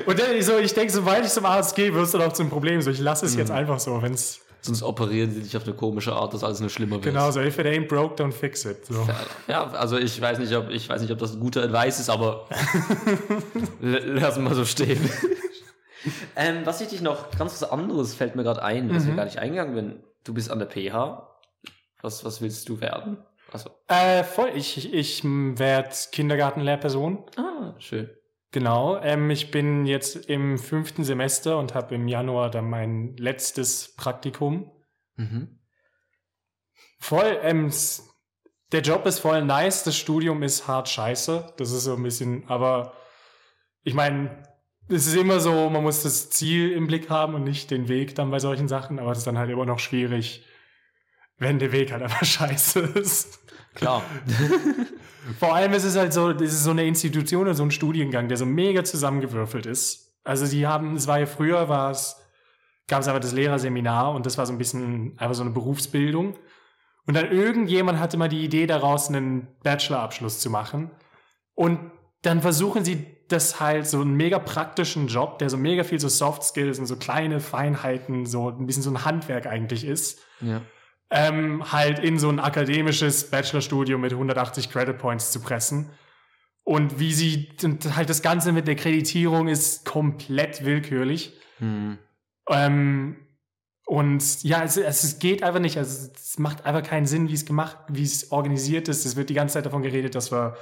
Und 0.05 0.19
dann 0.19 0.41
so, 0.41 0.57
ich 0.57 0.73
denke, 0.73 0.93
sobald 0.93 1.25
ich 1.25 1.31
zum 1.31 1.45
Arzt 1.45 1.75
gehe, 1.75 1.93
wirst 1.93 2.13
du 2.13 2.17
doch 2.19 2.31
zum 2.33 2.49
Problem. 2.49 2.81
So, 2.81 2.91
ich 2.91 2.99
lasse 2.99 3.25
es 3.25 3.35
jetzt 3.35 3.51
einfach 3.51 3.79
so, 3.79 4.01
wenn 4.01 4.13
es 4.13 4.39
Sonst 4.61 4.81
operieren 4.81 5.31
sie 5.31 5.41
dich 5.43 5.55
auf 5.55 5.63
eine 5.65 5.75
komische 5.75 6.13
Art, 6.13 6.33
dass 6.33 6.43
alles 6.43 6.59
nur 6.59 6.71
schlimmer 6.71 6.95
wird. 6.95 7.03
genau 7.03 7.29
so, 7.29 7.39
if 7.39 7.59
it 7.59 7.67
ain't 7.67 7.87
broke, 7.87 8.15
don't 8.15 8.31
fix 8.31 8.65
it. 8.65 8.83
So. 8.87 9.07
Ja, 9.47 9.69
also 9.71 9.95
ich 9.99 10.19
weiß 10.19 10.39
nicht, 10.39 10.55
ob 10.55 10.71
ich 10.71 10.89
weiß 10.89 11.01
nicht, 11.03 11.11
ob 11.11 11.19
das 11.19 11.33
ein 11.33 11.39
guter 11.39 11.61
Advice 11.61 11.99
ist, 11.99 12.09
aber 12.09 12.47
l- 13.83 14.17
lassen 14.19 14.43
wir 14.43 14.55
so 14.55 14.65
stehen. 14.65 15.07
ähm, 16.35 16.61
was 16.65 16.81
ich 16.81 16.87
dich 16.87 17.01
noch 17.01 17.29
ganz 17.37 17.61
was 17.61 17.69
anderes 17.69 18.15
fällt 18.15 18.35
mir 18.35 18.41
gerade 18.43 18.63
ein, 18.63 18.93
was 18.95 19.05
wir 19.05 19.13
gar 19.13 19.25
nicht 19.25 19.37
eingegangen 19.37 19.75
bin. 19.75 19.99
Du 20.23 20.33
bist 20.33 20.49
an 20.49 20.57
der 20.57 20.67
PH. 20.67 21.27
Was 22.01 22.23
was 22.25 22.41
willst 22.41 22.69
du 22.69 22.81
werden? 22.81 23.17
Also 23.51 23.69
Äh, 23.87 24.23
voll. 24.23 24.51
Ich, 24.55 24.93
ich 24.93 25.23
werde 25.23 25.95
Kindergartenlehrperson. 26.11 27.25
ah 27.37 27.75
schön. 27.79 28.09
Genau. 28.51 28.97
Ähm, 29.01 29.29
ich 29.29 29.51
bin 29.51 29.85
jetzt 29.85 30.15
im 30.29 30.57
fünften 30.57 31.03
Semester 31.03 31.59
und 31.59 31.73
habe 31.75 31.95
im 31.95 32.07
Januar 32.07 32.49
dann 32.49 32.69
mein 32.69 33.15
letztes 33.17 33.95
Praktikum. 33.95 34.71
Mhm. 35.15 35.59
Voll, 36.99 37.37
ähm, 37.43 37.71
der 38.71 38.81
Job 38.81 39.05
ist 39.05 39.19
voll 39.19 39.43
nice, 39.43 39.83
das 39.83 39.95
Studium 39.97 40.41
ist 40.41 40.67
hart 40.67 40.89
scheiße. 40.89 41.53
Das 41.57 41.71
ist 41.71 41.83
so 41.83 41.95
ein 41.95 42.03
bisschen, 42.03 42.47
aber 42.47 42.93
ich 43.83 43.93
meine, 43.93 44.43
es 44.89 45.05
ist 45.07 45.15
immer 45.15 45.39
so, 45.39 45.69
man 45.69 45.83
muss 45.83 46.03
das 46.03 46.29
Ziel 46.29 46.71
im 46.71 46.87
Blick 46.87 47.09
haben 47.09 47.35
und 47.35 47.43
nicht 47.43 47.71
den 47.71 47.87
Weg 47.87 48.15
dann 48.15 48.31
bei 48.31 48.39
solchen 48.39 48.67
Sachen, 48.67 48.99
aber 48.99 49.11
es 49.11 49.19
ist 49.19 49.27
dann 49.27 49.37
halt 49.37 49.49
immer 49.49 49.65
noch 49.65 49.79
schwierig, 49.79 50.45
wenn 51.37 51.59
der 51.59 51.71
Weg 51.71 51.91
halt 51.91 52.03
einfach 52.03 52.25
scheiße 52.25 52.79
ist. 52.79 53.39
Klar. 53.73 54.03
Vor 55.39 55.55
allem 55.55 55.73
ist 55.73 55.83
es 55.83 55.97
halt 55.97 56.13
so, 56.13 56.33
das 56.33 56.53
ist 56.53 56.63
so 56.63 56.71
eine 56.71 56.85
Institution 56.85 57.41
oder 57.43 57.55
so 57.55 57.63
ein 57.63 57.71
Studiengang, 57.71 58.27
der 58.27 58.37
so 58.37 58.45
mega 58.45 58.83
zusammengewürfelt 58.83 59.65
ist. 59.65 60.13
Also 60.23 60.47
die 60.47 60.67
haben, 60.67 60.95
es 60.95 61.07
war 61.07 61.19
ja 61.19 61.25
früher, 61.25 61.67
war 61.67 61.91
es, 61.91 62.15
gab 62.87 63.01
es 63.01 63.07
aber 63.07 63.19
das 63.19 63.33
Lehrerseminar 63.33 64.13
und 64.13 64.25
das 64.25 64.37
war 64.37 64.45
so 64.45 64.53
ein 64.53 64.57
bisschen 64.57 65.17
einfach 65.17 65.35
so 65.35 65.41
eine 65.41 65.51
Berufsbildung. 65.51 66.37
Und 67.07 67.13
dann 67.15 67.31
irgendjemand 67.31 67.99
hatte 67.99 68.17
mal 68.17 68.29
die 68.29 68.43
Idee 68.43 68.65
daraus, 68.65 69.09
einen 69.09 69.47
Bachelorabschluss 69.63 70.39
zu 70.39 70.49
machen. 70.49 70.91
Und 71.53 71.91
dann 72.21 72.41
versuchen 72.41 72.83
sie 72.83 73.05
das 73.27 73.59
halt 73.59 73.87
so 73.87 74.01
einen 74.01 74.15
mega 74.15 74.39
praktischen 74.39 75.07
Job, 75.07 75.39
der 75.39 75.49
so 75.49 75.57
mega 75.57 75.83
viel 75.83 75.99
so 75.99 76.07
Soft 76.07 76.43
Skills 76.43 76.79
und 76.79 76.85
so 76.85 76.95
kleine 76.95 77.39
Feinheiten, 77.39 78.25
so 78.25 78.49
ein 78.49 78.65
bisschen 78.65 78.83
so 78.83 78.91
ein 78.91 79.05
Handwerk 79.05 79.47
eigentlich 79.47 79.85
ist, 79.85 80.19
Ja. 80.41 80.61
Ähm, 81.15 81.71
halt 81.71 81.99
in 81.99 82.19
so 82.19 82.27
ein 82.29 82.41
akademisches 82.41 83.31
Bachelorstudium 83.31 84.01
mit 84.01 84.11
180 84.11 84.69
Credit 84.69 84.97
Points 84.97 85.31
zu 85.31 85.39
pressen. 85.39 85.89
Und 86.65 86.99
wie 86.99 87.13
sie, 87.13 87.49
und 87.63 87.95
halt 87.95 88.09
das 88.09 88.21
Ganze 88.21 88.51
mit 88.51 88.67
der 88.67 88.75
Kreditierung 88.75 89.47
ist 89.47 89.85
komplett 89.85 90.65
willkürlich. 90.65 91.39
Hm. 91.59 91.97
Ähm, 92.49 93.15
und 93.85 94.43
ja, 94.43 94.63
es, 94.63 94.75
es 94.75 95.19
geht 95.19 95.41
einfach 95.41 95.61
nicht. 95.61 95.77
Also 95.77 96.09
es 96.13 96.37
macht 96.37 96.65
einfach 96.65 96.83
keinen 96.83 97.05
Sinn, 97.05 97.29
wie 97.29 97.33
es 97.33 97.45
gemacht, 97.45 97.77
wie 97.87 98.03
es 98.03 98.31
organisiert 98.31 98.89
ist. 98.89 99.05
Es 99.05 99.15
wird 99.15 99.29
die 99.29 99.35
ganze 99.35 99.53
Zeit 99.53 99.65
davon 99.65 99.83
geredet, 99.83 100.15
dass 100.15 100.33
wir 100.33 100.57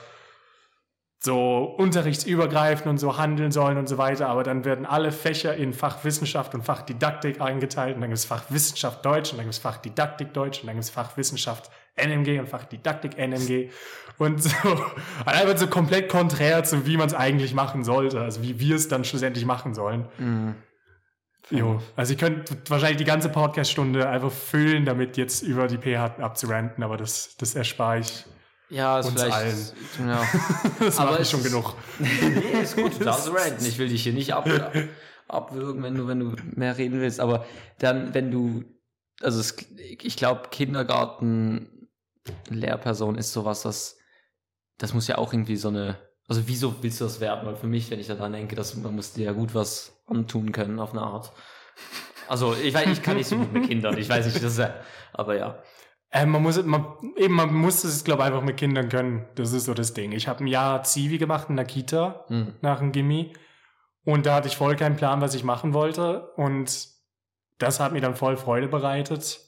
so 1.26 1.64
unterrichtsübergreifend 1.78 2.88
und 2.88 2.98
so 2.98 3.18
handeln 3.18 3.52
sollen 3.52 3.78
und 3.78 3.88
so 3.88 3.98
weiter. 3.98 4.28
Aber 4.28 4.44
dann 4.44 4.66
werden 4.66 4.86
alle 4.86 5.14
Fächer 5.14 5.56
in 5.56 5.74
Fachwissenschaft 5.74 6.54
und 6.54 6.64
Fachdidaktik 6.64 7.40
eingeteilt. 7.40 7.96
Und 7.96 8.02
dann 8.02 8.10
gibt 8.10 8.20
es 8.20 8.26
Fachwissenschaft 8.26 9.06
Deutsch 9.06 9.32
und 9.32 9.38
dann 9.38 9.46
gibt 9.46 9.54
es 9.54 9.60
Fachdidaktik 9.60 10.34
Deutsch 10.34 10.60
und 10.62 10.68
dann 10.68 10.76
gibt 10.76 10.84
es 10.84 10.90
Fachwissenschaft 10.90 11.72
NMG 11.96 12.40
und 12.40 12.50
Fachdidaktik 12.50 13.18
NMG. 13.18 13.70
Und 14.18 14.44
so, 14.44 14.50
und 14.70 15.28
einfach 15.28 15.58
so 15.58 15.68
komplett 15.68 16.10
konträr 16.10 16.66
zu, 16.66 16.86
wie 16.86 16.98
man 16.98 17.08
es 17.08 17.14
eigentlich 17.14 17.54
machen 17.54 17.86
sollte. 17.86 18.20
Also 18.20 18.44
wie 18.44 18.60
wir 18.60 18.76
es 18.76 18.90
dann 18.90 19.06
schlussendlich 19.06 19.46
machen 19.46 19.74
sollen. 19.74 20.10
Hm. 20.18 20.56
Jo, 21.50 21.82
also 21.96 22.14
ihr 22.14 22.20
könnt 22.20 22.70
wahrscheinlich 22.70 22.98
die 22.98 23.06
ganze 23.06 23.30
Podcast-Stunde 23.30 24.10
einfach 24.10 24.32
füllen, 24.32 24.86
damit 24.86 25.16
jetzt 25.16 25.42
über 25.44 25.68
die 25.68 25.78
PH 25.78 26.20
abzuranten, 26.20 26.84
aber 26.84 26.98
das, 26.98 27.36
das 27.38 27.56
erspare 27.56 28.00
ich. 28.00 28.26
Ja, 28.70 29.00
ist 29.00 29.08
Uns 29.08 29.22
vielleicht. 29.22 29.36
allen. 29.36 30.10
Ja. 30.10 30.28
Das 30.80 30.98
Aber 31.00 31.20
ich 31.20 31.30
schon 31.30 31.42
ist- 31.42 31.48
genug. 31.48 31.76
nee, 32.00 32.62
ist 32.62 32.76
gut, 32.76 32.94
du 33.00 33.04
darfst 33.04 33.30
ranten. 33.32 33.66
Ich 33.66 33.78
will 33.78 33.90
dich 33.90 34.04
hier 34.04 34.14
nicht 34.14 34.34
ab, 34.34 34.48
abwürgen, 35.28 35.84
wenn 35.84 35.96
du, 35.96 36.08
wenn 36.08 36.20
du 36.20 36.36
mehr 36.56 36.78
reden 36.78 37.00
willst. 37.00 37.20
Aber 37.20 37.46
dann, 37.80 38.14
wenn 38.14 38.32
du, 38.32 38.64
also 39.22 39.40
es, 39.40 39.56
ich 39.78 40.16
glaube, 40.18 40.50
Kindergarten, 40.50 41.90
Lehrperson 42.50 43.16
ist 43.18 43.34
sowas, 43.34 43.62
das, 43.64 43.98
das 44.78 44.94
muss 44.94 45.08
ja 45.08 45.18
auch 45.18 45.34
irgendwie 45.34 45.58
so 45.58 45.68
eine, 45.68 45.98
also 46.28 46.48
wieso 46.48 46.82
willst 46.82 47.00
du 47.02 47.06
das 47.06 47.20
werden? 47.20 47.46
Weil 47.46 47.56
für 47.58 47.68
mich, 47.68 47.92
wenn 47.92 48.00
ich 48.00 48.08
daran 48.08 48.32
denke, 48.34 48.56
dass 48.56 48.76
man 48.76 48.96
muss 48.96 49.14
dir 49.14 49.26
ja 49.26 49.32
gut 49.34 49.54
was 49.54 50.02
antun 50.08 50.52
können 50.52 50.80
auf 50.80 50.92
eine 50.92 51.02
Art. 51.02 51.32
Also 52.30 52.56
ich 52.56 52.74
weiß, 52.74 52.88
ich 52.88 53.02
kann 53.04 53.18
nicht 53.18 53.28
so 53.28 53.36
gut 53.38 53.52
mit 53.52 53.68
Kindern, 53.68 53.98
ich 53.98 54.08
weiß 54.08 54.26
nicht, 54.26 54.38
das 54.38 54.54
ist 54.54 54.60
ja, 54.60 54.74
aber 55.12 55.36
ja. 55.38 55.62
Ähm, 56.16 56.30
man 56.30 56.44
muss, 56.44 56.64
man, 56.64 56.86
eben, 57.18 57.34
man 57.34 57.52
muss 57.54 57.84
es, 57.84 58.04
glaube 58.04 58.22
ich, 58.22 58.28
einfach 58.28 58.44
mit 58.44 58.58
Kindern 58.58 58.88
können. 58.88 59.26
Das 59.34 59.52
ist 59.52 59.66
so 59.66 59.74
das 59.74 59.94
Ding. 59.94 60.12
Ich 60.12 60.28
habe 60.28 60.44
ein 60.44 60.48
Jahr 60.48 60.84
Zivi 60.84 61.18
gemacht 61.18 61.50
in 61.50 61.56
der 61.56 61.66
Kita 61.66 62.26
Hm. 62.28 62.54
nach 62.62 62.80
dem 62.80 62.92
Gimmi 62.92 63.34
und 64.06 64.28
da 64.28 64.36
hatte 64.36 64.48
ich 64.48 64.56
voll 64.56 64.76
keinen 64.76 64.96
Plan, 64.96 65.22
was 65.22 65.34
ich 65.34 65.44
machen 65.44 65.74
wollte 65.74 66.28
und 66.36 66.88
das 67.58 67.80
hat 67.80 67.94
mir 67.94 68.02
dann 68.02 68.16
voll 68.16 68.38
Freude 68.38 68.68
bereitet. 68.68 69.40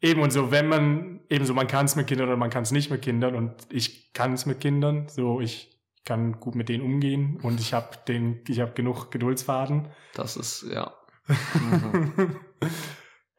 Eben 0.00 0.22
und 0.22 0.32
so, 0.32 0.52
wenn 0.52 0.68
man, 0.68 1.20
eben 1.28 1.44
so, 1.46 1.54
man 1.54 1.66
kann 1.66 1.86
es 1.86 1.96
mit 1.96 2.06
Kindern 2.06 2.28
oder 2.28 2.36
man 2.36 2.50
kann 2.50 2.62
es 2.62 2.70
nicht 2.70 2.90
mit 2.90 3.02
Kindern 3.02 3.34
und 3.34 3.54
ich 3.70 4.12
kann 4.12 4.34
es 4.34 4.46
mit 4.46 4.60
Kindern, 4.60 5.08
so 5.08 5.40
ich 5.40 5.80
kann 6.04 6.38
gut 6.38 6.54
mit 6.54 6.68
denen 6.68 6.84
umgehen 6.84 7.40
und 7.42 7.58
ich 7.58 7.72
habe 7.72 7.96
den, 8.06 8.42
ich 8.46 8.60
habe 8.60 8.72
genug 8.72 9.10
Geduldsfaden. 9.10 9.88
Das 10.14 10.36
ist, 10.36 10.64
ja. 10.70 10.92
Mhm. 11.54 12.36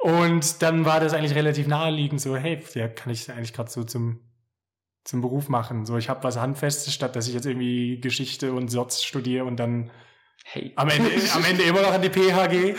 Und 0.06 0.62
dann 0.62 0.86
war 0.86 1.00
das 1.00 1.16
eigentlich 1.16 1.34
relativ 1.34 1.66
naheliegend, 1.66 2.22
so, 2.22 2.38
hey, 2.38 2.64
ja, 2.76 2.88
kann 2.88 3.12
ich 3.12 3.32
eigentlich 3.32 3.54
gerade 3.54 3.72
so 3.72 3.84
zum, 3.84 4.20
zum 5.04 5.22
Beruf 5.22 5.50
machen. 5.50 5.88
So, 5.88 5.98
ich 5.98 6.10
habe 6.10 6.24
was 6.24 6.38
Handfestes, 6.38 6.94
statt 6.94 7.16
dass 7.16 7.28
ich 7.28 7.34
jetzt 7.34 7.48
irgendwie 7.48 8.00
Geschichte 8.00 8.54
und 8.54 8.68
Soz 8.68 9.02
studiere 9.02 9.46
und 9.46 9.58
dann 9.58 9.90
Hey. 10.44 10.74
Am 10.76 10.90
Ende, 10.90 11.10
am 11.34 11.44
Ende 11.44 11.64
immer 11.64 11.82
noch 11.82 11.92
an 11.92 12.04
die 12.04 12.10
PHG. 12.10 12.76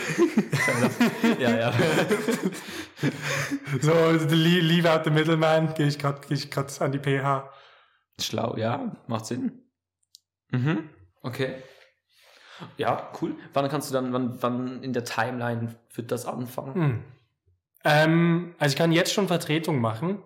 Ja, 1.39 1.57
ja. 1.57 1.73
So, 3.81 3.91
leave 4.29 4.89
out 4.89 5.03
the 5.03 5.09
middleman, 5.09 5.73
gehe 5.73 5.87
ich 5.87 5.99
gerade 5.99 6.21
geh 6.25 6.33
ich 6.33 6.49
grad 6.49 6.81
an 6.81 6.93
die 6.93 6.99
PH. 6.99 7.51
Schlau, 8.21 8.55
ja, 8.55 8.95
macht 9.07 9.25
Sinn. 9.25 9.63
Mhm, 10.51 10.89
okay. 11.23 11.55
Ja, 12.77 13.11
cool. 13.21 13.35
Wann 13.51 13.67
kannst 13.67 13.89
du 13.89 13.93
dann, 13.93 14.13
wann, 14.13 14.41
wann 14.41 14.81
in 14.81 14.93
der 14.93 15.03
Timeline 15.03 15.75
wird 15.93 16.11
das 16.11 16.25
anfangen? 16.25 16.73
Hm. 16.73 17.03
Ähm, 17.87 18.53
also 18.59 18.73
ich 18.73 18.77
kann 18.77 18.91
jetzt 18.91 19.13
schon 19.13 19.27
Vertretung 19.27 19.79
machen, 19.79 20.21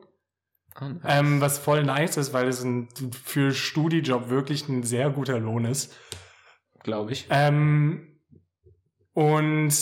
Ah, 0.74 0.88
nice. 0.89 1.01
ähm, 1.05 1.41
was 1.41 1.59
voll 1.59 1.84
nice 1.84 2.18
ist, 2.18 2.34
weil 2.34 2.47
es 2.47 2.64
ein, 2.64 2.88
für 3.26 3.51
Studijob 3.53 4.30
wirklich 4.30 4.68
ein 4.70 4.84
sehr 4.84 5.09
guter 5.09 5.38
Lohn 5.39 5.66
ist. 5.66 5.93
Glaube 6.84 7.12
ich. 7.12 7.28
Ähm, 7.30 8.20
und 9.14 9.74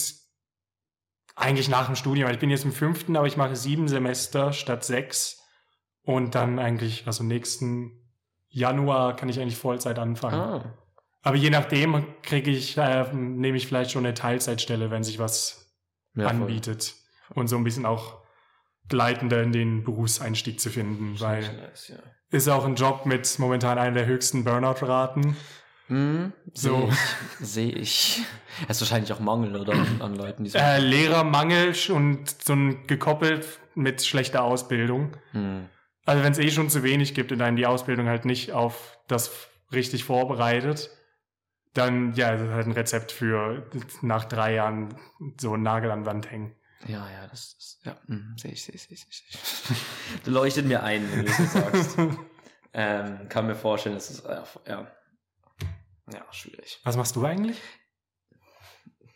eigentlich 1.36 1.70
nach 1.70 1.86
dem 1.86 1.96
Studium, 1.96 2.28
weil 2.28 2.34
ich 2.34 2.40
bin 2.42 2.50
jetzt 2.50 2.66
im 2.66 2.72
fünften, 2.74 3.16
aber 3.16 3.28
ich 3.28 3.38
mache 3.38 3.56
sieben 3.56 3.88
Semester 3.88 4.52
statt 4.52 4.84
sechs. 4.84 5.38
Und 6.02 6.34
dann 6.36 6.58
eigentlich, 6.60 7.06
also 7.06 7.24
nächsten 7.24 7.92
Januar 8.50 9.16
kann 9.16 9.30
ich 9.30 9.40
eigentlich 9.40 9.58
Vollzeit 9.58 10.00
anfangen. 10.00 10.40
Ah, 10.40 10.78
Aber 11.22 11.36
je 11.38 11.52
nachdem 11.52 12.04
kriege 12.24 12.50
ich, 12.50 12.78
äh, 12.78 13.14
nehme 13.14 13.58
ich 13.58 13.68
vielleicht 13.68 13.92
schon 13.92 14.06
eine 14.06 14.16
Teilzeitstelle, 14.16 14.90
wenn 14.90 15.04
sich 15.04 15.20
was 15.20 15.72
ja, 16.16 16.30
voll. 16.30 16.96
Und 17.36 17.48
so 17.48 17.58
ein 17.58 17.64
bisschen 17.64 17.86
auch 17.86 18.20
gleitender 18.88 19.44
in 19.44 19.52
den 19.52 19.84
Berufseinstieg 19.84 20.60
zu 20.60 20.70
finden, 20.70 21.20
weil 21.20 21.42
Nice, 21.42 21.90
ja. 21.90 21.98
ist 22.32 22.48
auch 22.48 22.66
ein 22.66 22.76
Job 22.76 23.06
mit 23.06 23.38
momentan 23.38 23.78
einer 23.78 23.94
der 23.94 24.06
höchsten 24.08 24.44
Burnout-Raten. 24.44 25.38
Hm, 25.88 26.34
So. 26.54 26.90
Sehe 27.40 27.72
ich. 27.72 28.22
Es 28.68 28.78
ist 28.78 28.82
wahrscheinlich 28.82 29.12
auch 29.12 29.20
Mangel, 29.20 29.56
oder? 29.56 29.74
An 30.00 30.16
Leuten, 30.16 30.44
die 30.44 30.52
so. 30.52 30.60
Äh, 30.60 30.80
Lehrermangel 30.80 31.74
und 31.90 32.44
so 32.44 32.54
ein 32.54 32.86
gekoppelt 32.88 33.60
mit 33.76 34.04
schlechter 34.04 34.44
Ausbildung. 34.44 35.18
Hm. 35.32 35.68
Also 36.06 36.24
wenn 36.24 36.32
es 36.32 36.40
eh 36.40 36.52
schon 36.52 36.70
zu 36.70 36.84
wenig 36.84 37.14
gibt 37.14 37.32
und 37.32 37.42
einen 37.42 37.58
die 37.58 37.66
Ausbildung 37.68 38.08
halt 38.08 38.26
nicht 38.26 38.52
auf 38.52 39.00
das 39.08 39.48
richtig 39.72 40.04
vorbereitet, 40.04 40.90
dann 41.74 42.14
ja, 42.14 42.32
das 42.32 42.42
ist 42.42 42.50
halt 42.50 42.68
ein 42.68 42.72
Rezept 42.72 43.12
für 43.12 43.68
nach 44.02 44.26
drei 44.26 44.56
Jahren 44.56 44.96
so 45.40 45.54
einen 45.54 45.64
Nagel 45.64 45.92
an 45.92 46.06
Wand 46.06 46.32
hängen. 46.32 46.56
Ja, 46.88 47.10
ja, 47.10 47.28
das 47.28 47.54
ist. 47.54 47.80
Ja, 47.84 48.00
hm, 48.08 48.36
sehe 48.38 48.52
ich, 48.52 48.64
sehe 48.64 48.76
ich, 48.76 48.84
sehe 48.84 48.96
ich. 48.96 49.06
Seh 49.10 49.74
ich. 49.74 49.80
Du 50.24 50.32
leuchtet 50.32 50.66
mir 50.66 50.84
ein, 50.84 51.10
wenn 51.12 51.20
du 51.20 51.26
das 51.26 51.38
so 51.38 51.46
sagst. 51.46 51.98
ähm, 52.74 53.30
kann 53.30 53.48
mir 53.48 53.56
vorstellen, 53.56 53.96
dass 53.96 54.10
es. 54.10 54.22
Äh, 54.22 54.42
ja. 54.68 54.92
Ja, 56.12 56.34
schwierig. 56.34 56.80
Was 56.84 56.98
machst 56.98 57.16
du 57.16 57.26
eigentlich? 57.26 57.62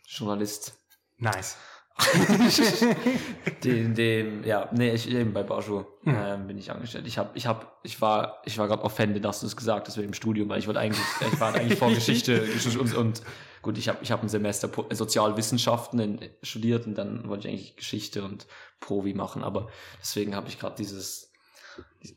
Journalist. 0.06 0.78
Nice. 1.16 1.56
dem, 3.64 3.94
dem, 3.94 4.44
ja, 4.44 4.68
nee, 4.72 4.92
ich 4.92 5.08
eben 5.10 5.32
bei 5.32 5.42
Bauschur 5.42 5.86
Hm. 6.04 6.14
ähm, 6.18 6.46
bin 6.46 6.58
ich 6.58 6.70
angestellt. 6.70 7.06
Ich 7.06 7.16
habe, 7.18 7.30
ich 7.34 7.46
habe, 7.46 7.66
ich 7.82 8.00
war, 8.00 8.42
ich 8.44 8.58
war 8.58 8.68
gerade 8.68 8.82
offended, 8.82 9.24
dass 9.24 9.40
du 9.40 9.46
es 9.46 9.56
gesagt 9.56 9.88
hast 9.88 9.96
wegen 9.96 10.08
dem 10.08 10.14
Studium, 10.14 10.48
weil 10.50 10.58
ich 10.58 10.66
wollte 10.66 10.80
eigentlich, 10.80 11.00
ich 11.32 11.40
war 11.40 11.54
eigentlich 11.54 11.78
vor 11.78 11.90
Geschichte 11.94 12.46
und, 12.78 12.94
und 12.94 13.22
gut, 13.62 13.78
ich 13.78 13.88
habe, 13.88 13.98
ich 14.02 14.10
habe 14.12 14.22
ein 14.22 14.28
Semester 14.28 14.68
Po- 14.68 14.86
Sozialwissenschaften 14.90 15.98
in, 16.00 16.20
studiert 16.42 16.86
und 16.86 16.96
dann 16.96 17.26
wollte 17.28 17.48
ich 17.48 17.54
eigentlich 17.54 17.76
Geschichte 17.76 18.22
und 18.22 18.46
Provi 18.80 19.14
machen, 19.14 19.42
aber 19.42 19.68
deswegen 20.00 20.34
habe 20.36 20.48
ich 20.48 20.58
gerade 20.58 20.76
dieses, 20.76 21.32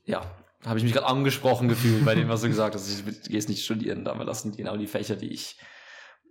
ja, 0.03 0.21
habe 0.65 0.79
ich 0.79 0.83
mich 0.83 0.91
gerade 0.93 1.07
angesprochen 1.07 1.69
gefühlt 1.69 2.03
bei 2.03 2.15
dem, 2.15 2.27
was 2.27 2.41
du 2.41 2.47
gesagt 2.49 2.75
hast. 2.75 2.89
Ich 2.89 3.29
gehe 3.29 3.37
es 3.39 3.47
nicht 3.47 3.63
studieren, 3.63 4.05
aber 4.07 4.25
das 4.25 4.41
sind 4.41 4.57
genau 4.57 4.75
die 4.75 4.87
Fächer, 4.87 5.15
die 5.15 5.31
ich, 5.31 5.57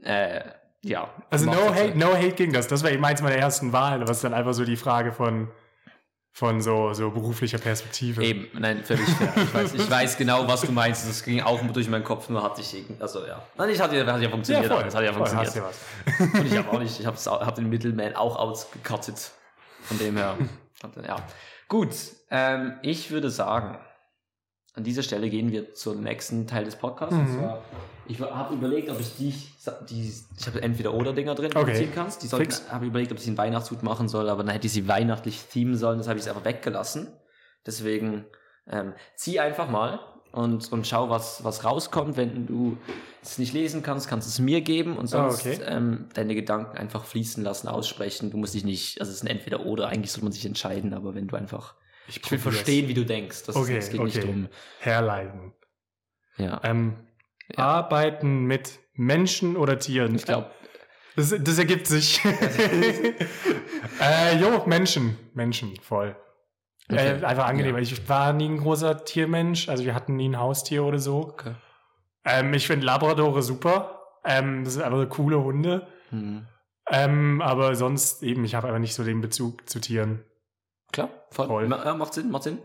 äh, 0.02 0.42
ja. 0.86 1.10
Also 1.30 1.46
no 1.46 1.74
hate, 1.74 1.98
no 1.98 2.14
hate 2.14 2.32
gegen 2.32 2.52
das. 2.52 2.68
Das 2.68 2.82
war 2.82 2.90
eben 2.90 3.04
eins 3.04 3.22
meiner 3.22 3.36
ersten 3.36 3.72
Wahlen, 3.72 4.02
aber 4.02 4.10
es 4.10 4.18
ist 4.18 4.24
dann 4.24 4.34
einfach 4.34 4.54
so 4.54 4.64
die 4.64 4.76
Frage 4.76 5.12
von, 5.12 5.48
von 6.32 6.60
so, 6.60 6.92
so 6.92 7.10
beruflicher 7.10 7.58
Perspektive. 7.58 8.24
Eben, 8.24 8.48
nein, 8.60 8.84
völlig 8.84 9.08
fair. 9.08 9.32
Ich 9.36 9.54
weiß, 9.54 9.74
ich 9.74 9.90
weiß 9.90 10.16
genau, 10.16 10.46
was 10.46 10.62
du 10.62 10.72
meinst. 10.72 11.08
Das 11.08 11.22
ging 11.24 11.40
auch 11.40 11.60
durch 11.72 11.88
meinen 11.88 12.04
Kopf, 12.04 12.28
nur 12.28 12.42
hatte 12.42 12.60
ich 12.60 12.84
also 13.00 13.26
ja. 13.26 13.42
Nein, 13.56 13.70
ich 13.70 13.80
hatte, 13.80 14.06
hat 14.06 14.20
ja 14.20 14.30
funktioniert. 14.30 14.66
voll. 14.66 14.84
das 14.84 14.94
hat 14.94 15.02
ja 15.02 15.12
Voll, 15.12 15.26
funktioniert. 15.26 15.54
ja. 15.56 16.40
Und 16.40 16.46
ich 16.46 16.56
habe 16.56 16.70
auch 16.70 16.78
nicht, 16.78 17.00
ich 17.00 17.06
habe 17.06 17.16
hab 17.16 17.54
den 17.54 17.68
Middleman 17.68 18.14
auch 18.14 18.36
ausgekattet. 18.36 19.32
Von 19.82 19.98
dem 19.98 20.16
her. 20.16 20.36
ja. 21.06 21.16
Gut, 21.68 21.94
ähm, 22.30 22.78
ich 22.82 23.10
würde 23.10 23.30
sagen, 23.30 23.78
an 24.76 24.84
dieser 24.84 25.02
Stelle 25.02 25.28
gehen 25.30 25.50
wir 25.50 25.74
zum 25.74 26.02
nächsten 26.02 26.46
Teil 26.46 26.64
des 26.64 26.76
Podcasts. 26.76 27.14
Und 27.16 27.30
Mhm. 27.30 27.34
zwar, 27.38 27.62
ich 28.06 28.20
habe 28.20 28.54
überlegt, 28.54 28.90
ob 28.90 29.00
ich 29.00 29.16
die, 29.16 29.34
die 29.90 30.12
ich 30.38 30.46
habe 30.46 30.62
entweder 30.62 30.94
oder 30.94 31.12
Dinger 31.12 31.34
drin, 31.34 31.52
Okay. 31.56 31.74
ziehen 31.74 31.92
kannst. 31.94 32.22
Die 32.22 32.26
sollten, 32.28 32.52
habe 32.70 32.86
überlegt, 32.86 33.10
ob 33.10 33.18
ich 33.18 33.24
sie 33.24 33.30
in 33.30 33.38
Weihnachtshut 33.38 33.82
machen 33.82 34.08
soll, 34.08 34.28
aber 34.28 34.44
dann 34.44 34.52
hätte 34.52 34.66
ich 34.66 34.72
sie 34.74 34.86
weihnachtlich 34.86 35.44
themen 35.52 35.76
sollen. 35.76 35.98
Das 35.98 36.08
habe 36.08 36.18
ich 36.18 36.28
einfach 36.28 36.44
weggelassen. 36.44 37.08
Deswegen 37.64 38.26
ähm, 38.70 38.92
zieh 39.16 39.40
einfach 39.40 39.68
mal 39.70 39.98
und, 40.32 40.70
und 40.70 40.86
schau, 40.86 41.08
was, 41.10 41.42
was 41.42 41.64
rauskommt. 41.64 42.16
Wenn 42.16 42.46
du 42.46 42.76
es 43.22 43.38
nicht 43.38 43.54
lesen 43.54 43.82
kannst, 43.82 44.08
kannst 44.08 44.28
du 44.28 44.30
es 44.30 44.38
mir 44.38 44.60
geben 44.60 44.98
und 44.98 45.06
sonst 45.08 45.46
Ah, 45.46 45.50
okay. 45.52 45.60
ähm, 45.66 46.08
deine 46.14 46.34
Gedanken 46.34 46.76
einfach 46.76 47.04
fließen 47.04 47.42
lassen, 47.42 47.66
aussprechen. 47.66 48.30
Du 48.30 48.36
musst 48.36 48.54
dich 48.54 48.64
nicht, 48.64 49.00
also 49.00 49.10
es 49.10 49.16
ist 49.18 49.22
ein 49.24 49.28
Entweder 49.28 49.64
oder, 49.66 49.88
eigentlich 49.88 50.12
soll 50.12 50.22
man 50.22 50.32
sich 50.32 50.44
entscheiden, 50.46 50.92
aber 50.94 51.14
wenn 51.14 51.26
du 51.26 51.34
einfach, 51.36 51.74
ich 52.08 52.16
will 52.16 52.38
probier's. 52.38 52.42
verstehen, 52.42 52.88
wie 52.88 52.94
du 52.94 53.04
denkst. 53.04 53.44
Das 53.46 53.56
Okay, 53.56 53.78
ist, 53.78 53.86
es 53.86 53.90
geht 53.90 54.00
okay. 54.00 54.06
nicht 54.08 54.24
drum. 54.24 54.48
Herleiten. 54.80 55.52
Ja. 56.38 56.60
Ähm, 56.64 56.96
Ja. 57.56 57.64
Arbeiten 57.64 58.44
mit 58.44 58.78
Menschen 58.94 59.56
oder 59.56 59.78
Tieren? 59.78 60.14
Ich 60.16 60.24
glaube, 60.24 60.50
Das, 61.16 61.34
das 61.38 61.58
ergibt 61.58 61.86
sich. 61.86 62.20
äh, 64.00 64.36
jo, 64.38 64.64
Menschen. 64.66 65.16
Menschen, 65.34 65.76
voll. 65.80 66.16
Okay. 66.90 67.20
Äh, 67.20 67.24
einfach 67.24 67.46
angenehm. 67.46 67.74
Ja. 67.76 67.80
Ich 67.82 68.08
war 68.08 68.32
nie 68.32 68.48
ein 68.48 68.58
großer 68.58 69.04
Tiermensch. 69.04 69.68
Also 69.68 69.84
wir 69.84 69.94
hatten 69.94 70.16
nie 70.16 70.28
ein 70.28 70.38
Haustier 70.38 70.84
oder 70.84 70.98
so. 70.98 71.18
okay. 71.28 71.54
Ähm, 72.24 72.52
ich 72.54 72.66
finde 72.66 72.86
Labradore 72.86 73.42
super. 73.42 74.02
Ähm, 74.24 74.64
das 74.64 74.74
sind 74.74 74.82
einfach 74.82 75.08
coole 75.08 75.42
Hunde. 75.42 75.86
Hm. 76.10 76.46
Ähm, 76.90 77.40
aber 77.42 77.74
sonst 77.74 78.22
eben, 78.22 78.44
ich 78.44 78.54
habe 78.54 78.66
einfach 78.68 78.80
nicht 78.80 78.94
so 78.94 79.04
den 79.04 79.20
Bezug 79.20 79.68
zu 79.68 79.80
Tieren. 79.80 80.24
Voll. 81.30 81.46
Voll. 81.46 81.70
Ja, 81.70 81.94
macht 81.94 82.14
Sinn, 82.14 82.30
macht 82.30 82.44
Sinn. 82.44 82.58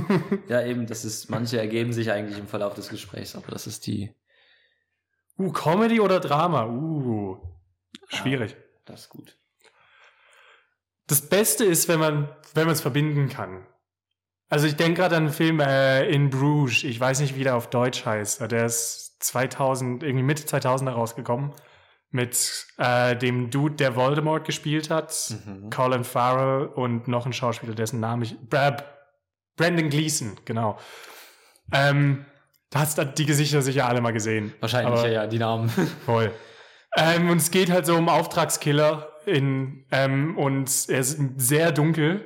ja, 0.48 0.64
eben, 0.64 0.86
das 0.86 1.04
ist, 1.04 1.30
manche 1.30 1.58
ergeben 1.58 1.92
sich 1.92 2.10
eigentlich 2.10 2.38
im 2.38 2.48
Verlauf 2.48 2.74
des 2.74 2.88
Gesprächs, 2.88 3.36
aber 3.36 3.50
das 3.52 3.66
ist 3.66 3.86
die, 3.86 4.12
Uh, 5.38 5.52
Comedy 5.52 6.00
oder 6.00 6.18
Drama? 6.18 6.66
Uh, 6.66 7.38
schwierig. 8.08 8.56
das 8.84 9.02
ist 9.02 9.08
gut. 9.08 9.36
Das 11.06 11.28
Beste 11.28 11.64
ist, 11.64 11.88
wenn 11.88 12.00
man 12.00 12.28
wenn 12.54 12.66
man 12.66 12.74
es 12.74 12.80
verbinden 12.80 13.28
kann. 13.28 13.64
Also 14.48 14.66
ich 14.66 14.76
denke 14.76 15.00
gerade 15.00 15.16
an 15.16 15.24
einen 15.24 15.32
Film 15.32 15.60
äh, 15.60 16.08
in 16.08 16.30
Bruges. 16.30 16.82
Ich 16.82 16.98
weiß 16.98 17.20
nicht, 17.20 17.36
wie 17.36 17.44
der 17.44 17.54
auf 17.54 17.70
Deutsch 17.70 18.04
heißt. 18.04 18.40
Der 18.50 18.66
ist 18.66 19.22
2000 19.22 20.02
irgendwie 20.02 20.24
Mitte 20.24 20.44
2000er 20.44 20.90
rausgekommen 20.90 21.52
mit 22.10 22.66
äh, 22.78 23.16
dem 23.16 23.50
Dude, 23.50 23.74
der 23.76 23.94
Voldemort 23.96 24.44
gespielt 24.46 24.90
hat, 24.90 25.14
Mhm. 25.44 25.70
Colin 25.70 26.04
Farrell 26.04 26.66
und 26.66 27.06
noch 27.08 27.26
ein 27.26 27.32
Schauspieler, 27.32 27.74
dessen 27.74 28.00
Name 28.00 28.24
ich 28.24 28.36
Bra 28.48 28.76
Brandon 29.56 29.90
Gleason, 29.90 30.38
genau. 30.44 30.78
Ähm, 31.72 32.24
da 32.70 32.80
hast 32.80 32.96
du 32.98 33.04
die 33.04 33.26
Gesichter 33.26 33.60
sicher 33.60 33.86
alle 33.88 34.00
mal 34.00 34.12
gesehen. 34.12 34.54
Wahrscheinlich, 34.60 35.02
ja, 35.02 35.08
ja, 35.08 35.26
die 35.26 35.38
Namen. 35.38 35.68
Voll. 36.06 36.32
Ähm, 36.96 37.28
und 37.28 37.38
es 37.38 37.50
geht 37.50 37.70
halt 37.70 37.84
so 37.84 37.96
um 37.96 38.08
Auftragskiller 38.08 39.08
in, 39.26 39.84
ähm, 39.90 40.38
und 40.38 40.70
er 40.88 41.00
ist 41.00 41.18
sehr 41.36 41.72
dunkel, 41.72 42.24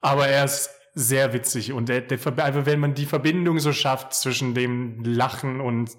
aber 0.00 0.26
er 0.28 0.44
ist 0.44 0.70
sehr 0.92 1.32
witzig 1.32 1.72
und 1.72 1.88
der, 1.88 2.00
der, 2.02 2.18
einfach 2.44 2.66
wenn 2.66 2.80
man 2.80 2.94
die 2.94 3.06
Verbindung 3.06 3.58
so 3.60 3.72
schafft 3.72 4.12
zwischen 4.12 4.54
dem 4.54 5.02
Lachen 5.04 5.60
und 5.60 5.90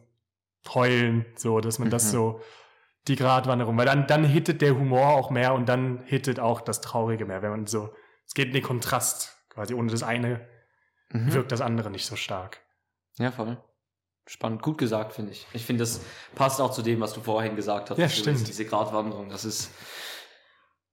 Heulen, 0.76 1.26
so, 1.38 1.60
dass 1.60 1.80
man 1.80 1.90
das 1.90 2.06
Mhm. 2.08 2.10
so, 2.10 2.42
die 3.08 3.16
Gratwanderung, 3.16 3.78
weil 3.78 3.86
dann, 3.86 4.06
dann 4.08 4.24
hittet 4.24 4.62
der 4.62 4.76
Humor 4.76 5.08
auch 5.10 5.30
mehr 5.32 5.54
und 5.54 5.68
dann 5.68 6.04
hittet 6.06 6.40
auch 6.40 6.62
das 6.62 6.82
Traurige 6.82 7.26
mehr, 7.26 7.42
wenn 7.42 7.50
man 7.52 7.66
so, 7.68 7.94
es 8.28 8.34
geht 8.34 8.48
in 8.48 8.54
den 8.54 8.64
Kontrast, 8.64 9.36
quasi 9.50 9.74
ohne 9.74 9.92
das 9.92 10.04
eine 10.04 10.48
Mhm. 11.14 11.34
wirkt 11.34 11.52
das 11.52 11.60
andere 11.60 11.92
nicht 11.92 12.06
so 12.06 12.16
stark. 12.16 12.62
Ja, 13.18 13.32
voll. 13.32 13.62
Spannend, 14.28 14.62
gut 14.62 14.78
gesagt, 14.78 15.12
finde 15.12 15.32
ich. 15.34 15.46
Ich 15.52 15.66
finde, 15.66 15.82
das 15.82 16.00
passt 16.36 16.62
auch 16.62 16.72
zu 16.72 16.82
dem, 16.84 17.02
was 17.02 17.12
du 17.14 17.20
vorhin 17.22 17.58
gesagt 17.58 17.90
hast. 17.90 17.98
Ja, 17.98 18.08
So 18.08 18.22
stimmt. 18.22 18.48
Diese, 18.48 18.64
Gratwanderung, 18.66 19.28
das 19.28 19.44
ist, 19.44 19.72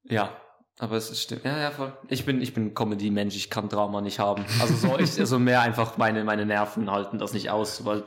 ja, 0.03 0.31
aber 0.79 0.97
es 0.97 1.11
ist 1.11 1.23
stimmt. 1.23 1.45
Ja, 1.45 1.57
ja, 1.59 1.71
voll. 1.71 1.97
Ich 2.09 2.25
bin, 2.25 2.41
ich 2.41 2.55
bin 2.55 2.75
Comedy-Mensch, 2.75 3.37
ich 3.37 3.51
kann 3.51 3.69
Drama 3.69 4.01
nicht 4.01 4.19
haben. 4.19 4.45
Also 4.61 4.75
so, 4.75 4.99
ich, 4.99 5.21
also 5.21 5.39
mehr 5.39 5.61
einfach 5.61 5.99
meine, 5.99 6.25
meine 6.25 6.47
Nerven 6.47 6.91
halten 6.91 7.19
das 7.19 7.33
nicht 7.33 7.51
aus, 7.51 7.85
weil 7.85 8.03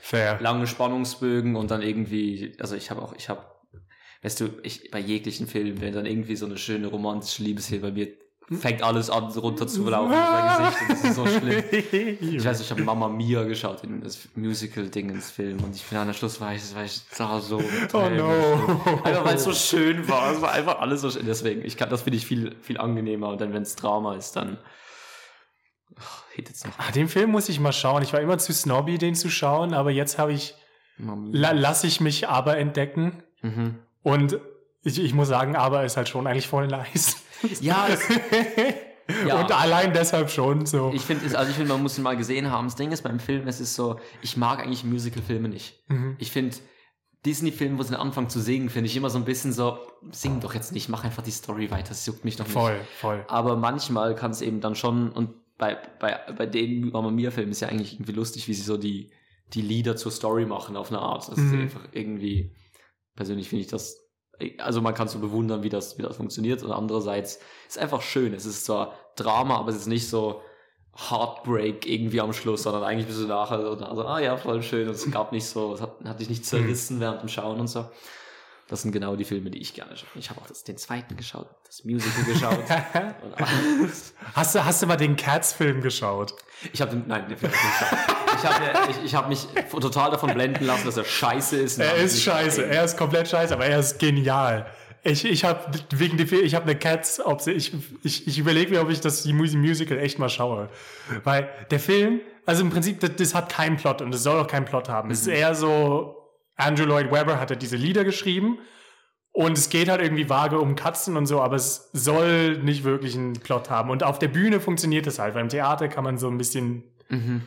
Fair. 0.00 0.38
lange 0.40 0.66
Spannungsbögen 0.66 1.56
und 1.56 1.70
dann 1.70 1.82
irgendwie, 1.82 2.54
also 2.58 2.76
ich 2.76 2.90
habe 2.90 3.02
auch, 3.02 3.14
ich 3.16 3.28
habe, 3.28 3.44
weißt 4.22 4.40
du, 4.40 4.48
ich 4.62 4.90
bei 4.90 4.98
jeglichen 4.98 5.46
Filmen, 5.46 5.80
wenn 5.80 5.94
dann 5.94 6.06
irgendwie 6.06 6.36
so 6.36 6.46
eine 6.46 6.58
schöne 6.58 6.88
romantische 6.88 7.42
Liebesfilm 7.42 7.82
bei 7.82 7.92
mir 7.92 8.08
fängt 8.56 8.82
alles 8.82 9.10
an 9.10 9.24
runter 9.24 9.66
zu 9.66 9.88
laufen 9.88 10.12
in 10.12 10.18
sein 10.18 10.70
Gesicht 10.70 10.90
das 10.90 11.04
ist 11.04 11.16
so 11.16 11.26
schlimm. 11.26 11.64
Ich 12.20 12.44
weiß, 12.44 12.60
ich 12.60 12.70
habe 12.70 12.82
Mama 12.82 13.08
Mia 13.08 13.44
geschaut 13.44 13.84
in 13.84 14.00
das 14.00 14.28
Musical-Ding 14.34 15.10
ins 15.10 15.30
Film 15.30 15.62
und 15.62 15.76
ich 15.76 15.84
bin 15.84 15.98
an 15.98 16.06
der 16.06 16.14
Schluss 16.14 16.40
war 16.40 16.54
ich, 16.54 16.74
war 16.74 16.84
ich 16.84 17.02
da 17.16 17.40
so. 17.40 17.60
Oh 17.92 18.08
no. 18.08 18.80
Einfach 19.04 19.24
weil 19.24 19.36
es 19.36 19.44
so 19.44 19.52
schön 19.52 20.08
war. 20.08 20.32
Es 20.32 20.40
war 20.40 20.52
einfach 20.52 20.78
alles 20.80 21.02
so 21.02 21.10
schön. 21.10 21.26
Deswegen, 21.26 21.64
ich 21.64 21.76
kann, 21.76 21.90
das 21.90 22.02
finde 22.02 22.16
ich 22.16 22.26
viel, 22.26 22.54
viel 22.62 22.78
angenehmer. 22.78 23.28
Und 23.28 23.40
dann, 23.40 23.52
wenn 23.52 23.62
es 23.62 23.76
Drama 23.76 24.14
ist, 24.14 24.36
dann 24.36 24.58
ach, 26.00 26.22
hittet's 26.34 26.64
noch. 26.64 26.78
Ah, 26.78 26.90
den 26.92 27.08
Film 27.08 27.30
muss 27.30 27.48
ich 27.48 27.60
mal 27.60 27.72
schauen. 27.72 28.02
Ich 28.02 28.12
war 28.12 28.20
immer 28.20 28.38
zu 28.38 28.52
snobby, 28.52 28.98
den 28.98 29.14
zu 29.14 29.30
schauen, 29.30 29.74
aber 29.74 29.90
jetzt 29.90 30.18
habe 30.18 30.32
ich, 30.32 30.54
la, 30.98 31.52
lass 31.52 31.84
ich 31.84 32.00
mich 32.00 32.28
aber 32.28 32.58
entdecken. 32.58 33.22
Mhm. 33.42 33.78
Und 34.02 34.38
ich, 34.82 34.98
ich 35.02 35.14
muss 35.14 35.28
sagen, 35.28 35.56
aber 35.56 35.84
ist 35.84 35.96
halt 35.96 36.08
schon 36.08 36.26
eigentlich 36.26 36.48
voll 36.48 36.66
nice. 36.68 37.16
Ja, 37.60 37.86
Ja. 39.26 39.40
Und 39.40 39.52
allein 39.52 39.92
deshalb 39.92 40.30
schon 40.30 40.66
so. 40.66 40.92
ich 40.94 41.02
finde, 41.02 41.38
also 41.38 41.50
ich 41.50 41.56
finde, 41.56 41.72
man 41.72 41.82
muss 41.82 41.96
ihn 41.96 42.04
mal 42.04 42.16
gesehen 42.16 42.50
haben. 42.50 42.66
Das 42.66 42.76
Ding 42.76 42.92
ist 42.92 43.02
beim 43.02 43.20
Film, 43.20 43.48
es 43.48 43.58
ist 43.58 43.74
so, 43.74 43.98
ich 44.20 44.36
mag 44.36 44.60
eigentlich 44.60 44.84
Musical-Filme 44.84 45.48
nicht. 45.48 45.82
Mhm. 45.88 46.16
Ich 46.18 46.30
finde, 46.30 46.56
Disney-Filme, 47.24 47.78
wo 47.78 47.82
sie 47.82 47.98
anfangen 47.98 48.28
zu 48.28 48.40
singen, 48.40 48.68
finde 48.68 48.86
ich 48.88 48.96
immer 48.96 49.10
so 49.10 49.18
ein 49.18 49.24
bisschen 49.24 49.52
so, 49.52 49.78
sing 50.10 50.40
doch 50.40 50.54
jetzt 50.54 50.72
nicht, 50.72 50.88
mach 50.88 51.04
einfach 51.04 51.22
die 51.22 51.30
Story 51.30 51.70
weiter, 51.70 51.88
das 51.88 52.04
juckt 52.06 52.24
mich 52.24 52.36
doch 52.36 52.44
nicht. 52.44 52.52
voll, 52.52 52.78
voll. 53.00 53.24
Aber 53.28 53.56
manchmal 53.56 54.14
kann 54.14 54.30
es 54.30 54.42
eben 54.42 54.60
dann 54.60 54.74
schon, 54.74 55.10
und 55.10 55.30
bei, 55.58 55.76
bei, 55.98 56.18
bei 56.36 56.46
den 56.46 56.90
Mama 56.90 57.10
Mia-Filmen 57.10 57.50
ist 57.50 57.60
ja 57.60 57.68
eigentlich 57.68 57.94
irgendwie 57.94 58.12
lustig, 58.12 58.46
wie 58.48 58.54
sie 58.54 58.62
so 58.62 58.76
die, 58.76 59.10
die 59.54 59.62
Lieder 59.62 59.96
zur 59.96 60.12
Story 60.12 60.46
machen 60.46 60.76
auf 60.76 60.90
eine 60.90 61.00
Art. 61.00 61.28
Das 61.28 61.36
ist 61.38 61.52
Mhm. 61.52 61.62
einfach 61.62 61.88
irgendwie, 61.92 62.54
persönlich 63.16 63.48
finde 63.48 63.62
ich 63.64 63.70
das, 63.70 63.96
also 64.58 64.80
man 64.80 64.94
kann 64.94 65.08
so 65.08 65.18
bewundern, 65.18 65.62
wie 65.64 65.68
das, 65.68 65.98
wie 65.98 66.02
das 66.02 66.16
funktioniert. 66.16 66.62
Und 66.62 66.70
andererseits 66.70 67.36
ist 67.36 67.42
es 67.70 67.78
einfach 67.78 68.02
schön. 68.02 68.34
Es 68.34 68.46
ist 68.46 68.64
zwar 68.64 68.94
Drama, 69.16 69.56
aber 69.58 69.70
es 69.70 69.76
ist 69.76 69.86
nicht 69.88 70.08
so 70.08 70.42
Heartbreak 71.10 71.86
irgendwie 71.86 72.20
am 72.20 72.32
Schluss, 72.32 72.62
sondern 72.64 72.82
eigentlich 72.84 73.06
bist 73.06 73.20
du 73.20 73.26
nachher 73.26 73.60
so, 73.60 73.84
also, 73.84 74.04
ah 74.04 74.20
ja, 74.20 74.36
voll 74.36 74.62
schön. 74.62 74.88
Und 74.88 74.94
es 74.94 75.10
gab 75.10 75.32
nicht 75.32 75.46
so, 75.46 75.74
es 75.74 75.80
hat, 75.80 75.96
hat 76.04 76.20
dich 76.20 76.28
nicht 76.28 76.44
zerrissen 76.46 77.00
während 77.00 77.22
dem 77.22 77.28
Schauen 77.28 77.60
und 77.60 77.68
so. 77.68 77.86
Das 78.68 78.82
sind 78.82 78.92
genau 78.92 79.16
die 79.16 79.24
Filme, 79.24 79.50
die 79.50 79.58
ich 79.58 79.72
gerne 79.74 79.96
schaue. 79.96 80.08
Ich 80.14 80.28
habe 80.30 80.40
auch 80.42 80.46
das, 80.46 80.62
den 80.62 80.76
zweiten 80.76 81.16
geschaut, 81.16 81.48
das 81.66 81.84
Musical 81.84 82.24
geschaut. 82.24 82.58
Hast 84.34 84.54
du, 84.54 84.64
hast 84.64 84.82
du 84.82 84.86
mal 84.86 84.96
den 84.96 85.16
Cats-Film 85.16 85.80
geschaut? 85.80 86.34
Ich 86.72 86.80
habe 86.80 86.90
den, 86.92 87.04
nein, 87.06 87.28
den 87.28 87.36
Film 87.38 87.50
nicht 87.52 87.62
geschaut. 87.62 87.98
Ich 88.36 88.44
habe 88.44 88.90
ich, 88.90 89.04
ich 89.04 89.14
hab 89.14 89.28
mich 89.28 89.46
total 89.70 90.10
davon 90.10 90.34
blenden 90.34 90.64
lassen, 90.66 90.84
dass 90.86 90.96
er 90.96 91.04
scheiße 91.04 91.56
ist. 91.56 91.78
Er 91.78 91.94
ist 91.96 92.22
scheiße, 92.22 92.64
er 92.66 92.84
ist 92.84 92.96
komplett 92.96 93.28
scheiße, 93.28 93.54
aber 93.54 93.66
er 93.66 93.78
ist 93.78 93.98
genial. 93.98 94.66
Ich, 95.04 95.24
ich 95.24 95.44
habe 95.44 95.70
wegen 95.90 96.16
dem 96.18 96.28
ich 96.44 96.54
habe 96.54 96.64
eine 96.64 96.76
Cats, 96.78 97.20
ob 97.24 97.40
sie, 97.40 97.52
ich, 97.52 97.72
ich, 98.02 98.26
ich 98.26 98.38
überlege 98.38 98.70
mir, 98.72 98.80
ob 98.82 98.90
ich 98.90 99.00
das 99.00 99.24
Mus- 99.26 99.54
Musical 99.54 99.98
echt 99.98 100.18
mal 100.18 100.28
schaue, 100.28 100.68
weil 101.24 101.48
der 101.70 101.78
Film, 101.80 102.20
also 102.44 102.62
im 102.62 102.70
Prinzip, 102.70 103.00
das, 103.00 103.10
das 103.16 103.34
hat 103.34 103.48
keinen 103.50 103.76
Plot 103.76 104.02
und 104.02 104.12
es 104.14 104.22
soll 104.24 104.38
auch 104.40 104.46
keinen 104.48 104.64
Plot 104.66 104.88
haben. 104.88 105.10
Es 105.10 105.20
ist 105.22 105.28
eher 105.28 105.54
so, 105.54 106.17
Andrew 106.58 106.84
Lloyd 106.84 107.10
Webber 107.10 107.40
hat 107.40 107.48
ja 107.50 107.56
diese 107.56 107.76
Lieder 107.76 108.04
geschrieben 108.04 108.58
und 109.32 109.56
es 109.56 109.70
geht 109.70 109.88
halt 109.88 110.02
irgendwie 110.02 110.28
vage 110.28 110.58
um 110.58 110.74
Katzen 110.74 111.16
und 111.16 111.24
so, 111.26 111.40
aber 111.40 111.56
es 111.56 111.88
soll 111.92 112.58
nicht 112.58 112.84
wirklich 112.84 113.14
einen 113.16 113.34
Plot 113.34 113.70
haben. 113.70 113.88
Und 113.90 114.02
auf 114.02 114.18
der 114.18 114.28
Bühne 114.28 114.60
funktioniert 114.60 115.06
das 115.06 115.18
halt, 115.18 115.34
weil 115.34 115.42
im 115.42 115.48
Theater 115.48 115.88
kann 115.88 116.04
man 116.04 116.18
so 116.18 116.28
ein 116.28 116.36
bisschen 116.36 116.82
Mhm. 117.08 117.46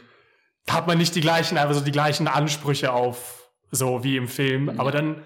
hat 0.70 0.88
man 0.88 0.98
nicht 0.98 1.14
die 1.16 1.22
gleichen, 1.22 1.58
einfach 1.60 1.76
so 1.76 1.82
die 1.82 1.92
gleichen 1.92 2.28
Ansprüche 2.28 2.92
auf, 2.94 3.50
so 3.70 4.04
wie 4.04 4.18
im 4.18 4.28
Film. 4.28 4.80
Aber 4.80 4.92
dann 4.92 5.22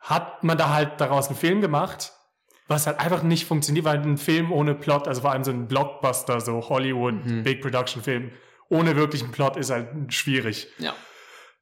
hat 0.00 0.42
man 0.44 0.56
da 0.58 0.70
halt 0.72 1.00
daraus 1.00 1.28
einen 1.28 1.36
Film 1.36 1.60
gemacht, 1.60 2.12
was 2.68 2.86
halt 2.86 2.98
einfach 3.00 3.22
nicht 3.22 3.46
funktioniert, 3.46 3.84
weil 3.84 3.98
ein 3.98 4.16
Film 4.18 4.52
ohne 4.52 4.74
Plot, 4.74 5.06
also 5.08 5.20
vor 5.22 5.32
allem 5.32 5.44
so 5.44 5.50
ein 5.50 5.68
Blockbuster, 5.68 6.40
so 6.40 6.68
Hollywood, 6.68 7.24
Mhm. 7.24 7.42
Big 7.42 7.60
Production 7.60 8.02
Film, 8.02 8.30
ohne 8.70 8.96
wirklichen 8.96 9.30
Plot 9.32 9.56
ist 9.56 9.70
halt 9.70 10.12
schwierig. 10.12 10.68
Ja. 10.78 10.94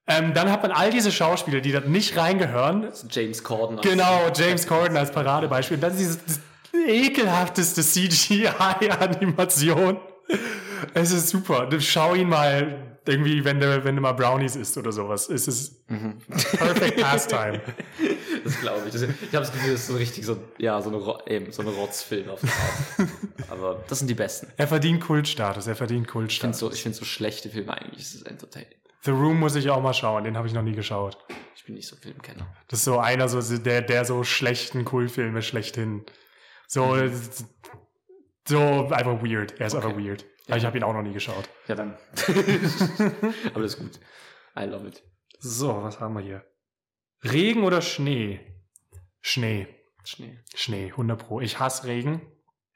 Ähm, 0.09 0.35
dann 0.35 0.51
hat 0.53 0.63
man 0.63 0.71
all 0.73 0.91
diese 0.91 1.11
Schauspieler, 1.11 1.61
die 1.61 1.73
da 1.73 1.81
nicht 1.81 2.17
reingehören. 2.17 2.89
James 3.11 3.43
Corden. 3.43 3.79
als- 3.79 3.87
Genau, 3.89 4.31
James 4.35 4.65
Corden 4.67 4.97
als 4.97 5.11
Paradebeispiel. 5.11 5.77
Und 5.77 5.81
dann 5.83 5.97
dieses 5.97 6.19
das 6.25 6.39
ekelhafteste 6.87 7.83
CGI-Animation. 7.83 9.99
Es 10.95 11.11
ist 11.13 11.29
super. 11.29 11.69
Schau 11.81 12.15
ihn 12.15 12.29
mal 12.29 12.99
irgendwie, 13.07 13.45
wenn 13.45 13.59
du, 13.61 13.85
wenn 13.85 13.95
du 13.97 14.03
mal 14.03 14.13
Brownies 14.13 14.55
isst 14.57 14.77
oder 14.79 14.93
sowas. 14.93 15.29
Es 15.29 15.49
ist 15.49 15.87
perfect 15.89 17.01
pastime. 17.01 17.61
Das 18.45 18.61
glaube 18.61 18.83
ich. 18.87 18.93
Das, 18.93 19.03
ich 19.03 19.09
habe 19.09 19.17
das 19.39 19.53
Gefühl, 19.53 19.73
das 19.73 19.81
ist 19.81 19.87
so 19.89 19.97
richtig 19.97 20.25
so, 20.25 20.37
ja, 20.59 20.81
so 20.81 20.89
eine, 20.91 21.03
eben, 21.35 21.51
so 21.51 21.63
eine 21.63 21.73
Rotzfilm 21.73 22.29
auf 22.31 22.41
eine 22.45 22.53
Art. 22.53 23.09
Aber 23.51 23.83
das 23.89 23.99
sind 23.99 24.07
die 24.09 24.15
besten. 24.15 24.47
Er 24.57 24.69
verdient 24.69 25.01
Kultstatus, 25.01 25.67
er 25.67 25.75
verdient 25.75 26.07
Ich 26.07 26.13
finde 26.13 26.27
Kultstatus. 26.27 26.59
so, 26.61 26.71
ich 26.73 26.81
find 26.81 26.95
so 26.95 27.05
schlechte 27.05 27.49
Filme 27.49 27.77
eigentlich, 27.77 28.03
es 28.05 28.15
ist 28.15 28.25
entertaining. 28.27 28.69
The 29.03 29.11
Room 29.11 29.39
muss 29.39 29.55
ich 29.55 29.71
auch 29.71 29.81
mal 29.81 29.95
schauen, 29.95 30.25
den 30.25 30.37
habe 30.37 30.47
ich 30.49 30.55
noch 30.55 30.63
nie 30.63 30.75
geschaut. 30.75 31.19
Ich 31.55 31.65
bin 31.65 31.75
nicht 31.75 31.89
so 31.89 31.97
Filmkenner. 31.97 32.47
Das 32.69 32.81
ist 32.81 32.85
so 32.85 32.99
einer, 32.99 33.29
so 33.29 33.59
der, 33.59 33.83
der 33.83 34.05
so 34.05 34.25
schlechten 34.25 34.85
Kultfilme 34.85 35.43
schlechthin. 35.43 36.05
So, 36.67 36.97
so 38.47 38.89
einfach 38.89 39.23
weird. 39.23 39.59
Er 39.61 39.67
ist 39.67 39.75
einfach 39.75 39.97
weird. 39.97 40.25
Aber 40.49 40.57
ich 40.57 40.65
habe 40.65 40.77
ihn 40.77 40.85
auch 40.85 40.93
noch 40.93 41.03
nie 41.03 41.13
geschaut. 41.13 41.49
Ja, 41.67 41.75
dann. 41.75 41.97
Aber 43.55 43.63
das 43.63 43.75
ist 43.75 43.79
gut. 43.79 44.01
I 44.59 44.65
love 44.65 44.87
it. 44.87 45.03
So, 45.39 45.83
was 45.83 46.01
haben 46.01 46.15
wir 46.15 46.23
hier? 46.23 46.45
Regen 47.25 47.65
oder 47.65 47.83
Schnee? 47.83 48.41
Schnee. 49.21 49.67
Schnee. 50.05 50.39
Schnee, 50.55 50.91
100 50.91 51.19
Pro. 51.19 51.41
Ich 51.41 51.59
hasse 51.59 51.87
Regen. 51.87 52.23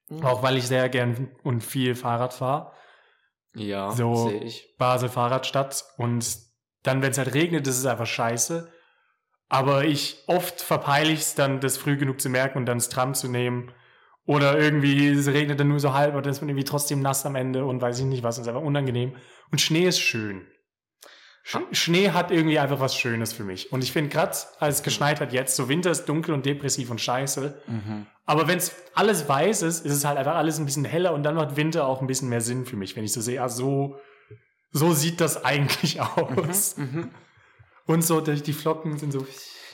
Mhm. 0.09 0.25
Auch 0.25 0.43
weil 0.43 0.57
ich 0.57 0.67
sehr 0.67 0.89
gern 0.89 1.31
und 1.45 1.63
viel 1.63 1.95
Fahrrad 1.95 2.35
fahre. 2.35 2.73
Ja, 3.55 3.91
So. 3.91 4.29
sehe 4.29 4.43
ich. 4.43 4.75
Basel 4.79 5.09
Fahrradstadt. 5.09 5.85
Und 5.97 6.39
dann, 6.83 7.03
wenn 7.03 7.11
es 7.11 7.19
halt 7.19 7.35
regnet, 7.35 7.67
ist 7.67 7.79
es 7.79 7.87
einfach 7.87 8.07
scheiße. 8.07 8.73
Aber 9.49 9.85
ich, 9.85 10.23
oft 10.29 10.61
verpeile 10.61 11.11
ich 11.11 11.21
es 11.21 11.35
dann, 11.35 11.61
das 11.61 11.77
früh 11.77 11.97
genug 11.97 12.21
zu 12.21 12.29
merken 12.29 12.59
und 12.59 12.67
dann 12.67 12.79
das 12.79 12.89
Tram 12.89 13.15
zu 13.15 13.29
nehmen. 13.29 13.73
Oder 14.25 14.59
irgendwie, 14.59 15.09
es 15.09 15.27
regnet 15.27 15.59
dann 15.59 15.69
nur 15.69 15.81
so 15.81 15.93
halb 15.93 16.15
und 16.15 16.25
dann 16.25 16.31
ist 16.31 16.41
man 16.41 16.49
irgendwie 16.49 16.65
trotzdem 16.65 17.01
nass 17.01 17.27
am 17.27 17.35
Ende 17.35 17.65
und 17.65 17.83
weiß 17.83 17.99
ich 17.99 18.05
nicht 18.05 18.23
was, 18.23 18.39
und 18.39 18.43
ist 18.43 18.49
einfach 18.49 18.63
unangenehm. 18.63 19.17
Und 19.51 19.61
Schnee 19.61 19.87
ist 19.87 19.99
schön. 19.99 20.47
Sch. 21.43 21.59
Schnee 21.73 22.11
hat 22.11 22.31
irgendwie 22.31 22.59
einfach 22.59 22.81
was 22.81 22.95
Schönes 22.95 23.33
für 23.33 23.45
mich. 23.45 23.73
Und 23.73 23.83
ich 23.83 23.93
finde 23.93 24.11
gerade, 24.11 24.37
als 24.59 24.77
es 24.77 24.83
geschneit 24.83 25.21
hat 25.21 25.33
jetzt, 25.33 25.57
so 25.57 25.69
Winter 25.69 25.91
ist 25.91 26.07
dunkel 26.07 26.35
und 26.35 26.45
depressiv 26.47 26.91
und 26.91 27.01
scheiße. 27.01 27.61
Mhm. 27.67 28.07
Aber 28.27 28.47
wenn 28.47 28.59
es 28.59 28.73
alles 28.95 29.29
weiß 29.29 29.63
ist, 29.63 29.85
ist 29.85 29.93
es 29.93 30.05
halt 30.05 30.19
einfach 30.19 30.37
alles 30.37 30.59
ein 30.59 30.67
bisschen 30.67 30.85
heller 30.85 31.15
und 31.15 31.23
dann 31.23 31.35
macht 31.35 31.57
Winter 31.57 31.87
auch 31.87 32.01
ein 32.01 32.07
bisschen 32.07 32.29
mehr 32.29 32.41
Sinn 32.41 32.67
für 32.67 32.77
mich, 32.77 32.95
wenn 32.97 33.05
ich 33.05 33.13
so 33.13 33.21
sehe, 33.21 33.43
ah, 33.43 33.49
so, 33.49 33.99
so 34.71 34.93
sieht 34.93 35.21
das 35.21 35.45
eigentlich 35.45 36.01
aus. 36.01 36.77
Mhm. 36.77 37.11
Und 37.87 38.05
so, 38.05 38.21
die 38.21 38.53
Flocken 38.53 38.99
sind 38.99 39.13
so, 39.13 39.27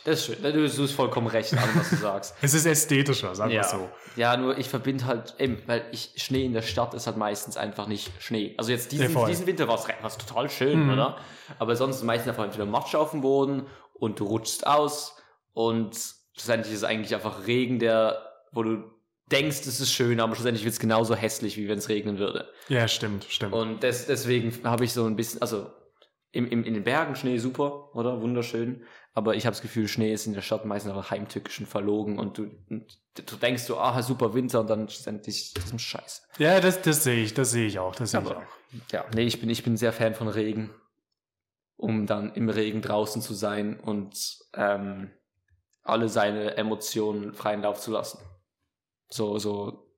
Das 0.06 0.20
ist 0.20 0.26
schön. 0.26 0.42
Du 0.42 0.52
du 0.52 0.62
hast 0.82 0.92
vollkommen 0.92 1.26
recht 1.26 1.52
an, 1.52 1.68
was 1.74 1.90
du 1.90 1.96
sagst. 1.96 2.34
es 2.42 2.54
ist 2.54 2.64
ästhetischer, 2.64 3.34
sagen 3.34 3.50
wir 3.50 3.56
Ja. 3.56 3.64
so. 3.64 3.88
ja, 4.14 4.36
nur 4.36 4.56
ich 4.56 4.68
verbinde 4.68 5.04
halt, 5.04 5.34
eben, 5.38 5.60
weil 5.66 5.84
ich, 5.90 6.12
Schnee 6.16 6.44
in 6.44 6.52
der 6.52 6.62
Stadt 6.62 6.94
ist 6.94 7.06
halt 7.08 7.16
meistens 7.16 7.56
einfach 7.56 7.88
nicht 7.88 8.10
Schnee. 8.22 8.54
Also 8.56 8.70
jetzt 8.70 8.92
Ja, 8.92 9.00
diesen, 9.00 9.12
voll. 9.14 9.28
diesen 9.28 9.46
Winter 9.46 9.66
war 9.66 9.78
es 10.06 10.16
total 10.18 10.48
schön, 10.48 10.84
Mhm. 10.86 10.92
oder? 10.92 11.16
Aber 11.58 11.74
sonst 11.74 11.96
ist 11.96 12.02
meistens 12.04 12.28
einfach 12.30 12.44
entweder 12.44 12.66
Matsch 12.66 12.94
auf 12.94 13.10
dem 13.10 13.20
Boden 13.20 13.66
und 13.94 14.20
du 14.20 14.24
rutschst 14.26 14.64
aus 14.66 15.16
und 15.54 15.98
schlussendlich 16.34 16.72
ist 16.72 16.78
es 16.80 16.84
eigentlich 16.84 17.14
einfach 17.14 17.46
Regen, 17.48 17.78
der, 17.80 18.22
wo 18.52 18.62
du 18.62 18.84
denkst, 19.32 19.60
es 19.66 19.80
ist 19.80 19.92
schön, 19.92 20.20
aber 20.20 20.36
schlussendlich 20.36 20.64
wird 20.64 20.74
es 20.74 20.78
genauso 20.80 21.16
hässlich, 21.16 21.56
wie 21.56 21.66
wenn 21.68 21.78
es 21.78 21.88
regnen 21.88 22.18
würde. 22.18 22.48
Ja, 22.68 22.86
stimmt, 22.86 23.24
stimmt. 23.28 23.54
Und 23.54 23.82
des, 23.82 24.06
deswegen 24.06 24.52
habe 24.62 24.84
ich 24.84 24.92
so 24.92 25.04
ein 25.04 25.16
bisschen, 25.16 25.42
also 25.42 25.66
im, 26.30 26.46
im, 26.48 26.62
in 26.62 26.74
den 26.74 26.84
Bergen 26.84 27.16
Schnee 27.16 27.38
super, 27.38 27.90
oder? 27.94 28.20
Wunderschön. 28.20 28.84
Aber 29.16 29.34
ich 29.34 29.46
habe 29.46 29.54
das 29.54 29.62
Gefühl, 29.62 29.88
Schnee 29.88 30.12
ist 30.12 30.26
in 30.26 30.34
der 30.34 30.42
Stadt 30.42 30.66
meistens 30.66 30.92
einfach 30.92 31.10
heimtückisch 31.10 31.60
und 31.60 31.66
verlogen 31.66 32.18
und 32.18 32.36
du, 32.36 32.50
und 32.68 32.98
du 33.14 33.36
denkst 33.36 33.62
so, 33.62 33.78
ah, 33.78 34.02
super 34.02 34.34
Winter 34.34 34.60
und 34.60 34.68
dann 34.68 34.90
schlussendlich, 34.90 35.54
das 35.54 35.72
ist 35.72 35.80
scheiße. 35.80 36.22
ja, 36.36 36.60
das, 36.60 36.82
das 36.82 37.02
sehe 37.02 37.24
ich, 37.24 37.32
das 37.32 37.50
sehe 37.50 37.66
ich 37.66 37.78
auch, 37.78 37.96
das 37.96 38.10
sehe 38.10 38.20
ich 38.20 38.26
auch. 38.26 38.42
Ja, 38.92 39.06
nee, 39.14 39.22
ich 39.22 39.40
bin, 39.40 39.48
ich 39.48 39.64
bin 39.64 39.78
sehr 39.78 39.94
Fan 39.94 40.14
von 40.14 40.28
Regen, 40.28 40.68
um 41.78 42.04
dann 42.04 42.34
im 42.34 42.50
Regen 42.50 42.82
draußen 42.82 43.22
zu 43.22 43.32
sein 43.32 43.80
und 43.80 44.36
ähm, 44.52 45.10
alle 45.82 46.10
seine 46.10 46.58
Emotionen 46.58 47.32
freien 47.32 47.62
Lauf 47.62 47.80
zu 47.80 47.92
lassen. 47.92 48.18
So, 49.08 49.38
so 49.38 49.88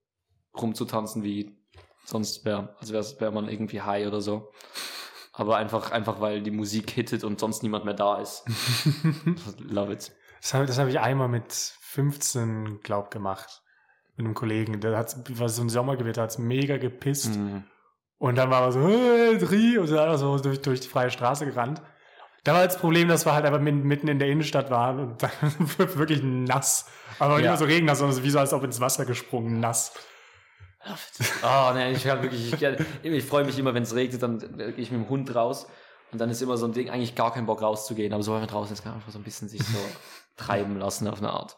rumzutanzen 0.56 1.24
wie 1.24 1.58
sonst 2.04 2.44
wäre, 2.44 2.76
als 2.78 2.92
wäre 2.92 3.04
wär 3.20 3.30
man 3.32 3.48
irgendwie 3.48 3.80
high 3.80 4.06
oder 4.06 4.20
so. 4.20 4.52
Aber 5.38 5.56
einfach, 5.56 5.92
einfach 5.92 6.20
weil 6.20 6.42
die 6.42 6.50
Musik 6.50 6.90
hittet 6.90 7.22
und 7.24 7.38
sonst 7.40 7.62
niemand 7.62 7.84
mehr 7.84 7.94
da 7.94 8.16
ist. 8.20 8.44
Love 9.58 9.92
it. 9.92 10.12
Das 10.42 10.52
habe 10.54 10.66
hab 10.72 10.88
ich 10.88 11.00
einmal 11.00 11.28
mit 11.28 11.52
15, 11.52 12.80
glaub, 12.82 13.10
gemacht. 13.10 13.62
Mit 14.16 14.26
einem 14.26 14.34
Kollegen. 14.34 14.80
Der 14.80 14.96
hat, 14.98 15.16
war 15.38 15.48
so 15.48 15.62
ein 15.62 15.68
Sommergewitter, 15.68 16.22
hat 16.22 16.38
mega 16.38 16.76
gepisst. 16.76 17.36
Mhm. 17.36 17.64
Und 18.18 18.34
dann 18.36 18.50
war 18.50 18.62
man 18.62 18.72
so, 18.72 18.80
hey, 18.80 19.38
Dri, 19.38 19.78
und 19.78 19.86
so, 19.86 19.98
einfach 19.98 20.18
so 20.18 20.38
durch, 20.38 20.60
durch 20.60 20.80
die 20.80 20.88
freie 20.88 21.10
Straße 21.10 21.46
gerannt. 21.46 21.80
Da 22.42 22.54
war 22.54 22.64
das 22.64 22.78
Problem, 22.78 23.06
dass 23.08 23.24
wir 23.26 23.32
halt 23.32 23.44
einfach 23.44 23.60
mitten 23.60 24.08
in 24.08 24.18
der 24.18 24.28
Innenstadt 24.28 24.70
waren 24.70 24.98
und 24.98 25.22
dann 25.22 25.30
wirklich 25.76 26.20
nass. 26.22 26.86
Aber 27.20 27.36
nicht 27.36 27.44
Ja. 27.44 27.50
nur 27.52 27.58
so 27.58 27.64
regennass, 27.64 27.98
sondern 27.98 28.16
so 28.16 28.24
wie 28.24 28.30
so, 28.30 28.38
als 28.40 28.52
ob 28.52 28.64
ins 28.64 28.80
Wasser 28.80 29.04
gesprungen, 29.06 29.60
nass. 29.60 29.92
Oh, 31.42 31.70
nee, 31.74 31.92
ich 31.92 32.04
kann 32.04 32.22
wirklich, 32.22 32.52
ich, 32.52 32.62
ich 33.04 33.24
freue 33.24 33.44
mich 33.44 33.58
immer, 33.58 33.74
wenn 33.74 33.82
es 33.82 33.94
regnet, 33.94 34.22
dann 34.22 34.38
gehe 34.38 34.68
ich 34.76 34.90
mit 34.90 35.00
dem 35.00 35.08
Hund 35.08 35.34
raus 35.34 35.66
und 36.12 36.18
dann 36.20 36.30
ist 36.30 36.40
immer 36.42 36.56
so 36.56 36.66
ein 36.66 36.72
Ding, 36.72 36.90
eigentlich 36.90 37.14
gar 37.14 37.32
kein 37.32 37.46
Bock 37.46 37.62
rauszugehen, 37.62 38.12
aber 38.12 38.22
so 38.22 38.32
wenn 38.32 38.40
man 38.40 38.48
draußen 38.48 38.72
ist, 38.72 38.82
kann 38.82 38.92
man 38.92 39.00
einfach 39.00 39.12
so 39.12 39.18
ein 39.18 39.24
bisschen 39.24 39.48
sich 39.48 39.62
so 39.62 39.78
treiben 40.36 40.78
lassen 40.78 41.08
auf 41.08 41.18
eine 41.18 41.30
Art. 41.30 41.56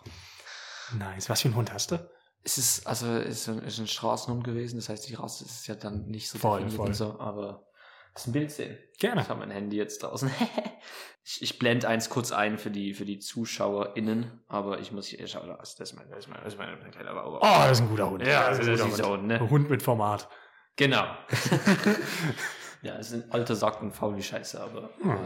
Nice. 0.99 1.28
Was 1.28 1.43
für 1.43 1.49
einen 1.49 1.57
Hund 1.57 1.72
hast 1.72 1.93
du? 1.93 2.11
Es 2.43 2.57
ist, 2.59 2.87
also, 2.87 3.07
es 3.07 3.41
ist 3.41 3.49
ein, 3.49 3.59
ist 3.61 3.78
ein 3.78 3.87
Straßenhund 3.87 4.45
gewesen, 4.45 4.76
das 4.76 4.89
heißt, 4.89 5.09
die 5.09 5.14
Rasse 5.14 5.45
ist 5.45 5.66
ja 5.66 5.74
dann 5.74 6.07
nicht 6.07 6.31
so 6.31 6.39
Voll, 6.39 6.68
voll. 6.70 6.89
und 6.89 6.95
so, 6.95 7.20
aber 7.20 7.66
das 8.15 8.23
ist 8.23 8.29
ein 8.29 8.33
Bild 8.33 8.51
sehen. 8.51 8.79
Gerne. 8.99 9.23
Ich 9.23 9.29
habe 9.29 9.41
mein 9.41 9.51
Handy 9.51 9.77
jetzt 9.77 10.03
draußen. 10.03 10.31
ich 11.25 11.43
ich 11.43 11.59
blende 11.59 11.89
eins 11.89 12.11
kurz 12.11 12.33
ein 12.33 12.59
für 12.59 12.71
die, 12.71 12.95
für 12.95 13.05
die 13.05 13.19
ZuschauerInnen, 13.19 14.43
aber 14.49 14.81
ich 14.81 14.93
muss 14.93 15.07
hier, 15.07 15.27
schau, 15.27 15.47
das 15.47 15.77
das 15.77 15.93
ist 15.93 15.97
mein, 15.97 16.11
das 16.11 16.21
ist 16.21 16.29
mein, 16.29 16.41
das 16.43 16.55
ist 16.55 16.59
mein, 16.59 16.79
mein 16.81 16.91
kleiner 16.91 17.15
Bauer. 17.15 17.39
Oh, 17.43 17.69
das 17.69 17.73
ist 17.73 17.81
ein 17.81 17.89
guter 17.89 18.11
Hund. 18.11 18.27
Ja, 18.27 18.51
das 18.51 18.59
ist 18.59 18.81
ein 18.81 18.91
guter 18.91 19.09
Hund, 19.11 19.27
ne? 19.27 19.41
Ein 19.41 19.51
Hund 19.51 19.71
mit 19.71 19.83
Format. 19.83 20.29
Genau. 20.77 21.05
ja, 22.83 22.97
es 22.97 23.13
ist 23.13 23.25
ein 23.25 23.33
alter 23.33 23.55
Sack 23.55 23.81
und 23.83 23.93
faul 23.93 24.17
wie 24.17 24.23
Scheiße, 24.23 24.61
aber. 24.61 24.91
Hm. 25.01 25.19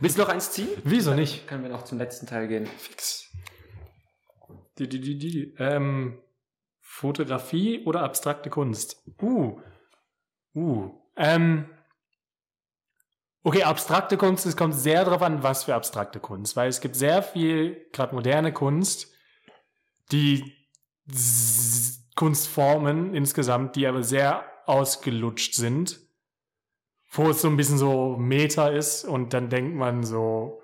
Willst 0.00 0.18
du 0.18 0.22
noch 0.22 0.28
eins 0.28 0.52
ziehen? 0.52 0.68
Wieso 0.84 1.14
nicht? 1.14 1.46
Können 1.46 1.62
wir 1.62 1.70
noch 1.70 1.84
zum 1.84 1.98
letzten 1.98 2.26
Teil 2.26 2.48
gehen? 2.48 2.66
Fix. 2.66 3.30
Die, 4.78 4.88
die, 4.88 5.00
die, 5.00 5.18
die. 5.18 5.54
Ähm, 5.58 6.18
Fotografie 6.80 7.84
oder 7.86 8.02
abstrakte 8.02 8.50
Kunst? 8.50 9.02
Uh. 9.20 9.60
Uh. 10.54 10.90
Ähm. 11.16 11.68
Okay, 13.44 13.64
abstrakte 13.64 14.16
Kunst, 14.16 14.46
es 14.46 14.56
kommt 14.56 14.74
sehr 14.74 15.04
darauf 15.04 15.22
an, 15.22 15.42
was 15.42 15.64
für 15.64 15.74
abstrakte 15.74 16.20
Kunst, 16.20 16.54
weil 16.54 16.68
es 16.68 16.80
gibt 16.80 16.94
sehr 16.94 17.24
viel, 17.24 17.88
gerade 17.92 18.14
moderne 18.14 18.52
Kunst, 18.52 19.12
die 20.12 20.52
Kunstformen 22.14 23.14
insgesamt, 23.14 23.74
die 23.74 23.88
aber 23.88 24.04
sehr 24.04 24.44
ausgelutscht 24.66 25.54
sind, 25.54 25.98
wo 27.10 27.30
es 27.30 27.42
so 27.42 27.48
ein 27.48 27.56
bisschen 27.56 27.78
so 27.78 28.16
Meta 28.16 28.68
ist 28.68 29.04
und 29.04 29.32
dann 29.34 29.50
denkt 29.50 29.74
man 29.74 30.04
so, 30.04 30.62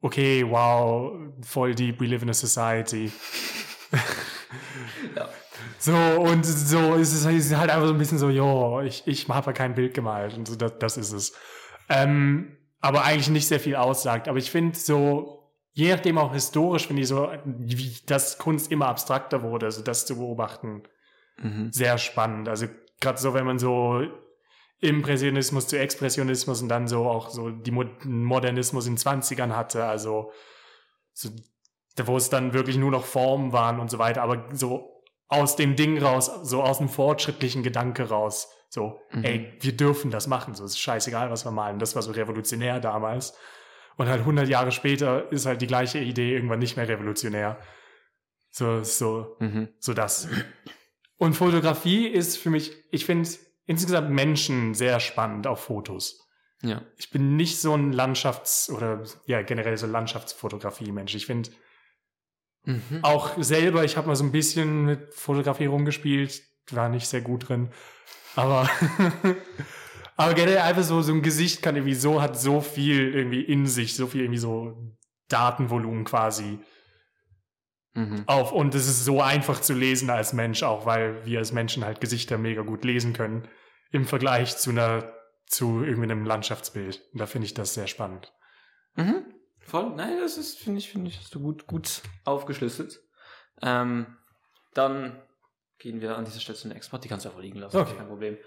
okay, 0.00 0.46
wow, 0.48 1.12
voll 1.42 1.74
deep, 1.74 2.00
we 2.00 2.06
live 2.06 2.22
in 2.22 2.30
a 2.30 2.34
society. 2.34 3.12
Ja. 5.14 5.28
So, 5.78 5.94
und 5.94 6.44
so 6.44 6.94
ist 6.94 7.12
es 7.12 7.24
ist 7.24 7.56
halt 7.56 7.70
einfach 7.70 7.86
so 7.86 7.92
ein 7.92 7.98
bisschen 7.98 8.18
so, 8.18 8.30
jo, 8.30 8.80
ich, 8.80 9.02
ich 9.06 9.28
habe 9.28 9.46
ja 9.46 9.52
kein 9.52 9.74
Bild 9.74 9.94
gemalt 9.94 10.36
und 10.36 10.46
so, 10.48 10.56
das, 10.56 10.78
das 10.78 10.96
ist 10.96 11.12
es. 11.12 11.34
Ähm, 11.88 12.56
aber 12.80 13.04
eigentlich 13.04 13.28
nicht 13.30 13.48
sehr 13.48 13.60
viel 13.60 13.76
aussagt. 13.76 14.28
Aber 14.28 14.38
ich 14.38 14.50
finde 14.50 14.76
so, 14.78 15.50
je 15.72 15.92
nachdem 15.92 16.18
auch 16.18 16.32
historisch, 16.32 16.86
finde 16.86 17.02
ich 17.02 17.08
so, 17.08 17.30
wie 17.44 17.96
das 18.06 18.38
Kunst 18.38 18.70
immer 18.70 18.88
abstrakter 18.88 19.42
wurde, 19.42 19.66
also 19.66 19.82
das 19.82 20.06
zu 20.06 20.16
beobachten, 20.16 20.82
Mhm. 21.40 21.70
sehr 21.70 21.98
spannend. 21.98 22.48
Also 22.48 22.66
gerade 23.00 23.18
so, 23.18 23.32
wenn 23.32 23.46
man 23.46 23.60
so 23.60 24.02
Impressionismus 24.80 25.68
zu 25.68 25.78
Expressionismus 25.78 26.62
und 26.62 26.68
dann 26.68 26.88
so 26.88 27.06
auch 27.08 27.30
so 27.30 27.50
die 27.50 27.70
Mo 27.70 27.84
Modernismus 28.04 28.86
in 28.86 28.94
den 28.94 28.98
20ern 28.98 29.50
hatte, 29.54 29.84
also 29.84 30.32
so, 31.12 31.30
wo 32.04 32.16
es 32.16 32.30
dann 32.30 32.52
wirklich 32.54 32.76
nur 32.76 32.90
noch 32.90 33.04
Formen 33.04 33.52
waren 33.52 33.80
und 33.80 33.90
so 33.90 33.98
weiter, 33.98 34.22
aber 34.22 34.46
so 34.52 34.97
aus 35.28 35.56
dem 35.56 35.76
Ding 35.76 36.02
raus, 36.02 36.30
so 36.42 36.62
aus 36.62 36.78
dem 36.78 36.88
fortschrittlichen 36.88 37.62
Gedanke 37.62 38.08
raus, 38.08 38.48
so, 38.70 39.00
Mhm. 39.12 39.24
ey, 39.24 39.52
wir 39.60 39.76
dürfen 39.76 40.10
das 40.10 40.26
machen, 40.26 40.54
so, 40.54 40.64
es 40.64 40.72
ist 40.72 40.80
scheißegal, 40.80 41.30
was 41.30 41.44
wir 41.44 41.50
malen, 41.50 41.78
das 41.78 41.94
war 41.94 42.02
so 42.02 42.12
revolutionär 42.12 42.80
damals. 42.80 43.34
Und 43.96 44.08
halt 44.08 44.24
100 44.24 44.48
Jahre 44.48 44.70
später 44.72 45.30
ist 45.32 45.46
halt 45.46 45.60
die 45.60 45.66
gleiche 45.66 45.98
Idee 45.98 46.32
irgendwann 46.34 46.60
nicht 46.60 46.76
mehr 46.76 46.88
revolutionär. 46.88 47.58
So, 48.50 48.82
so, 48.84 49.36
Mhm. 49.40 49.68
so 49.78 49.92
das. 49.94 50.28
Und 51.16 51.34
Fotografie 51.34 52.06
ist 52.06 52.36
für 52.38 52.50
mich, 52.50 52.72
ich 52.90 53.04
finde 53.04 53.28
insgesamt 53.66 54.10
Menschen 54.10 54.74
sehr 54.74 55.00
spannend 55.00 55.46
auf 55.46 55.60
Fotos. 55.64 56.24
Ja. 56.62 56.82
Ich 56.96 57.10
bin 57.10 57.36
nicht 57.36 57.60
so 57.60 57.74
ein 57.74 57.92
Landschafts- 57.92 58.70
oder 58.70 59.02
ja 59.26 59.42
generell 59.42 59.76
so 59.76 59.86
Landschaftsfotografie-Mensch. 59.86 61.14
Ich 61.14 61.26
finde 61.26 61.50
Mhm. 62.64 63.00
auch 63.02 63.42
selber, 63.42 63.84
ich 63.84 63.96
habe 63.96 64.08
mal 64.08 64.16
so 64.16 64.24
ein 64.24 64.32
bisschen 64.32 64.84
mit 64.84 65.14
Fotografie 65.14 65.66
rumgespielt, 65.66 66.42
war 66.70 66.88
nicht 66.88 67.06
sehr 67.06 67.22
gut 67.22 67.48
drin. 67.48 67.70
Aber, 68.36 68.68
aber 70.16 70.34
generell 70.34 70.58
einfach 70.58 70.82
so, 70.82 71.00
so 71.02 71.12
ein 71.12 71.22
Gesicht 71.22 71.62
kann 71.62 71.76
irgendwie 71.76 71.94
so, 71.94 72.20
hat 72.20 72.38
so 72.38 72.60
viel 72.60 73.14
irgendwie 73.14 73.42
in 73.42 73.66
sich, 73.66 73.96
so 73.96 74.06
viel 74.06 74.22
irgendwie 74.22 74.38
so 74.38 74.76
Datenvolumen 75.28 76.04
quasi 76.04 76.58
Mhm. 77.94 78.24
auf 78.26 78.52
und 78.52 78.74
es 78.76 78.86
ist 78.86 79.04
so 79.04 79.20
einfach 79.22 79.60
zu 79.60 79.72
lesen 79.72 80.08
als 80.10 80.32
Mensch 80.32 80.62
auch, 80.62 80.86
weil 80.86 81.24
wir 81.24 81.38
als 81.38 81.52
Menschen 81.52 81.84
halt 81.84 82.00
Gesichter 82.00 82.38
mega 82.38 82.62
gut 82.62 82.84
lesen 82.84 83.12
können 83.12 83.48
im 83.90 84.04
Vergleich 84.04 84.56
zu 84.56 84.70
einer 84.70 85.12
zu 85.46 85.82
irgendwie 85.82 86.04
einem 86.04 86.24
Landschaftsbild. 86.24 87.00
Und 87.12 87.20
da 87.20 87.26
finde 87.26 87.46
ich 87.46 87.54
das 87.54 87.74
sehr 87.74 87.86
spannend. 87.86 88.32
Mhm. 88.94 89.24
Voll. 89.68 89.90
Nein, 89.94 90.18
das 90.18 90.38
ist, 90.38 90.58
finde 90.58 90.78
ich, 90.78 90.88
finde 90.88 91.10
ich, 91.10 91.18
hast 91.18 91.34
du 91.34 91.40
gut, 91.40 91.66
gut 91.66 92.00
aufgeschlüsselt. 92.24 93.00
Ähm, 93.60 94.16
dann 94.72 95.20
gehen 95.78 96.00
wir 96.00 96.16
an 96.16 96.24
dieser 96.24 96.40
Stelle 96.40 96.56
zu 96.56 96.68
den 96.68 96.76
Export. 96.76 97.04
Die 97.04 97.08
kannst 97.08 97.26
du 97.26 97.28
einfach 97.28 97.42
liegen 97.42 97.58
lassen. 97.58 97.76
Okay. 97.76 97.94
Kein 97.96 98.08
Problem. 98.08 98.38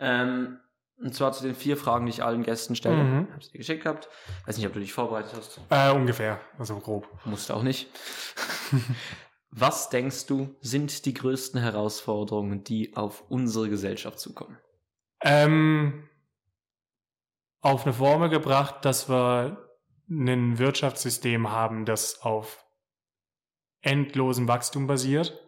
Ähm, 0.00 0.58
und 0.96 1.14
zwar 1.14 1.32
zu 1.32 1.44
den 1.44 1.54
vier 1.54 1.76
Fragen, 1.76 2.06
die 2.06 2.10
ich 2.10 2.24
allen 2.24 2.42
Gästen 2.42 2.74
stelle. 2.74 3.02
Mhm. 3.02 3.28
Hab's 3.32 3.50
dir 3.50 3.58
geschickt 3.58 3.84
gehabt. 3.84 4.08
Weiß 4.46 4.56
nicht, 4.56 4.66
ob 4.66 4.72
du 4.72 4.80
dich 4.80 4.92
vorbereitet 4.92 5.32
hast. 5.36 5.60
Äh, 5.70 5.92
ungefähr, 5.92 6.40
also 6.58 6.78
grob. 6.80 7.08
Musst 7.24 7.50
du 7.50 7.54
auch 7.54 7.62
nicht. 7.62 7.88
Was 9.50 9.88
denkst 9.88 10.26
du, 10.26 10.56
sind 10.60 11.04
die 11.06 11.14
größten 11.14 11.60
Herausforderungen, 11.60 12.64
die 12.64 12.96
auf 12.96 13.22
unsere 13.28 13.68
Gesellschaft 13.68 14.18
zukommen? 14.18 14.58
Ähm, 15.20 16.08
auf 17.60 17.84
eine 17.84 17.94
Formel 17.94 18.28
gebracht, 18.28 18.84
dass 18.84 19.08
wir 19.08 19.63
ein 20.08 20.58
Wirtschaftssystem 20.58 21.50
haben, 21.50 21.84
das 21.84 22.20
auf 22.22 22.64
endlosem 23.80 24.48
Wachstum 24.48 24.86
basiert 24.86 25.38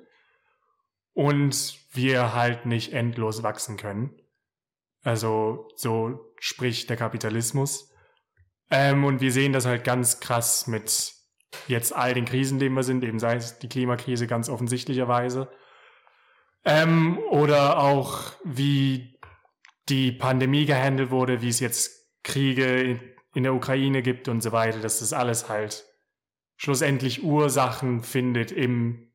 und 1.12 1.78
wir 1.92 2.34
halt 2.34 2.66
nicht 2.66 2.92
endlos 2.92 3.42
wachsen 3.42 3.76
können. 3.76 4.20
Also 5.02 5.68
so 5.76 6.34
spricht 6.38 6.90
der 6.90 6.96
Kapitalismus. 6.96 7.92
Ähm, 8.70 9.04
und 9.04 9.20
wir 9.20 9.32
sehen 9.32 9.52
das 9.52 9.64
halt 9.64 9.84
ganz 9.84 10.20
krass 10.20 10.66
mit 10.66 11.14
jetzt 11.68 11.94
all 11.94 12.12
den 12.12 12.24
Krisen, 12.24 12.58
denen 12.58 12.74
wir 12.74 12.82
sind, 12.82 13.04
eben 13.04 13.18
sei 13.18 13.36
es 13.36 13.58
die 13.58 13.68
Klimakrise 13.68 14.26
ganz 14.26 14.48
offensichtlicherweise. 14.48 15.48
Ähm, 16.64 17.18
oder 17.30 17.78
auch 17.78 18.32
wie 18.44 19.18
die 19.88 20.10
Pandemie 20.10 20.66
gehandelt 20.66 21.10
wurde, 21.10 21.40
wie 21.40 21.48
es 21.48 21.60
jetzt 21.60 22.22
Kriege 22.24 23.15
in, 23.36 23.42
der 23.42 23.54
Ukraine 23.54 24.02
gibt 24.02 24.28
und 24.28 24.42
so 24.42 24.52
weiter, 24.52 24.80
dass 24.80 25.00
das 25.00 25.12
alles 25.12 25.48
halt 25.48 25.84
schlussendlich 26.56 27.22
Ursachen 27.22 28.02
findet 28.02 28.50
im, 28.50 29.12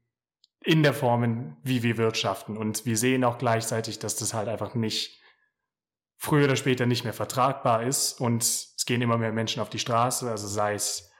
in 0.64 0.84
der 0.84 0.94
Form, 0.94 1.58
wie 1.64 1.84
wir 1.84 1.98
wirtschaften. 1.98 2.58
Und 2.58 2.86
wir 2.86 2.98
sehen 2.98 3.24
auch 3.24 3.38
gleichzeitig, 3.38 4.00
dass 4.00 4.16
das 4.16 4.34
halt 4.34 4.48
einfach 4.48 4.76
nicht 4.76 5.20
früher 6.18 6.46
oder 6.46 6.56
später 6.56 6.86
nicht 6.86 7.04
mehr 7.04 7.14
vertragbar 7.14 7.84
ist. 7.84 8.22
Und 8.22 8.44
es 8.44 8.84
gehen 8.86 9.02
immer 9.02 9.18
mehr 9.18 9.32
Menschen 9.32 9.62
auf 9.62 9.70
die 9.70 9.80
Straße, 9.80 10.30
also 10.30 10.48
sei 10.48 10.76
es 10.76 11.12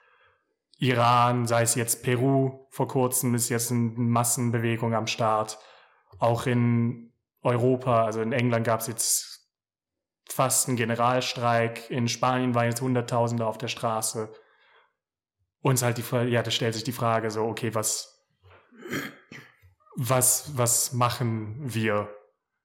Iran, 0.78 1.46
sei 1.46 1.62
es 1.62 1.76
jetzt 1.76 2.04
Peru, 2.04 2.66
vor 2.70 2.88
kurzem 2.88 3.36
ist 3.36 3.50
jetzt 3.50 3.72
eine 3.72 3.80
Massenbewegung 3.80 4.96
am 4.96 5.06
Start, 5.06 5.60
auch 6.18 6.48
in 6.48 7.14
Europa, 7.44 8.06
also 8.06 8.22
in 8.22 8.32
England 8.32 8.66
gab 8.66 8.80
es 8.80 8.88
jetzt 8.88 9.31
fast 10.32 10.68
einen 10.68 10.78
Generalstreik, 10.78 11.90
in 11.90 12.08
Spanien 12.08 12.56
waren 12.56 12.66
jetzt 12.66 12.82
Hunderttausende 12.82 13.46
auf 13.46 13.58
der 13.58 13.68
Straße. 13.68 14.32
Uns 15.62 15.84
halt 15.84 15.98
die 15.98 16.30
ja, 16.30 16.42
da 16.42 16.52
stellt 16.52 16.74
sich 16.74 16.84
die 16.84 16.92
Frage 16.92 17.32
so, 17.32 17.44
okay, 17.44 17.76
was, 17.76 18.26
was, 19.96 20.58
was 20.58 20.94
machen 20.94 21.74
wir? 21.74 22.10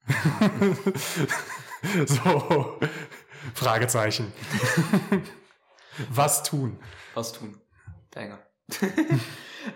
so, 2.06 2.78
Fragezeichen. 3.54 4.32
was 6.10 6.42
tun? 6.42 6.78
Was 7.14 7.32
tun? 7.32 7.60
Banger. 8.16 8.38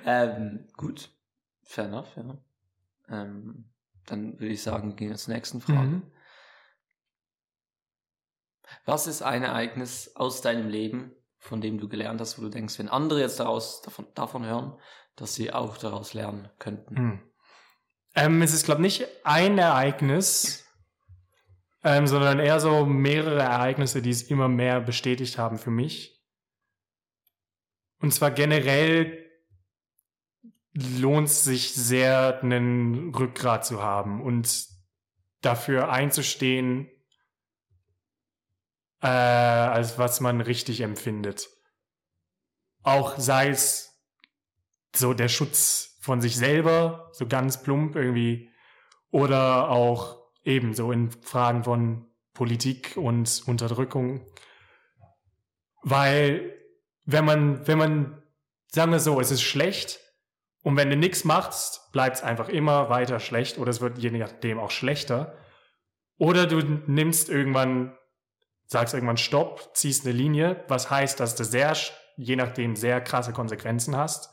ähm, 0.07 0.67
gut. 0.77 1.11
Fair 1.63 1.85
enough, 1.85 2.17
ja. 2.17 2.39
Ähm, 3.09 3.67
dann 4.07 4.41
würde 4.41 4.55
ich 4.55 4.63
sagen, 4.63 4.97
gehen 4.97 5.11
wir 5.11 5.17
zur 5.17 5.35
nächsten 5.35 5.61
Frage. 5.61 5.89
Mhm. 5.89 6.03
Was 8.85 9.07
ist 9.07 9.23
ein 9.23 9.43
Ereignis 9.43 10.13
aus 10.15 10.41
deinem 10.43 10.69
Leben, 10.69 11.13
von 11.39 11.61
dem 11.61 11.79
du 11.79 11.89
gelernt 11.89 12.21
hast, 12.21 12.39
wo 12.39 12.43
du 12.43 12.49
denkst, 12.49 12.79
wenn 12.79 12.89
andere 12.89 13.21
jetzt 13.21 13.41
daraus, 13.41 13.83
davon, 13.83 14.07
davon 14.15 14.45
hören, 14.45 14.79
dass 15.17 15.35
sie 15.35 15.53
auch 15.53 15.77
daraus 15.79 16.15
lernen 16.15 16.49
könnten? 16.59 16.97
Hm. 16.97 17.21
Ähm, 18.15 18.43
es 18.43 18.53
ist, 18.53 18.65
glaube 18.65 18.85
ich, 18.87 19.01
nicht 19.01 19.09
ein 19.25 19.59
Ereignis, 19.59 20.67
ähm, 21.83 22.07
sondern 22.07 22.41
eher 22.41 22.61
so 22.61 22.85
mehrere 22.85 23.43
Ereignisse, 23.43 24.03
die 24.03 24.11
es 24.11 24.23
immer 24.23 24.49
mehr 24.49 24.81
bestätigt 24.81 25.39
haben 25.39 25.59
für 25.59 25.71
mich. 25.71 26.21
Und 28.01 28.13
zwar 28.13 28.31
generell 28.31 29.31
lohnt 30.73 31.29
es 31.29 31.45
sich 31.45 31.75
sehr, 31.75 32.41
einen 32.43 33.15
Rückgrat 33.15 33.65
zu 33.65 33.83
haben 33.83 34.23
und 34.23 34.67
dafür 35.41 35.91
einzustehen, 35.91 36.89
äh, 39.03 39.07
als 39.07 39.99
was 39.99 40.21
man 40.21 40.41
richtig 40.41 40.81
empfindet. 40.81 41.49
Auch 42.83 43.19
sei 43.19 43.49
es 43.49 44.01
so 44.95 45.15
der 45.15 45.29
Schutz 45.29 45.99
von 46.01 46.21
sich 46.21 46.37
selber, 46.37 47.11
so 47.13 47.27
ganz 47.27 47.63
plump 47.63 47.97
irgendwie, 47.97 48.51
oder 49.11 49.69
auch 49.69 50.19
eben 50.45 50.75
so 50.75 50.93
in 50.93 51.11
Fragen 51.11 51.65
von 51.65 52.07
Politik 52.33 52.97
und 52.97 53.43
Unterdrückung. 53.47 54.27
Weil, 55.83 56.55
wenn 57.05 57.25
man, 57.25 57.67
wenn 57.67 57.79
man, 57.79 58.23
sagen 58.69 58.93
wir 58.93 59.01
so, 59.01 59.21
es 59.21 59.31
ist 59.31 59.43
schlecht, 59.43 60.01
und 60.63 60.77
wenn 60.77 60.91
du 60.91 60.97
nichts 60.97 61.25
machst, 61.25 61.91
bleibt 61.93 62.17
es 62.17 62.23
einfach 62.23 62.49
immer 62.49 62.91
weiter 62.91 63.19
schlecht 63.19 63.59
oder 63.59 63.71
es 63.71 63.81
wird 63.81 63.99
je 63.99 64.11
nachdem 64.11 64.59
auch 64.59 64.71
schlechter. 64.71 65.35
Oder 66.19 66.47
du 66.47 66.61
nimmst 66.87 67.31
irgendwann, 67.31 67.97
sagst 68.71 68.95
irgendwann 68.95 69.17
Stopp, 69.17 69.77
ziehst 69.77 70.07
eine 70.07 70.15
Linie, 70.15 70.65
was 70.69 70.91
heißt, 70.91 71.19
dass 71.19 71.35
du 71.35 71.45
sehr, 71.45 71.77
je 72.17 72.37
nachdem, 72.37 72.77
sehr 72.77 73.01
krasse 73.01 73.33
Konsequenzen 73.33 73.97
hast. 73.97 74.31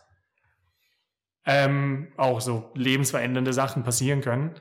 Ähm, 1.44 2.14
auch 2.18 2.40
so 2.40 2.72
lebensverändernde 2.76 3.52
Sachen 3.52 3.84
passieren 3.84 4.22
können. 4.22 4.60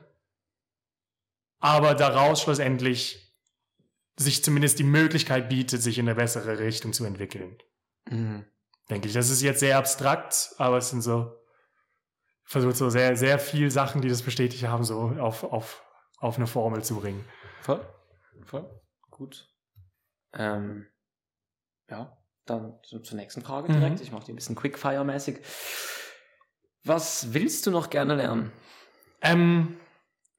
Aber 1.59 1.93
daraus 1.93 2.41
schlussendlich 2.41 3.35
sich 4.15 4.43
zumindest 4.43 4.79
die 4.79 4.83
Möglichkeit 4.83 5.47
bietet, 5.47 5.83
sich 5.83 5.99
in 5.99 6.07
eine 6.07 6.15
bessere 6.15 6.57
Richtung 6.57 6.91
zu 6.93 7.05
entwickeln. 7.05 7.57
Mhm. 8.09 8.45
Denke 8.89 9.09
ich. 9.09 9.13
Das 9.13 9.29
ist 9.29 9.43
jetzt 9.43 9.59
sehr 9.59 9.77
abstrakt, 9.77 10.55
aber 10.57 10.77
es 10.77 10.89
sind 10.89 11.01
so, 11.01 11.37
versucht 12.45 12.77
so 12.77 12.89
sehr, 12.89 13.15
sehr 13.15 13.37
viel 13.37 13.69
Sachen, 13.69 14.01
die 14.01 14.09
das 14.09 14.23
bestätigt 14.23 14.65
haben, 14.65 14.83
so 14.83 15.13
auf, 15.19 15.43
auf, 15.43 15.83
auf 16.17 16.37
eine 16.37 16.47
Formel 16.47 16.83
zu 16.83 16.95
bringen. 16.95 17.23
Voll. 17.61 17.85
Voll. 18.45 18.67
Gut. 19.11 19.47
Ähm, 20.33 20.87
ja, 21.89 22.17
dann 22.45 22.75
zu, 22.83 22.99
zur 22.99 23.17
nächsten 23.17 23.41
Frage 23.41 23.69
Mhm. 23.71 23.79
direkt. 23.79 24.01
Ich 24.01 24.11
mache 24.11 24.25
die 24.25 24.33
ein 24.33 24.35
bisschen 24.35 24.55
Quickfire-mäßig. 24.55 25.39
Was 26.83 27.33
willst 27.33 27.65
du 27.65 27.71
noch 27.71 27.89
gerne 27.89 28.15
lernen? 28.15 28.51
Ähm, 29.21 29.77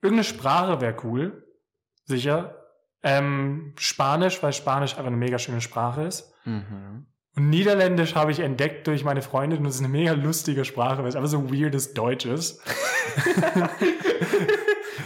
irgendeine 0.01 0.23
Sprache 0.23 0.81
wäre 0.81 0.95
cool. 1.03 1.45
Sicher. 2.05 2.55
Ähm, 3.03 3.73
Spanisch, 3.77 4.41
weil 4.41 4.53
Spanisch 4.53 4.93
einfach 4.93 5.07
eine 5.07 5.17
mega 5.17 5.37
schöne 5.39 5.61
Sprache 5.61 6.03
ist. 6.03 6.33
Mhm. 6.45 7.05
Und 7.35 7.49
Niederländisch 7.49 8.15
habe 8.15 8.31
ich 8.31 8.39
entdeckt 8.39 8.87
durch 8.87 9.03
meine 9.03 9.21
Freundin 9.21 9.59
und 9.59 9.65
es 9.67 9.75
ist 9.75 9.81
eine 9.81 9.89
mega 9.89 10.13
lustige 10.13 10.65
Sprache, 10.65 11.03
weil 11.03 11.09
es 11.09 11.15
einfach 11.15 11.29
so 11.29 11.51
weirdes 11.53 11.93
Deutsch 11.93 12.25
ist. 12.25 12.61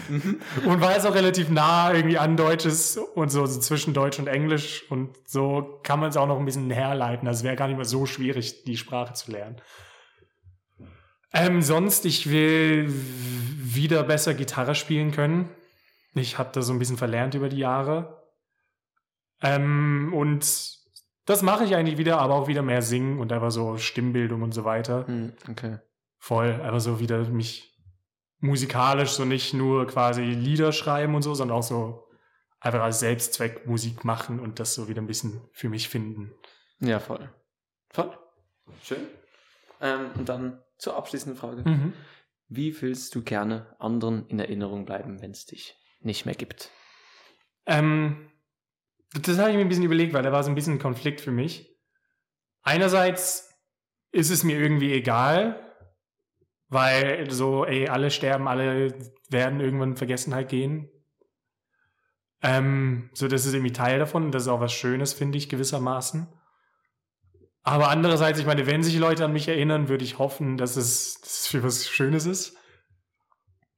und 0.09 0.81
weil 0.81 0.97
es 0.97 1.05
auch 1.05 1.15
relativ 1.15 1.49
nah 1.49 1.93
irgendwie 1.93 2.17
an 2.17 2.37
Deutsch 2.37 2.65
ist 2.65 2.97
und 2.97 3.29
so, 3.29 3.45
so 3.45 3.59
zwischen 3.59 3.93
Deutsch 3.93 4.19
und 4.19 4.27
Englisch 4.27 4.89
und 4.89 5.15
so 5.25 5.79
kann 5.83 5.99
man 5.99 6.09
es 6.09 6.17
auch 6.17 6.27
noch 6.27 6.39
ein 6.39 6.45
bisschen 6.45 6.69
herleiten. 6.71 7.27
Also 7.27 7.39
es 7.39 7.43
wäre 7.43 7.55
gar 7.55 7.67
nicht 7.67 7.77
mehr 7.77 7.85
so 7.85 8.05
schwierig, 8.05 8.63
die 8.63 8.77
Sprache 8.77 9.13
zu 9.13 9.31
lernen. 9.31 9.57
Ähm, 11.33 11.61
sonst, 11.61 12.05
ich 12.05 12.29
will 12.29 12.93
wieder 12.93 14.03
besser 14.03 14.33
Gitarre 14.35 14.75
spielen 14.75 15.11
können. 15.11 15.49
Ich 16.13 16.37
habe 16.37 16.51
das 16.53 16.67
so 16.67 16.73
ein 16.73 16.79
bisschen 16.79 16.97
verlernt 16.97 17.33
über 17.33 17.49
die 17.49 17.57
Jahre. 17.57 18.21
Ähm, 19.41 20.13
und 20.15 20.77
das 21.25 21.41
mache 21.41 21.63
ich 21.63 21.75
eigentlich 21.75 21.97
wieder, 21.97 22.19
aber 22.19 22.35
auch 22.35 22.47
wieder 22.47 22.61
mehr 22.61 22.81
singen 22.81 23.19
und 23.19 23.31
einfach 23.31 23.51
so 23.51 23.77
Stimmbildung 23.77 24.41
und 24.41 24.53
so 24.53 24.63
weiter. 24.63 25.07
Hm, 25.07 25.33
Okay. 25.49 25.79
Voll, 26.19 26.53
einfach 26.61 26.79
so 26.79 27.01
wieder 27.01 27.19
mich 27.27 27.72
musikalisch 28.43 29.11
so 29.11 29.25
nicht 29.25 29.53
nur 29.53 29.87
quasi 29.87 30.21
Lieder 30.21 30.73
schreiben 30.73 31.15
und 31.15 31.21
so, 31.21 31.33
sondern 31.33 31.57
auch 31.57 31.63
so 31.63 32.09
einfach 32.59 32.81
als 32.81 32.99
Selbstzweck 32.99 33.65
Musik 33.65 34.03
machen 34.03 34.39
und 34.39 34.59
das 34.59 34.75
so 34.75 34.87
wieder 34.87 35.01
ein 35.01 35.07
bisschen 35.07 35.41
für 35.53 35.69
mich 35.69 35.89
finden. 35.89 36.31
Ja, 36.79 36.99
voll. 36.99 37.33
Voll. 37.89 38.17
Schön. 38.83 39.07
Ähm, 39.81 40.11
und 40.15 40.27
dann 40.27 40.61
zur 40.77 40.97
abschließenden 40.97 41.39
Frage. 41.39 41.67
Mhm. 41.67 41.93
Wie 42.49 42.79
willst 42.81 43.15
du 43.15 43.23
gerne 43.23 43.75
anderen 43.79 44.27
in 44.27 44.39
Erinnerung 44.39 44.85
bleiben, 44.85 45.21
wenn 45.21 45.31
es 45.31 45.45
dich 45.45 45.75
nicht 46.01 46.25
mehr 46.25 46.35
gibt? 46.35 46.69
Ähm, 47.65 48.29
das 49.13 49.37
habe 49.37 49.51
ich 49.51 49.55
mir 49.55 49.61
ein 49.61 49.69
bisschen 49.69 49.85
überlegt, 49.85 50.13
weil 50.13 50.23
da 50.23 50.31
war 50.31 50.43
so 50.43 50.49
ein 50.49 50.55
bisschen 50.55 50.73
ein 50.73 50.79
Konflikt 50.79 51.21
für 51.21 51.31
mich. 51.31 51.77
Einerseits 52.61 53.53
ist 54.11 54.29
es 54.29 54.43
mir 54.43 54.59
irgendwie 54.59 54.91
egal, 54.93 55.72
weil 56.73 57.29
so, 57.31 57.65
ey, 57.65 57.87
alle 57.87 58.11
sterben, 58.11 58.47
alle 58.47 58.93
werden 59.29 59.59
irgendwann 59.59 59.91
in 59.91 59.97
Vergessenheit 59.97 60.49
gehen. 60.49 60.89
Ähm, 62.41 63.09
so, 63.13 63.27
das 63.27 63.45
ist 63.45 63.53
irgendwie 63.53 63.71
Teil 63.71 63.99
davon 63.99 64.25
und 64.25 64.31
das 64.31 64.43
ist 64.43 64.49
auch 64.49 64.59
was 64.59 64.73
Schönes, 64.73 65.13
finde 65.13 65.37
ich, 65.37 65.49
gewissermaßen. 65.49 66.27
Aber 67.63 67.89
andererseits, 67.89 68.39
ich 68.39 68.45
meine, 68.45 68.67
wenn 68.67 68.83
sich 68.83 68.97
Leute 68.97 69.23
an 69.23 69.31
mich 69.31 69.47
erinnern, 69.47 69.87
würde 69.87 70.03
ich 70.03 70.19
hoffen, 70.19 70.57
dass 70.57 70.75
es, 70.75 71.21
dass 71.21 71.41
es 71.41 71.47
für 71.47 71.63
was 71.63 71.87
Schönes 71.87 72.25
ist. 72.25 72.57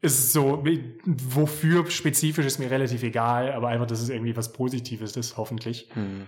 Ist 0.01 0.33
so, 0.33 0.63
wofür 1.05 1.89
spezifisch 1.89 2.45
ist 2.45 2.59
mir 2.59 2.71
relativ 2.71 3.03
egal, 3.03 3.53
aber 3.53 3.69
einfach, 3.69 3.87
dass 3.87 4.01
es 4.01 4.09
irgendwie 4.09 4.35
was 4.35 4.53
Positives 4.53 5.15
ist, 5.15 5.37
hoffentlich. 5.37 5.89
Hm. 5.93 6.27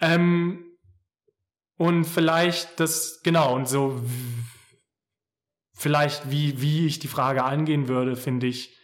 Ähm, 0.00 0.64
und 1.76 2.04
vielleicht 2.04 2.80
das, 2.80 3.20
genau, 3.22 3.54
und 3.54 3.68
so, 3.68 4.02
vielleicht 5.74 6.30
wie, 6.30 6.60
wie 6.60 6.86
ich 6.86 7.00
die 7.00 7.08
Frage 7.08 7.44
angehen 7.44 7.88
würde, 7.88 8.16
finde 8.16 8.46
ich, 8.46 8.78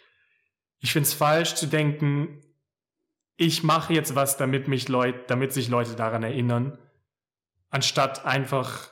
ich 0.80 0.92
finde 0.92 1.06
es 1.06 1.14
falsch 1.14 1.54
zu 1.54 1.66
denken, 1.66 2.42
ich 3.36 3.62
mache 3.62 3.94
jetzt 3.94 4.14
was, 4.14 4.36
damit 4.36 4.68
mich 4.68 4.88
Leute, 4.88 5.24
damit 5.28 5.52
sich 5.52 5.68
Leute 5.68 5.94
daran 5.94 6.22
erinnern, 6.22 6.78
anstatt 7.70 8.26
einfach 8.26 8.90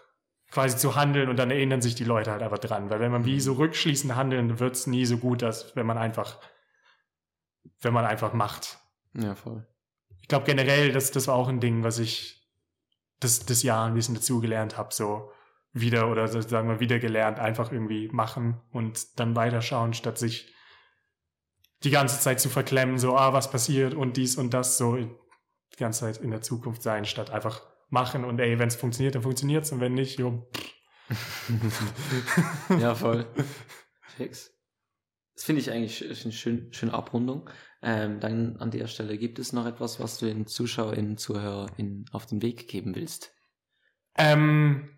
quasi 0.51 0.76
zu 0.78 0.96
handeln 0.96 1.28
und 1.28 1.36
dann 1.36 1.51
erinnern 1.51 1.82
sich 1.82 1.94
die 1.94 2.05
Leute 2.05 2.30
halt 2.30 2.42
einfach 2.42 2.59
dran. 2.59 2.88
Weil 2.88 3.01
wenn 3.01 3.12
man 3.12 3.26
wie 3.26 3.40
so 3.40 3.55
rückschließend 3.55 4.16
handeln, 4.16 4.59
wird 4.59 4.74
es 4.74 4.86
nie 4.86 5.05
so 5.05 5.18
gut, 5.18 5.42
als 5.42 5.76
wenn 5.76 5.84
man 5.84 5.99
einfach, 5.99 6.38
wenn 7.80 7.92
man 7.92 8.07
einfach 8.07 8.32
macht. 8.32 8.78
Ja, 9.12 9.34
voll. 9.34 9.66
Ich 10.22 10.28
glaube 10.28 10.46
generell, 10.46 10.92
das, 10.92 11.11
das 11.11 11.26
war 11.26 11.34
auch 11.34 11.49
ein 11.49 11.61
Ding, 11.61 11.82
was 11.84 11.99
ich 11.99 12.49
das, 13.20 13.44
das 13.44 13.62
Jahr 13.62 13.86
ein 13.86 13.94
bisschen 13.94 14.14
dazugelernt 14.14 14.78
habe, 14.78 14.94
so 14.94 15.30
wieder 15.72 16.10
oder 16.10 16.28
sagen 16.28 16.68
wir 16.68 16.80
wieder 16.80 16.98
gelernt, 16.98 17.38
einfach 17.38 17.72
irgendwie 17.72 18.08
machen 18.08 18.60
und 18.70 19.18
dann 19.18 19.36
weiterschauen, 19.36 19.94
statt 19.94 20.18
sich 20.18 20.52
die 21.84 21.90
ganze 21.90 22.20
Zeit 22.20 22.40
zu 22.40 22.48
verklemmen, 22.48 22.98
so, 22.98 23.16
ah, 23.16 23.32
was 23.32 23.50
passiert 23.50 23.94
und 23.94 24.16
dies 24.16 24.36
und 24.36 24.52
das, 24.54 24.78
so 24.78 24.96
die 24.96 25.10
ganze 25.76 26.00
Zeit 26.00 26.18
in 26.18 26.30
der 26.30 26.42
Zukunft 26.42 26.82
sein, 26.82 27.04
statt 27.04 27.30
einfach 27.30 27.62
machen 27.88 28.24
und 28.24 28.40
ey, 28.40 28.58
wenn 28.58 28.68
es 28.68 28.76
funktioniert, 28.76 29.14
dann 29.14 29.22
funktioniert's 29.22 29.72
und 29.72 29.80
wenn 29.80 29.94
nicht, 29.94 30.18
jo, 30.18 30.50
ja, 32.80 32.94
voll. 32.94 33.26
Fix. 34.16 34.52
Das 35.34 35.44
finde 35.44 35.60
ich 35.60 35.70
eigentlich 35.70 36.04
eine 36.04 36.32
schön, 36.32 36.72
schöne 36.72 36.92
Abrundung. 36.92 37.48
Ähm, 37.80 38.18
dann 38.18 38.56
an 38.56 38.72
der 38.72 38.88
Stelle 38.88 39.16
gibt 39.18 39.38
es 39.38 39.52
noch 39.52 39.66
etwas, 39.66 40.00
was 40.00 40.18
du 40.18 40.26
den 40.26 40.46
ZuschauerInnen, 40.46 41.16
ZuhörerInnen 41.16 42.06
auf 42.10 42.26
den 42.26 42.42
Weg 42.42 42.66
geben 42.66 42.96
willst. 42.96 43.32
Ähm, 44.16 44.97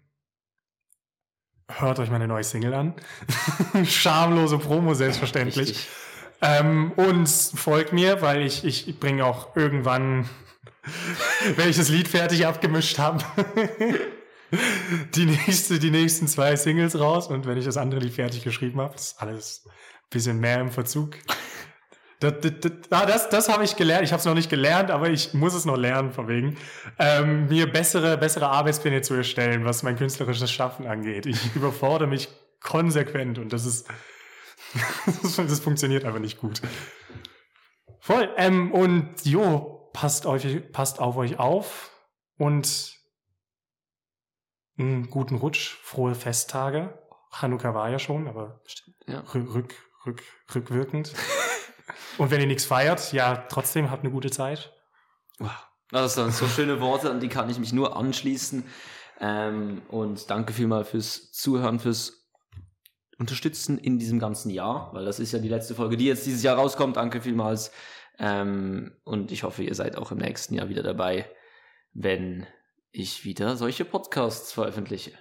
hört 1.78 1.98
euch 1.98 2.10
meine 2.10 2.26
neue 2.26 2.44
Single 2.44 2.74
an. 2.74 2.94
Schamlose 3.84 4.58
Promo, 4.58 4.94
selbstverständlich. 4.94 5.88
Ähm, 6.42 6.92
und 6.96 7.28
folgt 7.28 7.92
mir, 7.92 8.22
weil 8.22 8.42
ich, 8.42 8.64
ich 8.64 8.98
bringe 8.98 9.24
auch 9.24 9.54
irgendwann, 9.56 10.28
wenn 11.56 11.68
ich 11.68 11.76
das 11.76 11.88
Lied 11.88 12.08
fertig 12.08 12.46
abgemischt 12.46 12.98
habe, 12.98 13.22
die, 15.14 15.26
nächste, 15.26 15.78
die 15.78 15.90
nächsten 15.90 16.28
zwei 16.28 16.56
Singles 16.56 16.98
raus. 16.98 17.28
Und 17.28 17.46
wenn 17.46 17.58
ich 17.58 17.64
das 17.64 17.76
andere 17.76 18.00
Lied 18.00 18.14
fertig 18.14 18.42
geschrieben 18.42 18.80
habe, 18.80 18.94
ist 18.94 19.20
alles 19.20 19.62
ein 19.66 19.70
bisschen 20.10 20.40
mehr 20.40 20.60
im 20.60 20.70
Verzug. 20.70 21.16
Das, 22.20 22.34
das, 22.40 22.52
das, 22.60 22.72
ah, 22.90 23.06
das, 23.06 23.28
das 23.30 23.48
habe 23.48 23.64
ich 23.64 23.76
gelernt. 23.76 24.04
Ich 24.04 24.12
habe 24.12 24.20
es 24.20 24.26
noch 24.26 24.34
nicht 24.34 24.50
gelernt, 24.50 24.90
aber 24.90 25.08
ich 25.08 25.32
muss 25.32 25.54
es 25.54 25.64
noch 25.64 25.76
lernen, 25.76 26.12
von 26.12 26.28
wegen. 26.28 26.56
Ähm, 26.98 27.48
mir 27.48 27.70
bessere, 27.70 28.18
bessere 28.18 28.48
Arbeitspläne 28.48 29.00
zu 29.00 29.14
erstellen, 29.14 29.64
was 29.64 29.82
mein 29.82 29.96
künstlerisches 29.96 30.50
Schaffen 30.52 30.86
angeht. 30.86 31.24
Ich 31.26 31.54
überfordere 31.56 32.08
mich 32.08 32.28
konsequent 32.60 33.38
und 33.38 33.52
das 33.52 33.64
ist 33.64 33.88
das, 35.36 35.60
funktioniert 35.60 36.04
einfach 36.04 36.20
nicht 36.20 36.38
gut. 36.38 36.60
Voll. 38.00 38.28
Ähm, 38.36 38.72
und 38.72 39.24
jo, 39.24 39.90
passt, 39.92 40.26
euch, 40.26 40.70
passt 40.72 41.00
auf 41.00 41.16
euch 41.16 41.38
auf 41.38 41.90
und 42.36 42.98
einen 44.78 45.10
guten 45.10 45.36
Rutsch, 45.36 45.76
frohe 45.82 46.14
Festtage. 46.14 46.98
Hanukkah 47.32 47.74
war 47.74 47.90
ja 47.90 47.98
schon, 47.98 48.28
aber 48.28 48.62
Ja. 49.06 49.20
rück, 49.34 49.54
rück, 49.54 49.74
rück, 50.06 50.22
rückwirkend. 50.54 51.14
und 52.18 52.30
wenn 52.30 52.40
ihr 52.40 52.46
nichts 52.46 52.64
feiert, 52.64 53.12
ja, 53.12 53.44
trotzdem 53.48 53.90
habt 53.90 54.02
eine 54.02 54.12
gute 54.12 54.30
Zeit. 54.30 54.72
Das 55.90 56.14
sind 56.14 56.32
so 56.32 56.46
schöne 56.46 56.80
Worte, 56.80 57.10
an 57.10 57.20
die 57.20 57.28
kann 57.28 57.50
ich 57.50 57.58
mich 57.58 57.72
nur 57.72 57.96
anschließen. 57.96 58.64
Ähm, 59.20 59.82
und 59.88 60.30
danke 60.30 60.52
vielmal 60.52 60.84
fürs 60.84 61.32
Zuhören, 61.32 61.78
fürs 61.78 62.20
unterstützen 63.18 63.76
in 63.76 63.98
diesem 63.98 64.18
ganzen 64.18 64.50
Jahr, 64.50 64.90
weil 64.94 65.04
das 65.04 65.20
ist 65.20 65.32
ja 65.32 65.38
die 65.38 65.48
letzte 65.48 65.74
Folge, 65.74 65.98
die 65.98 66.06
jetzt 66.06 66.24
dieses 66.24 66.42
Jahr 66.42 66.56
rauskommt. 66.56 66.96
Danke 66.96 67.20
vielmals. 67.20 67.70
Ähm, 68.18 68.96
und 69.04 69.30
ich 69.30 69.42
hoffe, 69.42 69.62
ihr 69.62 69.74
seid 69.74 69.96
auch 69.96 70.10
im 70.10 70.18
nächsten 70.18 70.54
Jahr 70.54 70.68
wieder 70.68 70.82
dabei, 70.82 71.30
wenn 71.92 72.46
ich 72.92 73.24
wieder 73.24 73.56
solche 73.56 73.84
Podcasts 73.84 74.52
veröffentliche. 74.52 75.12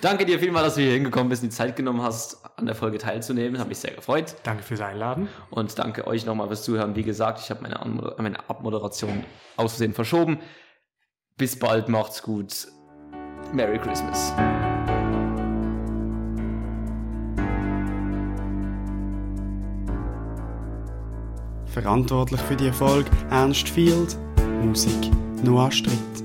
Danke 0.00 0.24
dir 0.26 0.38
vielmals, 0.38 0.66
dass 0.66 0.74
du 0.76 0.82
hier 0.82 0.92
hingekommen 0.92 1.28
bist 1.28 1.42
und 1.42 1.50
die 1.50 1.56
Zeit 1.56 1.76
genommen 1.76 2.02
hast, 2.02 2.38
an 2.56 2.66
der 2.66 2.74
Folge 2.74 2.98
teilzunehmen. 2.98 3.60
Hat 3.60 3.68
mich 3.68 3.78
sehr 3.78 3.92
gefreut. 3.94 4.36
Danke 4.44 4.62
fürs 4.62 4.80
Einladen. 4.80 5.28
Und 5.50 5.78
danke 5.78 6.06
euch 6.06 6.24
nochmal 6.24 6.46
fürs 6.48 6.62
Zuhören. 6.62 6.94
Wie 6.96 7.02
gesagt, 7.02 7.40
ich 7.40 7.50
habe 7.50 7.62
meine, 7.62 7.80
Anmoder- 7.80 8.14
meine 8.22 8.48
Abmoderation 8.48 9.24
aus 9.56 9.72
Versehen 9.72 9.92
verschoben. 9.92 10.38
Bis 11.36 11.58
bald, 11.58 11.88
macht's 11.88 12.22
gut. 12.22 12.68
Merry 13.52 13.78
Christmas. 13.78 14.32
Verantwortlich 21.66 22.40
für 22.40 22.56
die 22.56 22.68
Erfolg 22.68 23.06
Ernst 23.30 23.68
Field, 23.68 24.16
Musik 24.62 25.10
Noah 25.42 25.70
Stritt. 25.70 26.15